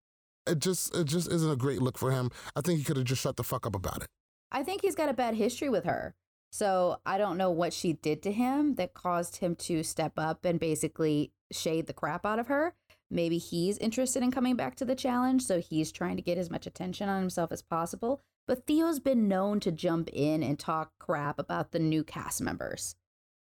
It 0.48 0.60
just 0.60 0.96
it 0.96 1.06
just 1.06 1.32
isn't 1.32 1.52
a 1.52 1.56
great 1.56 1.82
look 1.82 1.98
for 1.98 2.12
him. 2.12 2.30
I 2.56 2.62
think 2.62 2.80
he 2.80 2.86
could 2.86 2.98
have 2.98 3.06
just 3.06 3.22
shut 3.22 3.38
the 3.38 3.44
fuck 3.44 3.66
up 3.66 3.76
about 3.76 4.04
it. 4.04 4.08
I 4.52 4.64
think 4.64 4.82
he's 4.82 4.96
got 4.96 5.10
a 5.10 5.14
bad 5.14 5.36
history 5.36 5.70
with 5.70 5.86
her. 5.86 6.16
So 6.52 6.98
I 7.06 7.18
don't 7.18 7.38
know 7.38 7.52
what 7.52 7.74
she 7.74 7.94
did 7.94 8.24
to 8.24 8.32
him 8.32 8.76
that 8.76 8.94
caused 8.94 9.38
him 9.38 9.56
to 9.58 9.84
step 9.84 10.14
up 10.18 10.46
and 10.46 10.60
basically 10.60 11.32
shade 11.52 11.88
the 11.88 11.94
crap 11.94 12.26
out 12.26 12.40
of 12.40 12.48
her. 12.48 12.74
Maybe 13.10 13.38
he's 13.38 13.78
interested 13.78 14.24
in 14.24 14.32
coming 14.32 14.56
back 14.56 14.76
to 14.76 14.86
the 14.86 14.96
challenge, 14.96 15.44
so 15.44 15.60
he's 15.60 15.92
trying 15.92 16.16
to 16.18 16.22
get 16.22 16.38
as 16.38 16.50
much 16.50 16.68
attention 16.68 17.10
on 17.10 17.22
himself 17.22 17.52
as 17.52 17.62
possible. 17.62 18.22
But 18.48 18.66
Theo's 18.66 19.00
been 19.00 19.28
known 19.28 19.60
to 19.62 19.72
jump 19.72 20.10
in 20.12 20.42
and 20.42 20.58
talk 20.58 20.92
crap 21.00 21.38
about 21.38 21.72
the 21.72 21.80
new 21.80 22.04
cast 22.04 22.42
members. 22.42 22.96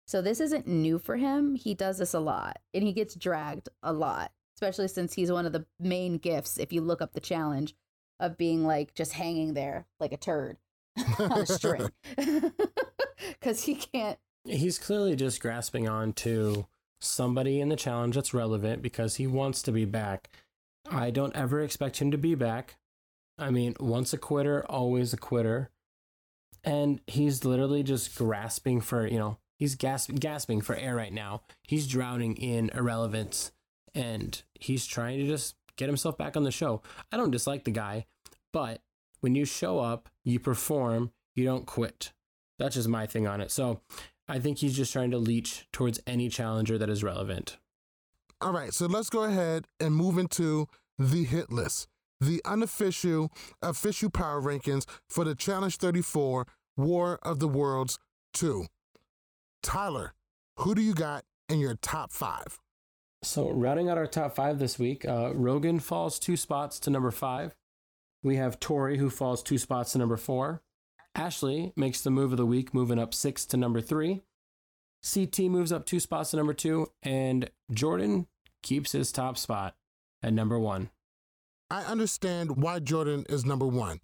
So 0.07 0.21
this 0.21 0.41
isn't 0.41 0.67
new 0.67 0.99
for 0.99 1.17
him. 1.17 1.55
He 1.55 1.75
does 1.75 1.99
this 1.99 2.15
a 2.15 2.21
lot 2.21 2.59
and 2.73 2.85
he 2.85 2.93
gets 2.93 3.15
dragged 3.15 3.69
a 3.83 3.93
lot, 3.93 4.33
especially 4.65 4.89
since 4.89 5.15
he's 5.15 5.31
one 5.31 5.47
of 5.47 5.53
the 5.53 5.67
main 5.79 6.17
gifts, 6.17 6.59
if 6.59 6.73
you 6.73 6.81
look 6.81 7.03
up 7.03 7.13
the 7.13 7.21
challenge, 7.21 7.75
of 8.21 8.39
being 8.39 8.65
like 8.65 8.95
just 8.95 9.13
hanging 9.13 9.55
there 9.55 9.87
like 10.01 10.13
a 10.13 10.17
turd 10.17 10.57
on 11.19 11.33
a 11.33 11.47
string. 11.47 11.91
Because 13.29 13.65
he 13.65 13.75
can't. 13.75 14.19
He's 14.45 14.79
clearly 14.79 15.17
just 15.17 15.41
grasping 15.41 15.89
on 15.89 16.13
to 16.15 16.67
somebody 17.01 17.61
in 17.61 17.69
the 17.69 17.77
challenge 17.77 18.17
that's 18.17 18.35
relevant 18.35 18.83
because 18.83 19.17
he 19.17 19.27
wants 19.27 19.63
to 19.63 19.73
be 19.73 19.85
back. 19.85 20.29
I 20.91 21.11
don't 21.11 21.35
ever 21.35 21.61
expect 21.61 21.99
him 21.99 22.11
to 22.11 22.19
be 22.19 22.35
back. 22.35 22.77
I 23.39 23.51
mean, 23.51 23.77
once 23.81 24.13
a 24.13 24.19
quitter, 24.19 24.67
always 24.69 25.13
a 25.15 25.17
quitter. 25.17 25.71
And 26.65 27.01
he's 27.07 27.45
literally 27.45 27.83
just 27.83 28.15
grasping 28.15 28.81
for, 28.81 29.07
you 29.07 29.19
know, 29.19 29.39
he's 29.59 29.75
gasp- 29.75 30.19
gasping 30.19 30.61
for 30.61 30.77
air 30.77 30.95
right 30.95 31.13
now. 31.13 31.43
He's 31.63 31.87
drowning 31.87 32.37
in 32.37 32.71
irrelevance 32.75 33.53
and 33.95 34.43
he's 34.55 34.87
trying 34.87 35.19
to 35.19 35.27
just 35.27 35.55
get 35.77 35.89
himself 35.89 36.17
back 36.17 36.37
on 36.37 36.45
the 36.45 36.51
show. 36.51 36.83
I 37.13 37.17
don't 37.17 37.31
dislike 37.31 37.65
the 37.65 37.71
guy, 37.71 38.07
but 38.53 38.81
when 39.21 39.35
you 39.35 39.45
show 39.45 39.79
up, 39.79 40.09
you 40.23 40.39
perform, 40.39 41.13
you 41.35 41.45
don't 41.45 41.67
quit. 41.67 42.13
That's 42.59 42.75
just 42.75 42.89
my 42.89 43.07
thing 43.07 43.27
on 43.27 43.41
it. 43.41 43.51
So 43.51 43.81
I 44.29 44.39
think 44.39 44.59
he's 44.59 44.77
just 44.77 44.93
trying 44.93 45.11
to 45.11 45.19
leech 45.19 45.67
towards 45.73 46.01
any 46.07 46.29
challenger 46.29 46.79
that 46.79 46.91
is 46.91 47.03
relevant. 47.03 47.59
All 48.41 48.53
right, 48.53 48.73
so 48.73 48.87
let's 48.87 49.11
go 49.11 49.25
ahead 49.25 49.67
and 49.81 49.95
move 49.95 50.19
into 50.19 50.67
the 50.99 51.25
hit 51.25 51.51
list, 51.51 51.89
the 52.21 52.41
unofficial, 52.45 53.31
official 53.63 54.11
power 54.11 54.41
rankings 54.41 54.85
for 55.09 55.25
the 55.25 55.35
Challenge 55.35 55.77
34 55.77 56.47
War 56.77 57.19
of 57.23 57.39
the 57.39 57.49
Worlds 57.49 57.99
2. 58.35 58.67
Tyler, 59.63 60.13
who 60.59 60.75
do 60.75 60.83
you 60.83 60.95
got 60.95 61.25
in 61.49 61.59
your 61.59 61.75
top 61.77 62.13
five? 62.13 62.59
So, 63.25 63.51
rounding 63.51 63.89
out 63.89 63.97
our 63.97 64.07
top 64.07 64.35
five 64.35 64.59
this 64.59 64.79
week, 64.79 65.07
uh, 65.07 65.33
Rogan 65.35 65.81
falls 65.81 66.19
two 66.19 66.37
spots 66.37 66.79
to 66.81 66.91
number 66.91 67.11
five. 67.11 67.57
We 68.23 68.37
have 68.37 68.61
Tori, 68.61 68.99
who 68.99 69.09
falls 69.09 69.43
two 69.43 69.57
spots 69.57 69.93
to 69.93 69.99
number 69.99 70.19
four. 70.19 70.63
Ashley 71.15 71.73
makes 71.75 72.03
the 72.03 72.11
move 72.11 72.33
of 72.33 72.39
the 72.39 72.47
week, 72.47 72.75
moving 72.75 72.99
up 72.99 73.15
six 73.15 73.47
to 73.47 73.57
number 73.57 73.81
three. 73.81 74.23
CT 75.03 75.41
moves 75.41 75.73
up 75.73 75.87
two 75.87 76.01
spots 76.01 76.31
to 76.31 76.37
number 76.37 76.55
two. 76.55 76.89
And 77.03 77.51
Jordan 77.73 78.27
keeps 78.63 78.93
his 78.93 79.11
top 79.11 79.39
spot 79.39 79.75
at 80.23 80.33
number 80.33 80.59
one. 80.59 80.91
I 81.71 81.83
understand 81.85 82.57
why 82.57 82.79
Jordan 82.79 83.25
is 83.29 83.45
number 83.45 83.67
one. 83.67 84.01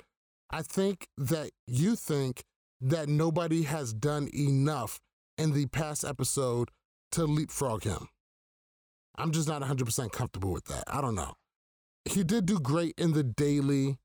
I 0.51 0.63
think 0.63 1.09
that 1.19 1.51
you 1.67 1.95
think 1.95 2.45
that 2.81 3.09
nobody 3.09 3.65
has 3.65 3.93
done 3.93 4.29
enough 4.35 5.01
in 5.37 5.53
the 5.53 5.67
past 5.67 6.05
episode 6.05 6.71
to 7.13 7.25
leapfrog 7.25 7.85
him. 7.85 8.09
I'm 9.21 9.33
just 9.33 9.49
not 9.49 9.63
100% 9.63 10.13
comfortable 10.13 10.53
with 10.53 10.65
that. 10.67 10.85
I 10.89 11.01
don't 11.01 11.15
know. 11.15 11.35
He 12.05 12.25
did 12.25 12.47
do 12.47 12.59
great 12.59 12.95
in 12.97 13.13
the 13.13 13.23
daily, 13.23 13.99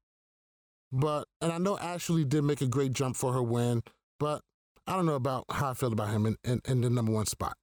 but, 0.92 1.28
and 1.42 1.52
I 1.52 1.58
know 1.58 1.78
Ashley 1.78 2.26
did 2.26 2.44
make 2.44 2.62
a 2.62 2.68
great 2.68 2.92
jump 2.94 3.16
for 3.16 3.32
her 3.34 3.42
win, 3.42 3.84
but 4.20 4.42
I 4.86 4.96
don't 4.96 5.06
know 5.06 5.16
about 5.16 5.46
how 5.50 5.72
I 5.72 5.74
feel 5.74 5.94
about 5.94 6.10
him 6.10 6.26
in, 6.26 6.38
in, 6.44 6.62
in 6.66 6.82
the 6.82 6.90
number 6.90 7.12
one 7.12 7.26
spot. 7.26 7.56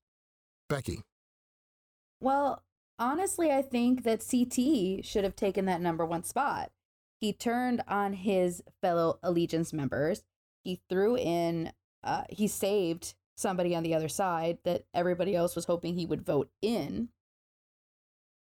Becky. 0.69 1.03
Well, 2.21 2.63
honestly, 2.99 3.51
I 3.51 3.63
think 3.63 4.05
that 4.05 4.25
CT 4.29 5.05
should 5.05 5.25
have 5.25 5.37
taken 5.37 5.67
that 5.67 5.81
number 5.81 6.07
one 6.07 6.25
spot. 6.25 6.71
He 7.21 7.33
turned 7.33 7.83
on 7.87 8.15
his 8.15 8.63
fellow 8.81 9.19
Allegiance 9.23 9.73
members. 9.73 10.25
He 10.65 10.81
threw 10.89 11.17
in, 11.17 11.73
uh, 12.03 12.25
he 12.31 12.49
saved 12.49 13.15
somebody 13.37 13.75
on 13.77 13.83
the 13.83 13.95
other 13.95 14.09
side 14.09 14.59
that 14.65 14.85
everybody 14.95 15.37
else 15.37 15.55
was 15.55 15.67
hoping 15.67 15.95
he 15.95 16.07
would 16.07 16.25
vote 16.25 16.51
in. 16.63 17.11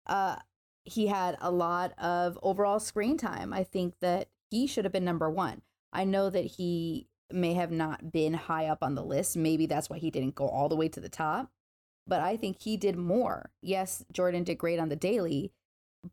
Uh, 0.07 0.37
he 0.83 1.07
had 1.07 1.37
a 1.41 1.51
lot 1.51 1.93
of 1.99 2.39
overall 2.41 2.79
screen 2.79 3.17
time. 3.17 3.53
I 3.53 3.63
think 3.63 3.95
that 3.99 4.29
he 4.49 4.65
should 4.67 4.85
have 4.85 4.93
been 4.93 5.05
number 5.05 5.29
one. 5.29 5.61
I 5.91 6.05
know 6.05 6.29
that 6.29 6.45
he 6.45 7.07
may 7.31 7.53
have 7.53 7.71
not 7.71 8.11
been 8.11 8.33
high 8.33 8.67
up 8.67 8.81
on 8.81 8.95
the 8.95 9.03
list. 9.03 9.35
Maybe 9.35 9.65
that's 9.65 9.89
why 9.89 9.97
he 9.97 10.09
didn't 10.09 10.35
go 10.35 10.47
all 10.47 10.69
the 10.69 10.77
way 10.77 10.87
to 10.89 10.99
the 11.01 11.09
top. 11.09 11.51
But 12.07 12.21
I 12.21 12.37
think 12.37 12.61
he 12.61 12.77
did 12.77 12.95
more. 12.95 13.51
Yes, 13.61 14.05
Jordan 14.13 14.45
did 14.45 14.57
great 14.57 14.79
on 14.79 14.87
the 14.87 14.95
daily, 14.95 15.51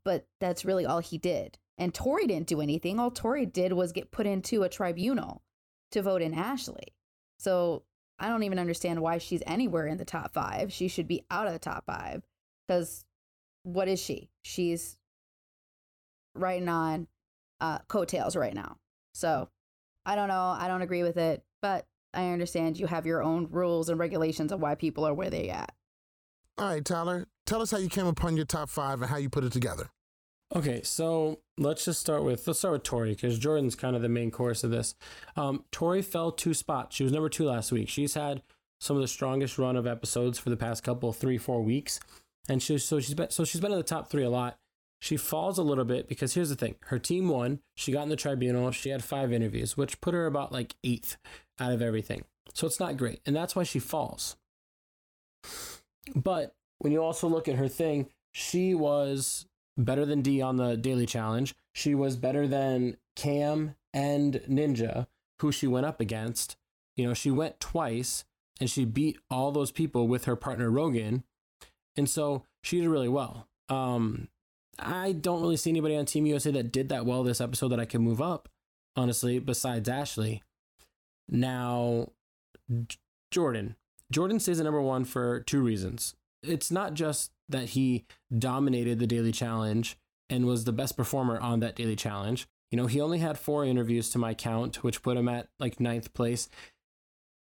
but 0.05 0.27
that's 0.41 0.65
really 0.65 0.85
all 0.85 0.99
he 0.99 1.19
did. 1.19 1.59
And 1.79 1.95
Tori 1.95 2.27
didn't 2.27 2.49
do 2.49 2.61
anything. 2.61 2.99
All 2.99 3.13
Tori 3.13 3.47
did 3.47 3.73
was 3.73 3.93
get 3.93 4.11
put 4.11 4.27
into 4.27 4.65
a 4.65 4.69
tribunal. 4.69 5.43
to 5.93 6.03
vote 6.03 6.23
in 6.23 6.35
Ashley. 6.35 6.95
So 7.39 7.85
I 8.19 8.29
don't 8.29 8.43
even 8.43 8.59
understand 8.59 9.01
why 9.01 9.19
she's 9.19 9.43
anywhere 9.47 9.87
in 9.87 9.97
the 9.97 10.05
top 10.05 10.33
five. 10.33 10.73
She 10.73 10.89
should 10.89 11.07
be 11.09 11.25
out 11.31 11.47
of 11.47 11.53
the 11.53 11.59
top 11.59 11.87
five 11.87 12.23
because 12.67 13.04
what 13.65 13.89
is 13.89 14.01
she? 14.01 14.31
She's 14.43 14.97
riding 16.35 16.69
on 16.69 17.09
uh, 17.61 17.79
coattails 17.89 18.37
right 18.37 18.55
now. 18.55 18.77
So 19.13 19.49
I 20.07 20.15
don't 20.15 20.29
know. 20.29 20.57
I 20.59 20.69
don't 20.69 20.83
agree 20.83 21.03
with 21.03 21.17
it, 21.17 21.43
but 21.61 21.87
I 22.13 22.31
understand 22.31 22.79
you 22.79 22.87
have 22.87 23.07
your 23.07 23.23
own 23.23 23.49
rules 23.51 23.89
and 23.89 23.99
regulations 23.99 24.53
of 24.53 24.61
why 24.61 24.77
people 24.77 25.05
are 25.05 25.15
where 25.15 25.31
they 25.31 25.51
at. 25.51 25.73
All 26.57 26.69
right, 26.69 26.85
Tyler, 26.85 27.27
tell 27.47 27.61
us 27.61 27.73
how 27.73 27.79
you 27.79 27.89
came 27.89 28.07
upon 28.07 28.37
your 28.37 28.47
top 28.47 28.71
five 28.71 29.03
and 29.03 29.11
how 29.11 29.17
you 29.17 29.29
put 29.29 29.45
it 29.45 29.53
together. 29.53 29.91
Okay, 30.55 30.83
so 30.83 31.41
let's 31.59 31.85
just 31.85 32.01
start 32.01 32.23
with 32.23 32.47
let's 32.47 32.61
start 32.61 32.73
with 32.75 32.83
Tori 32.85 33.11
because 33.11 33.39
Jordan's 33.39 33.75
kind 33.75 33.97
of 33.97 34.03
the 34.03 34.09
main 34.09 34.31
course 34.31 34.63
of 34.63 34.71
this. 34.71 34.95
Um, 35.37 35.65
Tori 35.73 36.03
fell 36.03 36.31
two 36.31 36.55
spots. 36.55 36.95
She 36.95 37.03
was 37.03 37.13
number 37.13 37.29
two 37.29 37.47
last 37.47 37.73
week. 37.73 37.89
She's 37.89 38.15
had 38.15 38.43
some 38.79 38.95
of 38.97 39.03
the 39.03 39.09
strongest 39.09 39.59
run 39.59 39.77
of 39.77 39.87
episodes 39.87 40.39
for 40.39 40.51
the 40.51 40.57
past 40.57 40.85
couple 40.85 41.13
three 41.13 41.39
four 41.39 41.63
weeks, 41.63 41.99
and 42.49 42.63
she 42.63 42.79
so 42.79 43.01
she's 43.01 43.15
been 43.15 43.31
so 43.31 43.45
she's 43.45 43.61
been 43.61 43.73
in 43.73 43.79
the 43.79 43.85
top 43.85 44.11
three 44.11 44.25
a 44.25 44.31
lot. 44.31 44.59
She 45.01 45.17
falls 45.17 45.59
a 45.59 45.63
little 45.63 45.85
bit 45.85 46.09
because 46.09 46.35
here's 46.35 46.49
the 46.49 46.57
thing: 46.57 46.77
her 46.87 46.99
team 46.99 47.29
won. 47.29 47.61
She 47.75 47.93
got 47.93 48.05
in 48.05 48.09
the 48.09 48.17
tribunal. 48.17 48.71
She 48.71 48.91
had 48.91 49.05
five 49.05 49.33
interviews, 49.33 49.77
which 49.77 50.01
put 50.01 50.15
her 50.15 50.27
about 50.27 50.53
like 50.53 50.75
eighth 50.83 51.17
out 51.59 51.73
of 51.73 51.83
everything. 51.83 52.25
So 52.53 52.67
it's 52.67 52.81
not 52.81 52.97
great, 52.97 53.21
and 53.27 53.35
that's 53.35 53.57
why 53.57 53.65
she 53.65 53.79
falls. 53.79 54.37
But 56.15 56.55
when 56.79 56.93
you 56.93 57.03
also 57.03 57.29
look 57.29 57.49
at 57.49 57.57
her 57.57 57.69
thing, 57.69 58.09
she 58.33 58.75
was 58.75 59.47
better 59.77 60.05
than 60.05 60.23
Dee 60.23 60.41
on 60.41 60.57
the 60.57 60.77
daily 60.77 61.07
challenge. 61.07 61.55
She 61.73 61.95
was 61.95 62.17
better 62.17 62.47
than 62.47 62.97
Kam 63.17 63.75
and 63.93 64.35
Ninja, 64.49 65.07
who 65.41 65.51
she 65.51 65.67
went 65.67 65.87
up 65.87 66.01
against. 66.01 66.57
You 66.97 67.07
know, 67.07 67.15
she 67.15 67.31
went 67.31 67.61
twice 67.61 68.25
and 68.61 68.71
she 68.71 68.85
beat 68.85 69.19
all 69.31 69.51
those 69.51 69.73
people 69.73 70.07
with 70.07 70.27
her 70.27 70.37
partner 70.37 70.71
Rogan. 70.71 71.25
And 71.97 72.09
so 72.09 72.45
she 72.63 72.81
did 72.81 72.89
really 72.89 73.09
well. 73.09 73.49
Um, 73.69 74.29
I 74.79 75.13
don't 75.13 75.41
really 75.41 75.57
see 75.57 75.71
anybody 75.71 75.97
on 75.97 76.07
Team 76.07 76.27
USA 76.27 76.51
that 76.53 76.73
did 76.73 76.89
that 76.89 77.07
well 77.07 77.23
this 77.23 77.41
episode 77.41 77.69
that 77.69 77.81
I 77.81 77.85
can 77.85 78.03
move 78.03 78.21
up, 78.21 78.49
honestly, 78.97 79.39
besides 79.39 79.89
Ashley. 79.89 80.43
Now, 81.29 82.11
Jordan. 83.31 83.77
Jordan 84.13 84.41
stays 84.41 84.61
at 84.61 84.65
number 84.65 84.83
one 84.83 85.05
for 85.05 85.41
two 85.41 85.63
reasons. 85.63 86.15
It's 86.43 86.71
not 86.71 86.95
just 86.95 87.33
that 87.49 87.71
he 87.71 88.05
dominated 88.37 88.99
the 88.99 89.07
daily 89.07 89.33
challenge 89.33 89.97
and 90.29 90.47
was 90.47 90.65
the 90.65 90.73
best 90.73 90.97
performer 90.97 91.39
on 91.39 91.61
that 91.61 91.77
daily 91.77 91.97
challenge. 91.97 92.47
You 92.71 92.77
know, 92.77 92.87
he 92.87 93.01
only 93.01 93.19
had 93.19 93.39
four 93.39 93.65
interviews 93.65 94.11
to 94.11 94.19
my 94.19 94.35
count, 94.35 94.83
which 94.83 95.03
put 95.03 95.17
him 95.17 95.29
at 95.29 95.49
like 95.61 95.81
ninth 95.81 96.13
place. 96.13 96.49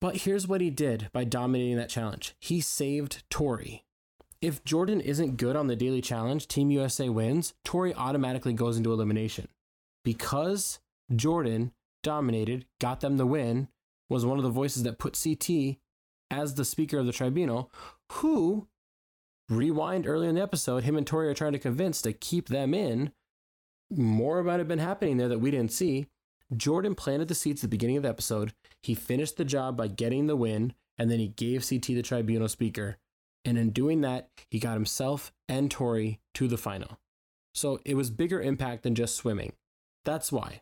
But 0.02 0.18
here's 0.18 0.48
what 0.48 0.62
he 0.62 0.70
did 0.70 1.10
by 1.14 1.24
dominating 1.24 1.78
that 1.78 1.90
challenge 1.90 2.36
he 2.40 2.60
saved 2.60 3.24
Tori. 3.30 3.86
If 4.44 4.66
Jordan 4.66 5.00
isn't 5.00 5.38
good 5.38 5.56
on 5.56 5.68
the 5.68 5.76
daily 5.78 6.02
challenge, 6.02 6.50
Team 6.50 6.70
USA 6.70 7.08
wins, 7.08 7.54
Tori 7.64 7.94
automatically 7.94 8.52
goes 8.52 8.76
into 8.76 8.92
elimination. 8.92 9.48
Because 10.04 10.80
Jordan 11.16 11.72
dominated, 12.04 12.66
got 12.82 13.00
them 13.00 13.16
the 13.16 13.26
win, 13.26 13.70
was 14.10 14.26
one 14.26 14.38
of 14.38 14.44
the 14.44 14.50
voices 14.50 14.84
that 14.84 15.00
put 15.00 15.18
CT 15.18 15.78
as 16.30 16.56
the 16.56 16.66
speaker 16.66 17.00
of 17.00 17.06
the 17.06 17.14
tribunal, 17.14 17.72
who 18.12 18.68
rewind 19.48 20.06
early 20.06 20.28
in 20.28 20.36
the 20.36 20.42
episode, 20.42 20.84
him 20.84 20.98
and 20.98 21.08
Tori 21.08 21.30
are 21.30 21.34
trying 21.34 21.54
to 21.54 21.58
convince 21.58 22.02
to 22.02 22.12
keep 22.12 22.50
them 22.50 22.74
in. 22.74 23.14
More 23.90 24.44
might 24.44 24.60
have 24.60 24.68
been 24.68 24.80
happening 24.80 25.16
there 25.16 25.30
that 25.30 25.40
we 25.40 25.52
didn't 25.52 25.72
see. 25.72 26.08
Jordan 26.54 26.96
planted 26.96 27.30
the 27.30 27.36
seeds 27.36 27.62
at 27.62 27.70
the 27.70 27.76
beginning 27.78 27.96
of 27.96 28.04
the 28.04 28.10
episode. 28.10 28.54
He 28.82 28.94
finished 28.94 29.38
the 29.38 29.46
job 29.46 29.78
by 29.78 29.88
getting 29.88 30.28
the 30.28 30.36
win, 30.36 30.74
and 30.98 31.10
then 31.10 31.20
he 31.20 31.30
gave 31.30 31.66
CT 31.66 31.86
the 31.86 32.02
tribunal 32.02 32.50
speaker. 32.50 32.98
And 33.46 33.58
in 33.58 33.72
doing 33.72 34.02
that, 34.02 34.30
he 34.50 34.60
got 34.60 34.74
himself 34.74 35.34
and 35.50 35.70
Tori 35.70 36.20
to 36.36 36.48
the 36.48 36.58
final. 36.58 36.98
So 37.54 37.80
it 37.86 37.96
was 37.96 38.10
bigger 38.10 38.42
impact 38.42 38.84
than 38.84 38.96
just 38.96 39.16
swimming. 39.16 39.54
That's 40.06 40.32
why. 40.32 40.62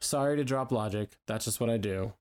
Sorry 0.00 0.36
to 0.36 0.44
drop 0.44 0.72
logic. 0.72 1.16
That's 1.26 1.44
just 1.44 1.60
what 1.60 1.70
I 1.70 1.76
do. 1.76 2.12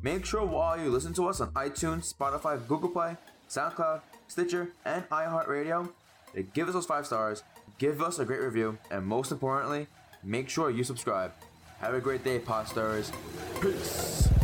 Make 0.03 0.25
sure 0.25 0.45
while 0.45 0.79
you 0.79 0.89
listen 0.89 1.13
to 1.13 1.27
us 1.27 1.41
on 1.41 1.51
iTunes, 1.53 2.13
Spotify, 2.13 2.65
Google 2.67 2.89
Play, 2.89 3.17
SoundCloud, 3.49 4.01
Stitcher, 4.27 4.69
and 4.85 5.07
iHeartRadio, 5.09 5.89
to 6.33 6.43
give 6.43 6.67
us 6.67 6.73
those 6.73 6.85
five 6.85 7.05
stars, 7.05 7.43
give 7.77 8.01
us 8.01 8.19
a 8.19 8.25
great 8.25 8.41
review, 8.41 8.77
and 8.89 9.05
most 9.05 9.31
importantly, 9.31 9.87
make 10.23 10.49
sure 10.49 10.71
you 10.71 10.83
subscribe. 10.83 11.31
Have 11.79 11.93
a 11.93 11.99
great 11.99 12.23
day, 12.23 12.39
Podstars. 12.39 13.11
Peace. 13.59 14.27
Peace. 14.27 14.40